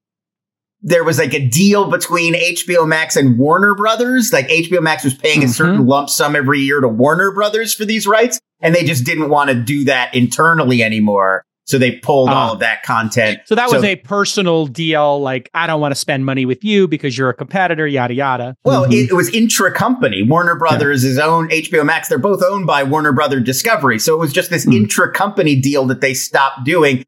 there 0.82 1.04
was 1.04 1.18
like 1.18 1.34
a 1.34 1.46
deal 1.46 1.90
between 1.90 2.34
HBO 2.34 2.86
Max 2.86 3.16
and 3.16 3.38
Warner 3.38 3.74
Brothers. 3.74 4.32
Like 4.32 4.48
HBO 4.48 4.80
Max 4.80 5.04
was 5.04 5.14
paying 5.14 5.42
a 5.42 5.46
Mhm. 5.46 5.50
certain 5.54 5.86
lump 5.86 6.08
sum 6.10 6.34
every 6.34 6.60
year 6.60 6.80
to 6.80 6.88
Warner 6.88 7.32
Brothers 7.32 7.74
for 7.74 7.84
these 7.84 8.06
rights, 8.06 8.38
and 8.62 8.74
they 8.74 8.84
just 8.84 9.04
didn't 9.04 9.28
want 9.28 9.50
to 9.50 9.54
do 9.54 9.84
that 9.84 10.14
internally 10.14 10.82
anymore. 10.82 11.44
So 11.66 11.78
they 11.78 11.92
pulled 11.92 12.30
Ah. 12.30 12.32
all 12.48 12.52
of 12.54 12.60
that 12.60 12.82
content. 12.82 13.40
So 13.44 13.54
that 13.54 13.70
was 13.70 13.82
So- 13.82 13.86
a 13.88 13.94
personal 13.94 14.66
deal. 14.66 15.20
Like, 15.22 15.48
I 15.54 15.68
don't 15.68 15.80
want 15.80 15.92
to 15.92 15.98
spend 16.00 16.26
money 16.26 16.44
with 16.44 16.64
you 16.64 16.88
because 16.88 17.16
you're 17.16 17.28
a 17.28 17.34
competitor, 17.34 17.86
yada, 17.86 18.12
yada. 18.14 18.56
Well, 18.64 18.86
Mhm. 18.86 18.92
it, 18.92 19.10
it 19.10 19.14
was 19.14 19.28
intra-company. 19.28 20.24
Warner 20.24 20.56
Brothers 20.56 21.04
is 21.04 21.16
own 21.18 21.48
HBO 21.52 21.84
Max. 21.84 22.08
They're 22.08 22.18
both 22.18 22.42
owned 22.42 22.66
by 22.66 22.82
Warner 22.82 23.12
Brother 23.12 23.38
Discovery. 23.38 24.00
So 24.00 24.14
it 24.14 24.18
was 24.18 24.32
just 24.32 24.50
this 24.50 24.64
Hmm. 24.64 24.72
intra-company 24.72 25.54
deal 25.56 25.84
that 25.86 26.00
they 26.00 26.12
stopped 26.14 26.64
doing. 26.64 27.04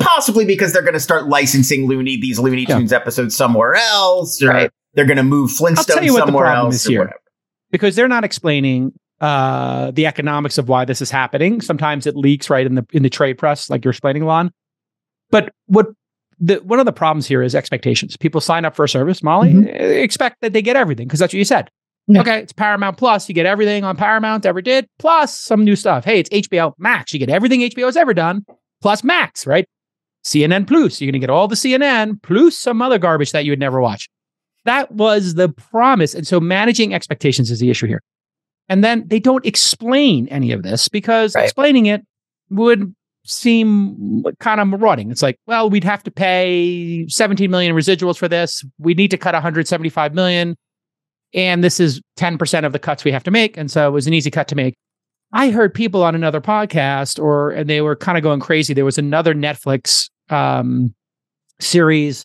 Possibly 0.00 0.44
because 0.44 0.72
they're 0.72 0.82
going 0.82 0.94
to 0.94 1.00
start 1.00 1.28
licensing 1.28 1.86
Looney 1.86 2.20
these 2.20 2.38
Looney 2.38 2.66
Yeah. 2.68 2.78
Tunes 2.78 2.92
episodes 2.92 3.36
somewhere 3.36 3.74
else, 3.74 4.42
or 4.42 4.48
Right. 4.48 4.70
they're 4.94 5.04
going 5.06 5.16
to 5.16 5.22
move 5.22 5.50
Flintstones 5.50 6.04
you 6.04 6.12
what 6.14 6.20
the 6.20 6.26
somewhere 6.26 6.46
else, 6.46 6.74
is 6.76 6.90
or 6.90 6.98
whatever. 7.00 7.18
because 7.70 7.96
they're 7.96 8.08
not 8.08 8.24
explaining 8.24 8.92
uh, 9.20 9.90
the 9.92 10.06
economics 10.06 10.58
of 10.58 10.68
why 10.68 10.84
this 10.84 11.00
is 11.00 11.10
happening. 11.10 11.60
Sometimes 11.60 12.06
it 12.06 12.16
leaks 12.16 12.50
right 12.50 12.66
in 12.66 12.74
the 12.74 12.84
in 12.92 13.02
the 13.02 13.08
trade 13.10 13.38
press, 13.38 13.70
like 13.70 13.84
you're 13.84 13.92
explaining, 13.92 14.24
Lon. 14.26 14.50
But 15.30 15.52
what 15.66 15.86
the 16.40 16.56
one 16.56 16.80
of 16.80 16.84
the 16.84 16.92
problems 16.92 17.26
here 17.26 17.40
is 17.42 17.54
expectations. 17.54 18.16
People 18.16 18.40
sign 18.40 18.64
up 18.64 18.74
for 18.74 18.84
a 18.84 18.88
service, 18.88 19.22
Molly, 19.22 19.52
Mhm. 19.54 19.68
eh, 19.72 20.02
expect 20.02 20.38
that 20.42 20.52
they 20.52 20.60
get 20.62 20.76
everything 20.76 21.06
because 21.06 21.20
that's 21.20 21.32
what 21.32 21.38
you 21.38 21.44
said. 21.44 21.70
Yeah. 22.08 22.20
Okay, 22.20 22.40
it's 22.40 22.52
Paramount 22.52 22.98
Plus. 22.98 23.28
You 23.28 23.34
get 23.34 23.46
everything 23.46 23.82
on 23.84 23.96
Paramount 23.96 24.44
ever 24.44 24.60
did, 24.60 24.86
plus 24.98 25.38
some 25.40 25.64
new 25.64 25.76
stuff. 25.76 26.04
Hey, 26.04 26.18
it's 26.18 26.28
HBO 26.30 26.74
Max. 26.76 27.12
You 27.14 27.18
get 27.20 27.30
everything 27.30 27.62
HBO 27.62 27.86
has 27.86 27.96
ever 27.96 28.12
done, 28.12 28.44
plus 28.82 29.02
Max, 29.04 29.46
right? 29.46 29.64
CNN 30.24 30.66
Plus. 30.66 31.00
You're 31.00 31.08
going 31.08 31.20
to 31.20 31.26
get 31.26 31.30
all 31.30 31.48
the 31.48 31.54
CNN 31.54 32.22
plus 32.22 32.56
some 32.56 32.80
other 32.82 32.98
garbage 32.98 33.32
that 33.32 33.44
you 33.44 33.52
would 33.52 33.58
never 33.60 33.80
watch. 33.80 34.08
That 34.64 34.90
was 34.92 35.34
the 35.34 35.48
promise. 35.50 36.14
And 36.14 36.26
so 36.26 36.40
managing 36.40 36.94
expectations 36.94 37.50
is 37.50 37.60
the 37.60 37.70
issue 37.70 37.86
here. 37.86 38.02
And 38.68 38.82
then 38.82 39.06
they 39.08 39.20
don't 39.20 39.44
explain 39.44 40.26
any 40.28 40.50
of 40.52 40.62
this 40.62 40.88
because 40.88 41.34
Right. 41.34 41.44
explaining 41.44 41.86
it 41.86 42.02
would 42.50 42.94
seem 43.26 44.24
kind 44.40 44.60
of 44.60 44.68
marauding. 44.68 45.10
It's 45.10 45.22
like, 45.22 45.38
well, 45.46 45.68
we'd 45.68 45.84
have 45.84 46.02
to 46.04 46.10
pay 46.10 47.06
17 47.08 47.50
million 47.50 47.74
residuals 47.74 48.16
for 48.16 48.28
this. 48.28 48.64
We 48.78 48.94
need 48.94 49.10
to 49.10 49.18
cut 49.18 49.34
175 49.34 50.14
million. 50.14 50.56
And 51.34 51.64
this 51.64 51.80
is 51.80 52.00
10% 52.16 52.64
of 52.64 52.72
the 52.72 52.78
cuts 52.78 53.04
we 53.04 53.12
have 53.12 53.24
to 53.24 53.30
make. 53.30 53.56
And 53.56 53.70
so 53.70 53.86
it 53.88 53.90
was 53.90 54.06
an 54.06 54.14
easy 54.14 54.30
cut 54.30 54.48
to 54.48 54.54
make. 54.54 54.74
I 55.32 55.50
heard 55.50 55.74
people 55.74 56.02
on 56.04 56.14
another 56.14 56.40
podcast 56.40 57.20
or 57.22 57.50
and 57.50 57.68
they 57.68 57.80
were 57.80 57.96
kind 57.96 58.16
of 58.16 58.22
going 58.22 58.40
crazy. 58.40 58.72
There 58.72 58.84
was 58.84 58.98
another 58.98 59.34
Netflix 59.34 60.08
um 60.30 60.94
series 61.60 62.24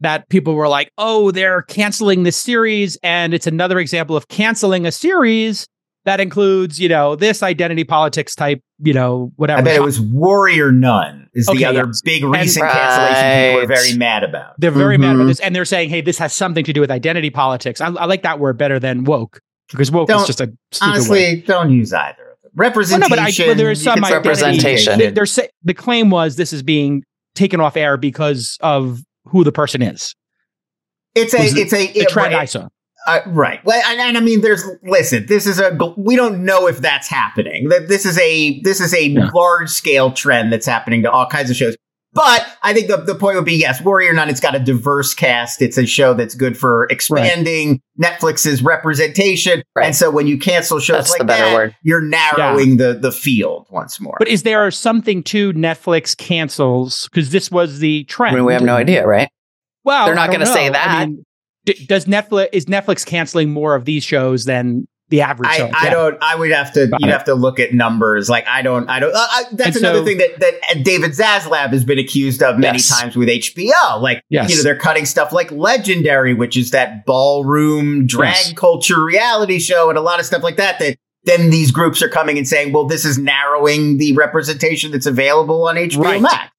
that 0.00 0.28
people 0.28 0.54
were 0.54 0.68
like, 0.68 0.90
"Oh, 0.98 1.30
they're 1.30 1.62
canceling 1.62 2.22
this 2.22 2.36
series," 2.36 2.96
and 3.02 3.34
it's 3.34 3.46
another 3.46 3.78
example 3.78 4.16
of 4.16 4.28
canceling 4.28 4.86
a 4.86 4.92
series 4.92 5.66
that 6.06 6.18
includes, 6.20 6.80
you 6.80 6.88
know, 6.88 7.14
this 7.14 7.42
identity 7.42 7.84
politics 7.84 8.34
type, 8.34 8.60
you 8.82 8.94
know, 8.94 9.30
whatever. 9.36 9.60
I 9.60 9.62
bet 9.64 9.76
it 9.76 9.82
was 9.82 10.00
Warrior 10.00 10.72
Nun 10.72 11.28
is 11.34 11.44
the 11.46 11.66
other 11.66 11.84
yes. 11.86 12.00
big 12.02 12.24
recent 12.24 12.62
Right. 12.64 12.72
cancellation 12.72 13.48
people 13.58 13.64
are 13.64 13.76
very 13.76 13.96
mad 13.98 14.24
about. 14.24 14.54
They're 14.58 14.70
very 14.70 14.96
mad 14.96 15.16
about 15.16 15.24
Mhm. 15.24 15.28
this, 15.28 15.40
and 15.40 15.54
they're 15.54 15.66
saying, 15.66 15.90
"Hey, 15.90 16.00
this 16.00 16.16
has 16.18 16.34
something 16.34 16.64
to 16.64 16.72
do 16.72 16.80
with 16.80 16.90
identity 16.90 17.28
politics." 17.28 17.80
I, 17.82 17.88
I 17.88 18.06
like 18.06 18.22
that 18.22 18.38
word 18.40 18.56
better 18.56 18.78
than 18.78 19.04
woke 19.04 19.40
because 19.70 19.90
woke 19.90 20.08
is 20.10 20.16
Don't- 20.16 20.26
just 20.26 20.40
a 20.40 20.50
stupid 20.72 20.86
word. 20.90 20.94
Honestly, 20.94 21.44
don't 21.46 21.70
use 21.70 21.92
either. 21.92 22.08
of 22.12 22.16
them. 22.16 22.26
Well, 22.56 22.68
Representation. 22.68 23.00
no, 23.00 23.08
but 23.10 23.18
I- 23.18 23.46
but 23.48 23.56
there 23.58 23.70
is 23.70 23.82
some 23.82 23.94
can 23.96 24.04
identity- 24.04 24.28
Representation. 24.28 24.98
They- 24.98 25.10
they're 25.10 25.26
say, 25.26 25.48
the 25.62 25.74
claim 25.74 26.08
was 26.10 26.36
this 26.36 26.52
is 26.54 26.62
being 26.62 27.02
taken 27.40 27.60
off 27.60 27.76
air 27.76 27.96
because 27.96 28.56
of 28.60 29.00
who 29.24 29.42
the 29.44 29.52
person 29.52 29.82
is. 29.82 30.14
It's 31.14 31.34
a, 31.34 31.38
it's 31.40 31.72
a, 31.72 31.86
The 31.92 32.00
it- 32.00 32.08
trend 32.08 32.34
right. 32.34 32.42
I 32.42 32.44
saw. 32.44 32.68
Uh, 33.06 33.20
right. 33.28 33.64
Well, 33.64 33.82
and, 33.86 33.98
and 33.98 34.18
I 34.18 34.20
mean, 34.20 34.42
there's 34.42 34.62
listen. 34.82 35.24
This 35.26 35.46
is 35.46 35.58
a. 35.58 35.76
We 35.96 36.16
don't 36.16 36.44
know 36.44 36.66
if 36.68 36.78
that's 36.80 37.08
happening. 37.08 37.68
That 37.70 37.88
this 37.88 38.04
is 38.04 38.18
a. 38.18 38.60
This 38.60 38.78
is 38.78 38.92
a 38.92 39.08
Yeah. 39.08 39.30
large 39.34 39.70
scale 39.70 40.12
trend 40.12 40.52
that's 40.52 40.66
happening 40.66 41.02
to 41.04 41.10
all 41.10 41.26
kinds 41.26 41.48
of 41.48 41.56
shows. 41.56 41.76
But 42.12 42.44
I 42.62 42.74
think 42.74 42.88
the, 42.88 42.96
the 42.96 43.14
point 43.14 43.36
would 43.36 43.44
be 43.44 43.54
yes, 43.54 43.80
Warrior 43.80 44.12
Nun. 44.12 44.28
It's 44.28 44.40
got 44.40 44.56
a 44.56 44.58
diverse 44.58 45.14
cast. 45.14 45.62
It's 45.62 45.78
a 45.78 45.86
show 45.86 46.12
that's 46.12 46.34
good 46.34 46.58
for 46.58 46.86
expanding 46.90 47.80
Netflix's 48.02 48.62
representation. 48.62 49.62
Right. 49.76 49.86
And 49.86 49.94
so 49.96 50.10
when 50.10 50.26
you 50.26 50.36
cancel 50.38 50.80
shows 50.80 50.96
That's 50.96 51.10
like 51.10 51.18
the 51.20 51.24
better 51.24 51.44
that, 51.44 51.54
word. 51.54 51.76
you're 51.82 52.00
narrowing 52.02 52.78
the 52.78 52.94
the 52.94 53.12
field 53.12 53.68
once 53.70 54.00
more. 54.00 54.16
But 54.18 54.26
is 54.28 54.42
there 54.42 54.68
something 54.72 55.22
to 55.24 55.52
Netflix 55.52 56.16
cancels? 56.16 57.08
Because 57.08 57.30
this 57.30 57.48
was 57.50 57.78
the 57.78 58.02
trend. 58.04 58.30
I 58.30 58.32
trend. 58.32 58.36
mean, 58.38 58.46
we 58.46 58.52
have 58.54 58.62
no 58.62 58.74
idea, 58.76 59.06
right? 59.06 59.28
Well, 59.84 60.06
They're 60.06 60.14
not 60.16 60.32
gonna 60.32 60.46
say 60.46 60.68
that. 60.68 60.88
I 60.90 61.06
mean, 61.06 61.24
d- 61.64 61.86
does 61.86 62.06
Netflix 62.06 62.48
is 62.52 62.66
Netflix 62.66 63.06
canceling 63.06 63.50
more 63.50 63.74
of 63.76 63.84
these 63.84 64.02
shows 64.02 64.46
than 64.46 64.88
the 65.10 65.20
average 65.22 65.50
show? 65.52 65.66
I, 65.66 65.70
I 65.74 65.84
Yeah. 65.84 65.90
don't. 65.90 66.18
I 66.22 66.34
would 66.36 66.50
have 66.52 66.72
to. 66.72 66.86
Got 66.86 67.00
You'd 67.00 67.08
it. 67.08 67.12
have 67.12 67.24
to 67.24 67.34
look 67.34 67.60
at 67.60 67.74
numbers. 67.74 68.30
Like 68.30 68.46
I 68.48 68.62
don't. 68.62 68.88
I 68.88 68.98
don't. 69.00 69.14
Uh, 69.14 69.18
I, 69.18 69.44
that's 69.52 69.76
And 69.76 69.84
another 69.84 69.98
so- 70.00 70.04
thing 70.06 70.18
that 70.18 70.40
that 70.40 70.84
David 70.84 71.10
Zaslav 71.12 71.70
has 71.72 71.84
been 71.84 71.98
accused 71.98 72.42
of 72.42 72.58
many 72.58 72.78
Yes. 72.78 72.88
times 73.00 73.16
with 73.16 73.28
HBO. 73.28 74.00
Like 74.00 74.22
Yes. 74.30 74.50
you 74.50 74.56
know, 74.56 74.62
they're 74.62 74.76
cutting 74.76 75.04
stuff 75.04 75.32
like 75.32 75.50
Legendary, 75.52 76.32
which 76.34 76.56
is 76.56 76.70
that 76.70 77.04
ballroom 77.06 78.06
drag 78.06 78.34
Yes. 78.34 78.52
culture 78.54 79.02
reality 79.04 79.58
show, 79.58 79.88
and 79.90 79.98
a 79.98 80.02
lot 80.02 80.18
of 80.20 80.26
stuff 80.26 80.42
like 80.42 80.56
that. 80.56 80.78
That 80.78 80.96
then 81.24 81.50
these 81.50 81.70
groups 81.70 82.00
are 82.02 82.08
coming 82.08 82.38
and 82.38 82.48
saying, 82.48 82.72
"Well, 82.72 82.86
this 82.86 83.04
is 83.04 83.18
narrowing 83.18 83.98
the 83.98 84.14
representation 84.14 84.90
that's 84.92 85.06
available 85.06 85.68
on 85.68 85.76
HBO 85.76 86.02
Right. 86.02 86.22
Max." 86.22 86.50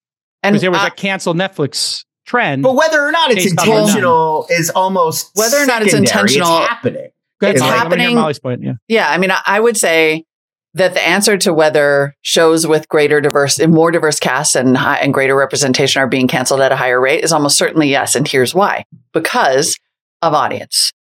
And 0.43 0.55
there 0.59 0.71
was 0.71 0.81
uh, 0.81 0.87
a 0.87 0.91
cancel 0.91 1.33
Netflix 1.33 2.03
trend. 2.25 2.63
But 2.63 2.75
whether 2.75 3.01
or 3.01 3.11
not 3.11 3.31
it's 3.31 3.43
Based 3.45 3.59
on 3.59 3.65
the 3.67 3.71
intentional 3.73 4.47
is 4.49 4.69
almost 4.71 5.31
Whether 5.35 5.57
or 5.57 5.65
not 5.65 5.81
it's 5.83 5.91
secondary. 5.91 6.21
intentional- 6.21 6.61
happening. 6.67 7.09
It's 7.41 7.59
Molly. 7.59 7.71
I 7.71 7.75
wanna 7.75 7.83
happening- 7.83 8.15
Molly's 8.15 8.39
point. 8.39 8.61
Yeah. 8.63 8.73
Yeah, 8.87 9.09
I 9.09 9.17
mean, 9.17 9.31
I, 9.31 9.41
I 9.45 9.59
would 9.59 9.77
say 9.77 10.25
that 10.73 10.93
the 10.93 11.01
answer 11.05 11.37
to 11.37 11.53
whether 11.53 12.15
shows 12.21 12.65
with 12.65 12.87
greater 12.87 13.19
diverse, 13.19 13.59
more 13.65 13.91
diverse 13.91 14.19
casts 14.19 14.55
and 14.55 14.77
high, 14.77 14.97
and 14.97 15.13
greater 15.13 15.35
representation 15.35 16.01
are 16.01 16.07
being 16.07 16.27
canceled 16.27 16.61
at 16.61 16.71
a 16.71 16.75
higher 16.77 16.99
rate 16.99 17.23
is 17.23 17.33
almost 17.33 17.57
certainly 17.57 17.89
yes. 17.89 18.15
And 18.15 18.27
here's 18.27 18.55
why: 18.55 18.85
because 19.13 19.77
of 20.21 20.33
audience, 20.33 20.93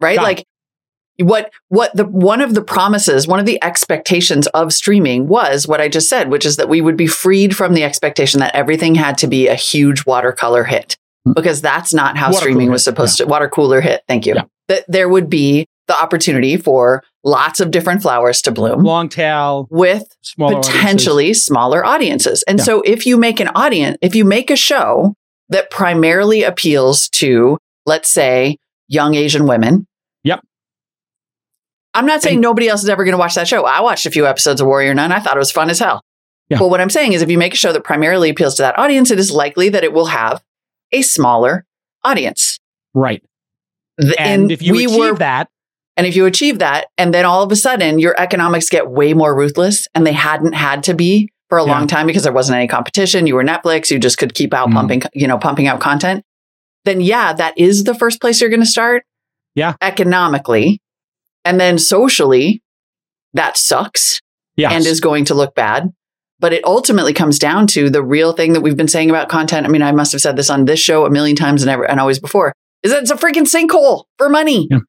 right? 0.00 0.16
Got 0.16 0.22
it. 0.22 0.24
like 0.24 0.46
what 1.18 1.50
what 1.68 1.96
the 1.96 2.04
one 2.04 2.40
of 2.40 2.54
the 2.54 2.62
promises, 2.62 3.26
one 3.26 3.40
of 3.40 3.46
the 3.46 3.62
expectations 3.64 4.46
of 4.48 4.72
streaming 4.72 5.26
was 5.28 5.66
what 5.66 5.80
I 5.80 5.88
just 5.88 6.08
said, 6.08 6.30
which 6.30 6.44
is 6.46 6.56
that 6.56 6.68
we 6.68 6.80
would 6.80 6.96
be 6.96 7.06
freed 7.06 7.56
from 7.56 7.74
the 7.74 7.82
expectation 7.84 8.38
that 8.40 8.54
everything 8.54 8.94
had 8.94 9.18
to 9.18 9.26
be 9.26 9.48
a 9.48 9.54
huge 9.54 10.04
watercolor 10.06 10.64
hit. 10.64 10.96
Hmm. 11.24 11.32
Because 11.32 11.60
that's 11.62 11.92
not 11.92 12.16
how 12.16 12.28
Water 12.28 12.38
streaming 12.40 12.70
was 12.70 12.82
hit, 12.82 12.92
supposed 12.92 13.16
to 13.16 13.24
water 13.26 13.48
cooler 13.48 13.80
hit. 13.80 14.02
Thank 14.06 14.26
you. 14.26 14.34
Yeah. 14.36 14.42
That 14.68 14.84
there 14.88 15.08
would 15.08 15.30
be 15.30 15.66
the 15.88 16.00
opportunity 16.00 16.56
for 16.56 17.02
lots 17.24 17.60
of 17.60 17.70
different 17.70 18.02
flowers 18.02 18.42
to 18.42 18.50
bloom 18.52 18.82
Long 18.82 19.08
tail, 19.08 19.66
with 19.70 20.04
smaller 20.22 20.56
potentially 20.56 21.32
smaller 21.34 21.84
audiences. 21.84 22.42
And 22.48 22.58
Yeah. 22.58 22.64
so 22.64 22.80
if 22.82 23.06
you 23.06 23.16
make 23.16 23.40
an 23.40 23.48
audience, 23.54 23.96
if 24.02 24.14
you 24.14 24.24
make 24.24 24.50
a 24.50 24.56
show 24.56 25.14
that 25.48 25.70
primarily 25.70 26.42
appeals 26.42 27.08
to, 27.10 27.58
let's 27.84 28.10
say, 28.10 28.56
young 28.88 29.14
Asian 29.14 29.46
women. 29.46 29.86
Yep. 30.24 30.40
I'm 31.94 32.06
not 32.06 32.22
saying 32.22 32.36
And- 32.36 32.42
nobody 32.42 32.68
else 32.68 32.82
is 32.82 32.88
ever 32.88 33.04
going 33.04 33.12
to 33.12 33.18
watch 33.18 33.34
that 33.36 33.48
show. 33.48 33.64
I 33.64 33.80
watched 33.80 34.06
a 34.06 34.10
few 34.10 34.26
episodes 34.26 34.60
of 34.60 34.66
Warrior 34.66 34.92
Nun. 34.94 35.12
I 35.12 35.20
thought 35.20 35.36
it 35.36 35.38
was 35.38 35.52
fun 35.52 35.70
as 35.70 35.78
hell. 35.78 36.02
Yeah. 36.48 36.58
But 36.58 36.68
what 36.68 36.80
I'm 36.80 36.90
saying 36.90 37.12
is 37.12 37.22
if 37.22 37.30
you 37.30 37.38
make 37.38 37.54
a 37.54 37.56
show 37.56 37.72
that 37.72 37.84
primarily 37.84 38.30
appeals 38.30 38.54
to 38.56 38.62
that 38.62 38.78
audience, 38.78 39.10
it 39.10 39.18
is 39.18 39.30
likely 39.30 39.68
that 39.70 39.82
it 39.84 39.92
will 39.92 40.06
have 40.06 40.42
a 40.92 41.02
smaller 41.02 41.64
audience. 42.04 42.58
Right. 42.94 43.22
The- 43.98 44.20
And 44.20 44.52
if 44.52 44.62
you 44.62 44.74
we 44.74 44.84
achieve 44.84 44.98
were 44.98 45.14
that, 45.16 45.48
And 45.96 46.06
if 46.06 46.14
you 46.14 46.26
achieve 46.26 46.58
that, 46.58 46.88
and 46.98 47.14
then 47.14 47.24
all 47.24 47.42
of 47.42 47.50
a 47.50 47.56
sudden 47.56 47.98
your 47.98 48.14
economics 48.20 48.68
get 48.68 48.90
way 48.90 49.14
more 49.14 49.34
ruthless, 49.36 49.88
and 49.94 50.06
they 50.06 50.12
hadn't 50.12 50.52
had 50.52 50.82
to 50.84 50.94
be 50.94 51.30
for 51.48 51.58
a 51.58 51.64
Yeah. 51.64 51.72
long 51.72 51.86
time 51.86 52.06
because 52.06 52.24
there 52.24 52.32
wasn't 52.32 52.56
any 52.56 52.66
competition. 52.68 53.26
You 53.26 53.36
were 53.36 53.44
Netflix. 53.44 53.90
You 53.90 53.98
just 53.98 54.18
could 54.18 54.34
keep 54.34 54.52
out 54.52 54.68
Mhm. 54.68 54.74
pumping, 54.74 55.02
you 55.14 55.26
know, 55.28 55.38
pumping 55.38 55.66
out 55.68 55.80
content. 55.80 56.22
Then 56.84 57.00
yeah, 57.00 57.32
that 57.32 57.54
is 57.56 57.84
the 57.84 57.94
first 57.94 58.20
place 58.20 58.40
you're 58.40 58.50
going 58.50 58.60
to 58.60 58.66
start. 58.66 59.04
Yeah. 59.54 59.74
Economically, 59.80 60.80
and 61.44 61.58
then 61.60 61.78
socially, 61.78 62.62
that 63.32 63.56
sucks 63.56 64.20
yes. 64.56 64.72
and 64.72 64.84
is 64.86 65.00
going 65.00 65.24
to 65.26 65.34
look 65.34 65.54
bad. 65.54 65.90
But 66.38 66.52
it 66.52 66.62
ultimately 66.66 67.14
comes 67.14 67.38
down 67.38 67.66
to 67.68 67.88
the 67.88 68.02
real 68.02 68.32
thing 68.34 68.52
that 68.52 68.60
we've 68.60 68.76
been 68.76 68.88
saying 68.88 69.08
about 69.08 69.28
content. 69.30 69.66
I 69.66 69.70
mean, 69.70 69.80
I 69.82 69.92
must 69.92 70.12
have 70.12 70.20
said 70.20 70.36
this 70.36 70.50
on 70.50 70.66
this 70.66 70.78
show 70.78 71.06
a 71.06 71.10
million 71.10 71.34
times 71.36 71.62
and 71.62 71.70
ever 71.70 71.88
and 71.88 71.98
always 71.98 72.18
before. 72.18 72.52
Is 72.82 72.92
that 72.92 73.00
it's 73.02 73.10
a 73.10 73.16
freaking 73.16 73.46
sinkhole 73.50 74.04
for 74.18 74.28
money. 74.28 74.68
Yeah. 74.70 74.80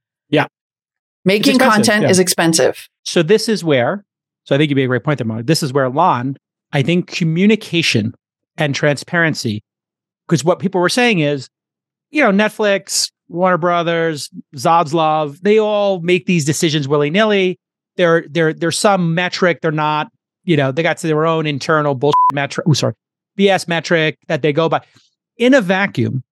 Yeah. 1.26 1.34
Making 1.34 1.60
content 1.60 2.04
yeah. 2.04 2.10
is 2.10 2.20
expensive. 2.20 2.88
So 3.04 3.24
this 3.24 3.50
is 3.50 3.64
where, 3.64 4.06
so 4.44 4.56
I 4.56 4.58
think 4.58 4.70
you 4.70 4.76
made 4.76 4.86
a 4.86 4.88
great 4.88 5.04
point 5.04 5.18
there, 5.18 5.28
Mark. 5.28 5.46
This 5.46 5.62
is 5.62 5.74
where 5.74 5.90
Lon, 5.90 6.38
I 6.72 6.82
think 6.82 7.08
communication 7.08 8.14
and 8.58 8.74
transparency, 8.74 9.64
because 10.28 10.44
what 10.44 10.60
people 10.60 10.82
were 10.82 10.90
saying 10.90 11.20
is, 11.20 11.50
you 12.12 12.22
know, 12.22 12.32
Netflix, 12.32 13.12
Warner 13.30 13.58
Brothers, 13.58 14.30
Zaslav, 14.56 15.40
they 15.42 15.60
all 15.60 16.00
make 16.02 16.26
these 16.26 16.46
decisions 16.46 16.88
willy 16.88 17.10
nilly. 17.10 17.60
They're 17.98 18.26
they're 18.30 18.54
there's 18.54 18.78
some 18.78 19.14
metric. 19.14 19.60
They're 19.62 19.72
not, 19.72 20.10
you 20.44 20.56
know, 20.56 20.72
they 20.72 20.84
got 20.84 20.98
to 20.98 21.08
their 21.08 21.26
own 21.26 21.46
internal 21.48 21.96
bullshit 21.96 22.16
metric. 22.32 22.66
Oh, 22.70 22.74
sorry, 22.74 22.94
BS 23.38 23.68
metric 23.68 24.18
that 24.28 24.42
they 24.42 24.54
go 24.54 24.70
by. 24.70 24.82
In 25.38 25.54
a 25.54 25.62
vacuum, 25.62 26.24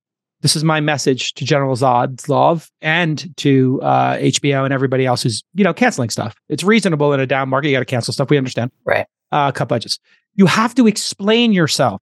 this 0.46 0.56
is 0.56 0.64
my 0.64 0.80
message 0.80 1.34
to 1.34 1.44
General 1.44 1.76
Zaslav 1.76 2.70
and 2.80 3.36
to 3.38 3.82
uh, 3.82 4.18
HBO 4.18 4.64
and 4.64 4.72
everybody 4.72 5.04
else 5.04 5.24
who's 5.24 5.44
you 5.56 5.64
know 5.64 5.74
canceling 5.74 6.12
stuff. 6.12 6.36
It's 6.50 6.64
reasonable 6.64 7.12
in 7.14 7.20
a 7.20 7.26
down 7.26 7.50
market. 7.50 7.70
You 7.70 7.74
got 7.76 7.80
to 7.80 7.86
cancel 7.86 8.14
stuff. 8.14 8.30
We 8.30 8.38
understand. 8.38 8.70
Right. 8.86 9.08
Uh, 9.32 9.52
cut 9.52 9.68
budgets. 9.70 9.98
You 10.36 10.46
have 10.46 10.76
to 10.76 10.86
explain 10.86 11.52
yourself, 11.52 12.00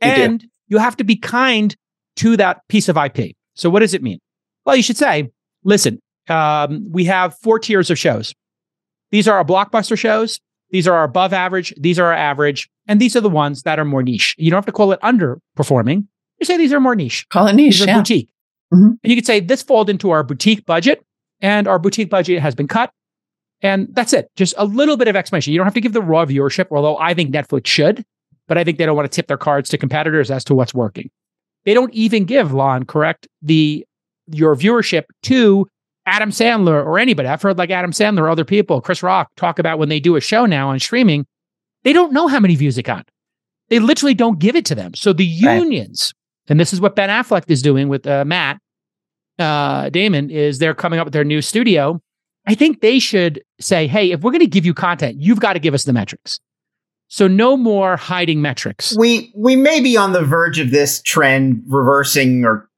You 0.00 0.14
do. 0.14 0.22
and 0.22 0.44
you 0.68 0.78
have 0.78 0.96
to 0.98 1.02
be 1.02 1.16
kind 1.16 1.74
to 2.18 2.36
that 2.36 2.60
piece 2.68 2.88
of 2.88 2.96
IP. 2.96 3.34
So 3.54 3.68
what 3.68 3.80
does 3.80 3.94
it 3.94 4.02
mean? 4.02 4.20
Well, 4.64 4.76
you 4.76 4.82
should 4.84 4.96
say, 4.96 5.32
listen, 5.64 6.00
um, 6.28 6.86
we 6.88 7.04
have 7.06 7.36
four 7.38 7.58
tiers 7.58 7.90
of 7.90 7.98
shows. 7.98 8.32
These 9.10 9.26
are 9.26 9.36
our 9.36 9.44
blockbuster 9.44 9.98
shows. 9.98 10.38
These 10.70 10.86
are 10.86 10.94
our 10.94 11.02
above 11.02 11.32
average. 11.32 11.74
These 11.76 11.98
are 11.98 12.06
our 12.06 12.12
average. 12.12 12.68
And 12.86 13.00
these 13.00 13.16
are 13.16 13.20
the 13.20 13.28
ones 13.28 13.64
that 13.64 13.80
are 13.80 13.84
more 13.84 14.04
niche. 14.04 14.36
You 14.38 14.52
don't 14.52 14.58
have 14.58 14.66
to 14.66 14.72
call 14.72 14.92
it 14.92 15.00
underperforming. 15.00 16.06
You 16.40 16.46
say 16.46 16.56
these 16.56 16.72
are 16.72 16.80
more 16.80 16.94
niche. 16.96 17.26
Call 17.28 17.46
it 17.46 17.54
niche. 17.54 17.78
These 17.78 17.86
Yeah. 17.86 17.98
boutique. 17.98 18.28
Mhm. 18.72 18.98
And 19.02 19.10
you 19.10 19.14
could 19.16 19.26
say 19.26 19.40
this 19.40 19.62
falls 19.62 19.88
into 19.88 20.10
our 20.10 20.22
boutique 20.22 20.64
budget, 20.66 21.04
and 21.40 21.66
our 21.68 21.78
boutique 21.78 22.10
budget 22.10 22.40
has 22.40 22.54
been 22.54 22.68
cut. 22.68 22.90
And 23.62 23.88
that's 23.92 24.12
it. 24.12 24.28
Just 24.36 24.54
a 24.58 24.64
little 24.64 24.96
bit 24.96 25.08
of 25.08 25.16
explanation. 25.16 25.52
You 25.52 25.58
don't 25.58 25.66
have 25.66 25.74
to 25.74 25.80
give 25.80 25.92
the 25.92 26.02
raw 26.02 26.24
viewership, 26.26 26.66
although 26.70 26.98
I 26.98 27.14
think 27.14 27.32
Netflix 27.32 27.66
should, 27.66 28.04
but 28.48 28.58
I 28.58 28.64
think 28.64 28.78
they 28.78 28.84
don't 28.86 28.96
want 28.96 29.10
to 29.10 29.14
tip 29.14 29.26
their 29.26 29.38
cards 29.38 29.70
to 29.70 29.78
competitors 29.78 30.30
as 30.30 30.44
to 30.44 30.54
what's 30.54 30.74
working. 30.74 31.10
They 31.64 31.72
don't 31.72 31.92
even 31.94 32.24
give 32.24 32.52
Lon, 32.52 32.84
correct, 32.84 33.26
the 33.40 33.86
your 34.30 34.54
viewership 34.56 35.04
to 35.24 35.66
Adam 36.06 36.30
Sandler 36.30 36.84
or 36.84 36.98
anybody. 36.98 37.28
I've 37.28 37.40
heard 37.42 37.56
like 37.56 37.70
Adam 37.70 37.92
Sandler 37.92 38.20
or 38.22 38.28
other 38.28 38.44
people, 38.44 38.80
Chris 38.82 39.02
Rock, 39.02 39.28
talk 39.36 39.58
about 39.58 39.78
when 39.78 39.88
they 39.88 40.00
do 40.00 40.16
a 40.16 40.20
show 40.20 40.44
now 40.46 40.68
on 40.68 40.78
streaming, 40.78 41.24
they 41.84 41.92
don't 41.94 42.12
know 42.12 42.26
how 42.26 42.40
many 42.40 42.56
views 42.56 42.76
it 42.76 42.82
got. 42.82 43.08
They 43.68 43.78
literally 43.78 44.12
don't 44.14 44.38
give 44.38 44.56
it 44.56 44.66
to 44.66 44.74
them. 44.74 44.92
So 44.94 45.12
the 45.14 45.24
Right. 45.42 45.58
unions, 45.58 46.12
and 46.48 46.60
this 46.60 46.72
is 46.72 46.80
what 46.80 46.96
Ben 46.96 47.08
Affleck 47.08 47.44
is 47.48 47.62
doing 47.62 47.88
with 47.88 48.06
uh, 48.06 48.24
Matt 48.24 48.58
uh, 49.38 49.88
Damon, 49.88 50.30
is 50.30 50.58
they're 50.58 50.74
coming 50.74 50.98
up 50.98 51.06
with 51.06 51.12
their 51.12 51.24
new 51.24 51.42
studio. 51.42 52.00
I 52.46 52.54
think 52.54 52.80
they 52.80 52.98
should 52.98 53.42
say, 53.58 53.86
hey, 53.86 54.12
if 54.12 54.20
we're 54.20 54.30
going 54.30 54.40
to 54.40 54.46
give 54.46 54.66
you 54.66 54.74
content, 54.74 55.16
you've 55.18 55.40
got 55.40 55.54
to 55.54 55.58
give 55.58 55.74
us 55.74 55.84
the 55.84 55.92
metrics. 55.92 56.40
So 57.08 57.28
no 57.28 57.56
more 57.56 57.96
hiding 57.96 58.42
metrics. 58.42 58.96
we 58.96 59.32
we 59.36 59.56
may 59.56 59.80
be 59.80 59.96
on 59.96 60.12
the 60.12 60.22
verge 60.22 60.58
of 60.58 60.70
this 60.70 61.00
trend 61.02 61.62
reversing 61.66 62.44
or 62.44 62.68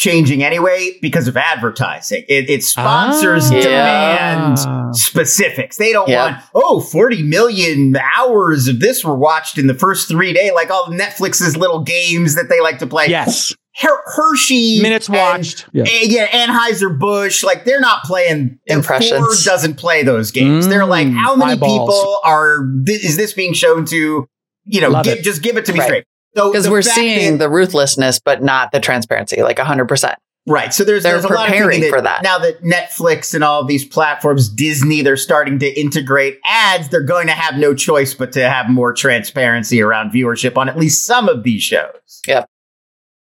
changing 0.00 0.42
anyway 0.42 0.98
because 1.02 1.28
of 1.28 1.36
advertising. 1.36 2.24
It, 2.26 2.48
it 2.48 2.64
sponsors 2.64 3.50
Ah. 3.52 3.60
demand 3.60 4.96
specifics. 4.96 5.76
They 5.76 5.92
don't 5.92 6.08
Yeah. 6.08 6.24
want, 6.24 6.36
oh, 6.54 6.80
40 6.80 7.22
million 7.22 7.94
hours 8.16 8.66
of 8.66 8.80
this 8.80 9.04
were 9.04 9.14
watched 9.14 9.58
in 9.58 9.66
the 9.66 9.74
first 9.74 10.08
three 10.08 10.32
days, 10.32 10.52
like 10.54 10.70
all 10.70 10.86
Netflix's 10.86 11.54
little 11.56 11.80
games 11.82 12.34
that 12.34 12.48
they 12.48 12.60
like 12.60 12.78
to 12.78 12.86
play. 12.86 13.08
Yes. 13.08 13.54
Her- 13.76 14.00
Hershey. 14.06 14.80
Minutes 14.80 15.08
and- 15.08 15.16
watched. 15.18 15.66
Yeah. 15.72 15.84
and, 15.84 16.10
yeah, 16.10 16.46
Anheuser-Busch, 16.46 17.44
like 17.44 17.66
they're 17.66 17.78
not 17.80 18.02
playing 18.04 18.58
Impressions. 18.66 19.20
Ford 19.20 19.36
doesn't 19.44 19.74
play 19.74 20.02
those 20.02 20.30
games. 20.30 20.66
they're 20.66 20.86
like, 20.86 21.08
Mm, 21.08 21.16
how 21.18 21.36
many 21.36 21.52
eyeballs. 21.52 21.90
people 21.90 22.18
are 22.24 22.58
thi- 22.86 22.94
is 22.94 23.16
this 23.18 23.34
being 23.34 23.52
shown 23.52 23.84
to? 23.86 24.26
You 24.66 24.80
know, 24.82 25.02
give, 25.02 25.22
just 25.22 25.42
give 25.42 25.56
it 25.56 25.64
to 25.66 25.72
me 25.72 25.78
Right. 25.80 25.86
straight. 25.86 26.04
So 26.36 26.50
Because 26.50 26.64
the 26.66 26.70
we're 26.70 26.82
seeing 26.82 27.32
that- 27.38 27.44
the 27.44 27.50
ruthlessness, 27.50 28.20
but 28.20 28.42
not 28.42 28.72
the 28.72 28.80
transparency, 28.80 29.42
like 29.42 29.58
100%. 29.58 30.14
right. 30.46 30.72
So 30.72 30.84
there's 30.84 31.02
they're 31.02 31.12
there's 31.12 31.24
a 31.24 31.28
lot 31.28 31.40
of 31.48 31.52
preparing 31.52 31.80
thinking 31.80 31.90
for 31.90 32.00
that. 32.02 32.22
now 32.22 32.38
that 32.38 32.62
Netflix 32.62 33.34
and 33.34 33.42
all 33.44 33.64
these 33.64 33.84
platforms, 33.84 34.48
Disney, 34.48 35.02
they're 35.02 35.16
starting 35.16 35.58
to 35.58 35.80
integrate 35.80 36.38
ads. 36.44 36.88
They're 36.88 37.02
going 37.02 37.26
to 37.26 37.32
have 37.32 37.56
no 37.58 37.74
choice 37.74 38.14
but 38.14 38.32
to 38.32 38.48
have 38.48 38.68
more 38.68 38.92
transparency 38.92 39.82
around 39.82 40.10
viewership 40.12 40.56
on 40.56 40.68
at 40.68 40.78
least 40.78 41.04
some 41.04 41.28
of 41.28 41.42
these 41.42 41.62
shows. 41.62 42.20
Yep. 42.26 42.48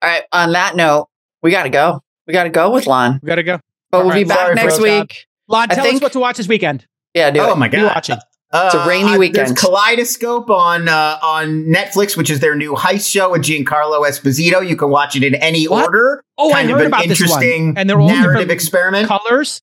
All 0.03 0.09
right. 0.09 0.23
On 0.31 0.51
that 0.53 0.75
note, 0.75 1.07
we 1.41 1.51
got 1.51 1.63
to 1.63 1.69
go. 1.69 2.01
We 2.27 2.33
got 2.33 2.43
to 2.43 2.49
go 2.49 2.69
with 2.71 2.85
Lon, 2.87 3.19
We 3.23 3.27
got 3.27 3.35
to 3.35 3.43
go. 3.43 3.59
but 3.91 3.97
All 3.99 4.05
we'll 4.05 4.13
be 4.15 4.23
back 4.23 4.37
sorry, 4.37 4.55
next 4.55 4.77
bro. 4.79 4.99
week. 4.99 5.25
Lon, 5.47 5.67
I 5.71 5.75
tell 5.75 5.83
think- 5.83 5.95
us 5.97 6.01
what 6.01 6.11
to 6.13 6.19
watch 6.19 6.37
this 6.37 6.47
weekend. 6.47 6.85
Yeah, 7.13 7.29
do 7.31 7.41
oh 7.41 7.51
it. 7.53 7.57
my 7.57 7.67
god! 7.67 7.77
you 7.79 7.85
watching? 7.87 8.17
It's 8.53 8.75
a 8.75 8.85
rainy 8.87 9.13
uh, 9.13 9.17
weekend. 9.17 9.47
There's 9.47 9.59
Kaleidoscope 9.59 10.49
on 10.49 10.87
uh, 10.89 11.17
on 11.21 11.63
Netflix, 11.65 12.17
which 12.17 12.29
is 12.29 12.39
their 12.41 12.55
new 12.55 12.73
heist 12.73 13.09
show 13.09 13.31
with 13.31 13.41
Giancarlo 13.43 14.05
Esposito. 14.07 14.67
You 14.67 14.75
can 14.75 14.89
watch 14.89 15.15
it 15.15 15.23
in 15.23 15.35
any 15.35 15.67
What? 15.67 15.85
order. 15.85 16.23
Oh, 16.37 16.51
kind 16.51 16.67
I 16.67 16.71
of 16.71 16.77
heard 16.77 16.81
an 16.81 16.87
about 16.87 17.07
this 17.07 17.21
interesting 17.21 17.67
one. 17.67 17.77
And 17.77 17.89
they're 17.89 17.99
all 17.99 18.07
narrative 18.09 18.33
different 18.33 18.51
experiment. 18.51 19.07
colors. 19.07 19.61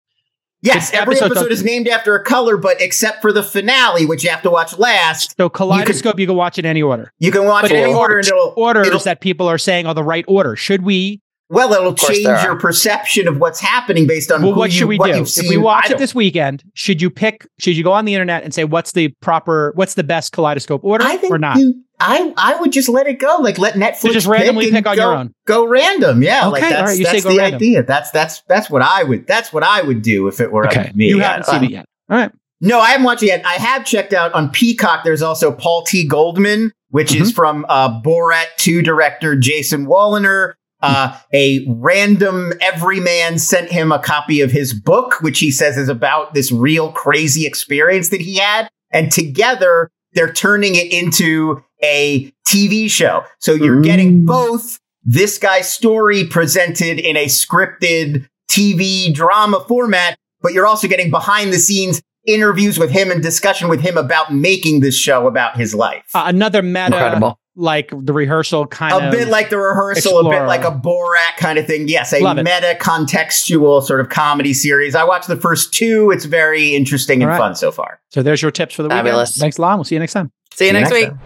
yes, 0.63 0.91
the 0.91 0.97
every 0.97 1.17
episodes 1.17 1.33
episode 1.37 1.53
is 1.53 1.63
named 1.65 1.87
after 1.87 2.15
a 2.15 2.25
color, 2.25 2.57
but 2.57 2.81
except 2.81 3.21
for 3.21 3.31
the 3.33 3.43
finale, 3.43 4.07
which 4.07 4.25
you 4.25 4.31
have 4.31 4.43
to 4.43 4.51
watch 4.51 4.77
last, 4.79 5.35
So 5.37 5.49
Kaleidoscope, 5.49 6.19
you 6.19 6.27
can, 6.27 6.37
watch 6.37 6.59
in 6.59 6.65
any 6.67 6.83
order. 6.83 7.13
you 7.19 7.31
can 7.31 7.45
watch 7.45 7.63
But 7.63 7.73
it 7.73 7.75
in 7.77 7.81
any 7.83 7.91
it'll- 7.91 8.01
order, 8.01 8.19
and 8.19 8.27
it'll, 8.27 8.55
Orders 8.57 8.87
it'll 8.89 8.99
that 9.01 9.21
people 9.21 9.47
are 9.49 9.59
saying 9.59 9.87
are 9.87 9.95
the 9.95 10.03
right 10.03 10.25
order. 10.29 10.57
Should 10.57 10.83
we? 10.83 11.21
Well, 11.51 11.73
it'll 11.73 11.95
change 11.95 12.25
your 12.43 12.57
perception 12.57 13.27
of 13.27 13.39
what's 13.39 13.59
happening 13.61 14.07
based 14.07 14.31
on 14.31 14.43
Well, 14.43 14.55
what 14.55 14.71
you, 14.71 14.79
should 14.81 14.89
we 14.89 14.99
what 14.99 15.07
do? 15.13 15.23
If 15.23 15.49
we 15.49 15.57
watch 15.57 15.91
it 15.91 15.97
this 15.99 16.15
weekend, 16.15 16.63
should 16.75 17.01
you 17.01 17.09
pick? 17.11 17.47
Should 17.59 17.77
you 17.77 17.83
go 17.85 17.93
on 17.93 18.05
the 18.05 18.15
internet 18.15 18.43
and 18.45 18.53
say 18.53 18.65
what's 18.65 18.93
the 18.93 19.09
proper, 19.23 19.73
what's 19.75 19.95
the 19.95 20.05
best 20.05 20.33
Kaleidoscope 20.33 20.85
order, 20.85 21.05
I 21.05 21.17
think 21.17 21.33
or 21.33 21.39
not? 21.39 21.57
you. 21.59 21.83
I 22.01 22.33
I 22.37 22.61
would 22.61 22.71
just 22.71 22.89
let 22.89 23.07
it 23.09 23.19
go. 23.19 23.39
Like 23.41 23.59
let 23.59 23.75
Netflix 23.75 24.13
just 24.13 24.27
randomly 24.29 24.67
and 24.67 24.75
pick 24.75 24.87
on 24.87 24.95
go, 24.97 25.03
your 25.11 25.15
own. 25.19 25.33
Go 25.47 25.67
random, 25.67 26.23
yeah. 26.23 26.47
like 26.47 26.63
Okay, 26.63 26.71
that's, 26.71 26.81
all 26.81 26.87
right, 26.87 26.99
you 26.99 27.05
say 27.07 27.21
go 27.21 27.31
the 27.33 27.39
random. 27.39 27.57
idea. 27.57 27.83
That's 27.83 28.11
that's 28.13 28.43
that's 28.43 28.71
what 28.71 28.83
I 28.83 29.03
would. 29.03 29.27
That's 29.27 29.53
what 29.53 29.65
I 29.65 29.83
would 29.83 30.03
do 30.03 30.29
if 30.29 30.41
it 30.41 30.53
were 30.53 30.67
okay, 30.69 30.93
me. 30.95 31.09
you 31.09 31.19
haven't 31.19 31.47
seen 31.47 31.65
it 31.65 31.71
yet. 31.73 31.87
All 32.09 32.17
right. 32.19 32.31
No, 32.61 32.79
I 32.79 32.91
haven't 32.91 33.05
watched 33.05 33.23
it 33.23 33.27
yet. 33.27 33.45
I 33.47 33.55
have 33.55 33.85
checked 33.85 34.13
out 34.13 34.33
on 34.33 34.51
Peacock. 34.51 35.03
There's 35.03 35.23
also 35.23 35.51
Paul 35.51 35.83
T. 35.85 36.07
Goldman, 36.07 36.73
which 36.91 37.11
Mm-hmm. 37.13 37.23
is 37.23 37.33
from 37.33 37.65
uh, 37.69 38.01
Borat 38.03 38.47
2 38.59 38.83
director 38.83 39.35
Jason 39.37 39.87
Woliner. 39.87 40.55
Uh, 40.81 41.17
a 41.33 41.65
random 41.69 42.53
everyman 42.61 43.39
sent 43.39 43.71
him 43.71 43.91
a 43.91 43.99
copy 43.99 44.41
of 44.41 44.51
his 44.53 44.73
book, 44.73 45.21
which 45.21 45.41
he 45.41 45.51
says 45.51 45.77
is 45.77 45.89
about 45.89 46.35
this 46.35 46.53
real 46.53 46.93
crazy 46.93 47.47
experience 47.47 48.11
that 48.11 48.21
he 48.21 48.37
had. 48.37 48.69
And 48.93 49.11
together, 49.11 49.91
they're 50.13 50.33
turning 50.33 50.77
it 50.77 50.93
into 50.93 51.63
a 51.83 52.33
TV 52.47 52.89
show. 52.91 53.25
So 53.41 53.53
you're 53.55 53.77
Mm. 53.81 53.85
getting 53.85 54.25
both 54.25 54.79
this 55.05 55.39
guy's 55.39 55.73
story 55.73 56.25
presented 56.25 56.99
in 56.99 57.17
a 57.17 57.27
scripted 57.27 58.27
TV 58.51 59.13
drama 59.13 59.65
format, 59.69 60.17
but 60.43 60.53
you're 60.53 60.67
also 60.67 60.89
getting 60.89 61.11
behind 61.11 61.53
the 61.53 61.59
scenes 61.59 62.01
interviews 62.29 62.79
with 62.79 62.91
him 62.91 63.11
and 63.11 63.23
discussion 63.23 63.69
with 63.69 63.81
him 63.81 63.97
about 63.97 64.33
making 64.33 64.81
this 64.81 64.97
show 64.97 65.27
about 65.27 65.57
his 65.57 65.75
life. 65.75 66.05
Uh, 66.15 66.25
another 66.27 66.63
meta, 66.63 66.87
Incredible. 66.87 67.41
like 67.57 67.91
the 67.93 68.13
rehearsal 68.13 68.67
kind 68.67 68.93
a 68.93 69.09
of. 69.09 69.15
A 69.15 69.17
bit 69.17 69.29
like 69.29 69.51
the 69.51 69.59
rehearsal, 69.59 70.19
a 70.21 70.31
bit 70.31 70.43
like 70.47 70.63
a 70.63 70.71
Borat 70.71 71.37
kind 71.39 71.59
of 71.59 71.67
thing. 71.67 71.89
Yes, 71.89 72.13
a 72.13 72.21
Love 72.21 72.39
it. 72.39 72.45
meta 72.45 72.77
contextual 72.81 73.83
sort 73.83 74.01
of 74.01 74.11
comedy 74.11 74.53
series. 74.55 74.95
I 74.95 75.03
watched 75.05 75.27
the 75.29 75.37
first 75.37 75.73
two. 75.73 76.11
It's 76.13 76.27
very 76.27 76.75
interesting 76.77 77.23
and 77.23 77.31
All 77.33 77.39
right. 77.39 77.45
fun 77.45 77.55
so 77.57 77.73
far. 77.73 78.01
so 78.11 78.23
there's 78.23 78.43
your 78.43 78.51
tips 78.51 78.75
for 78.75 78.83
the 78.83 78.89
weekend. 78.89 79.07
Fabulous. 79.07 79.37
Thanks, 79.37 79.59
Lon. 79.59 79.79
We'll 79.79 79.85
see 79.85 79.95
you 79.97 80.01
next 80.01 80.13
time. 80.13 80.31
See 80.55 80.67
you 80.67 80.71
See 80.73 80.77
you 80.77 80.81
next 80.81 80.91
next 80.93 81.11
week. 81.13 81.19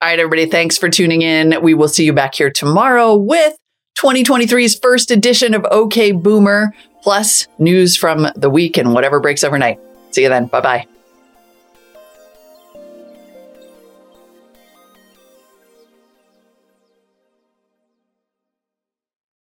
All 0.00 0.08
right, 0.08 0.18
everybody. 0.18 0.46
Thanks 0.46 0.76
for 0.76 0.88
tuning 0.88 1.22
in. 1.22 1.54
We 1.62 1.74
will 1.74 1.86
see 1.88 2.04
you 2.04 2.12
back 2.12 2.34
here 2.34 2.50
tomorrow 2.50 3.14
with 3.14 3.54
2023's 3.98 4.78
first 4.78 5.10
edition 5.10 5.54
of 5.54 5.66
OK 5.70 6.12
Boomer, 6.12 6.74
plus 7.02 7.46
news 7.58 7.96
from 7.96 8.28
the 8.36 8.50
week 8.50 8.76
and 8.76 8.94
whatever 8.94 9.20
breaks 9.20 9.44
overnight. 9.44 9.78
See 10.10 10.22
you 10.22 10.28
then. 10.28 10.46
Bye 10.46 10.60
bye. 10.60 10.86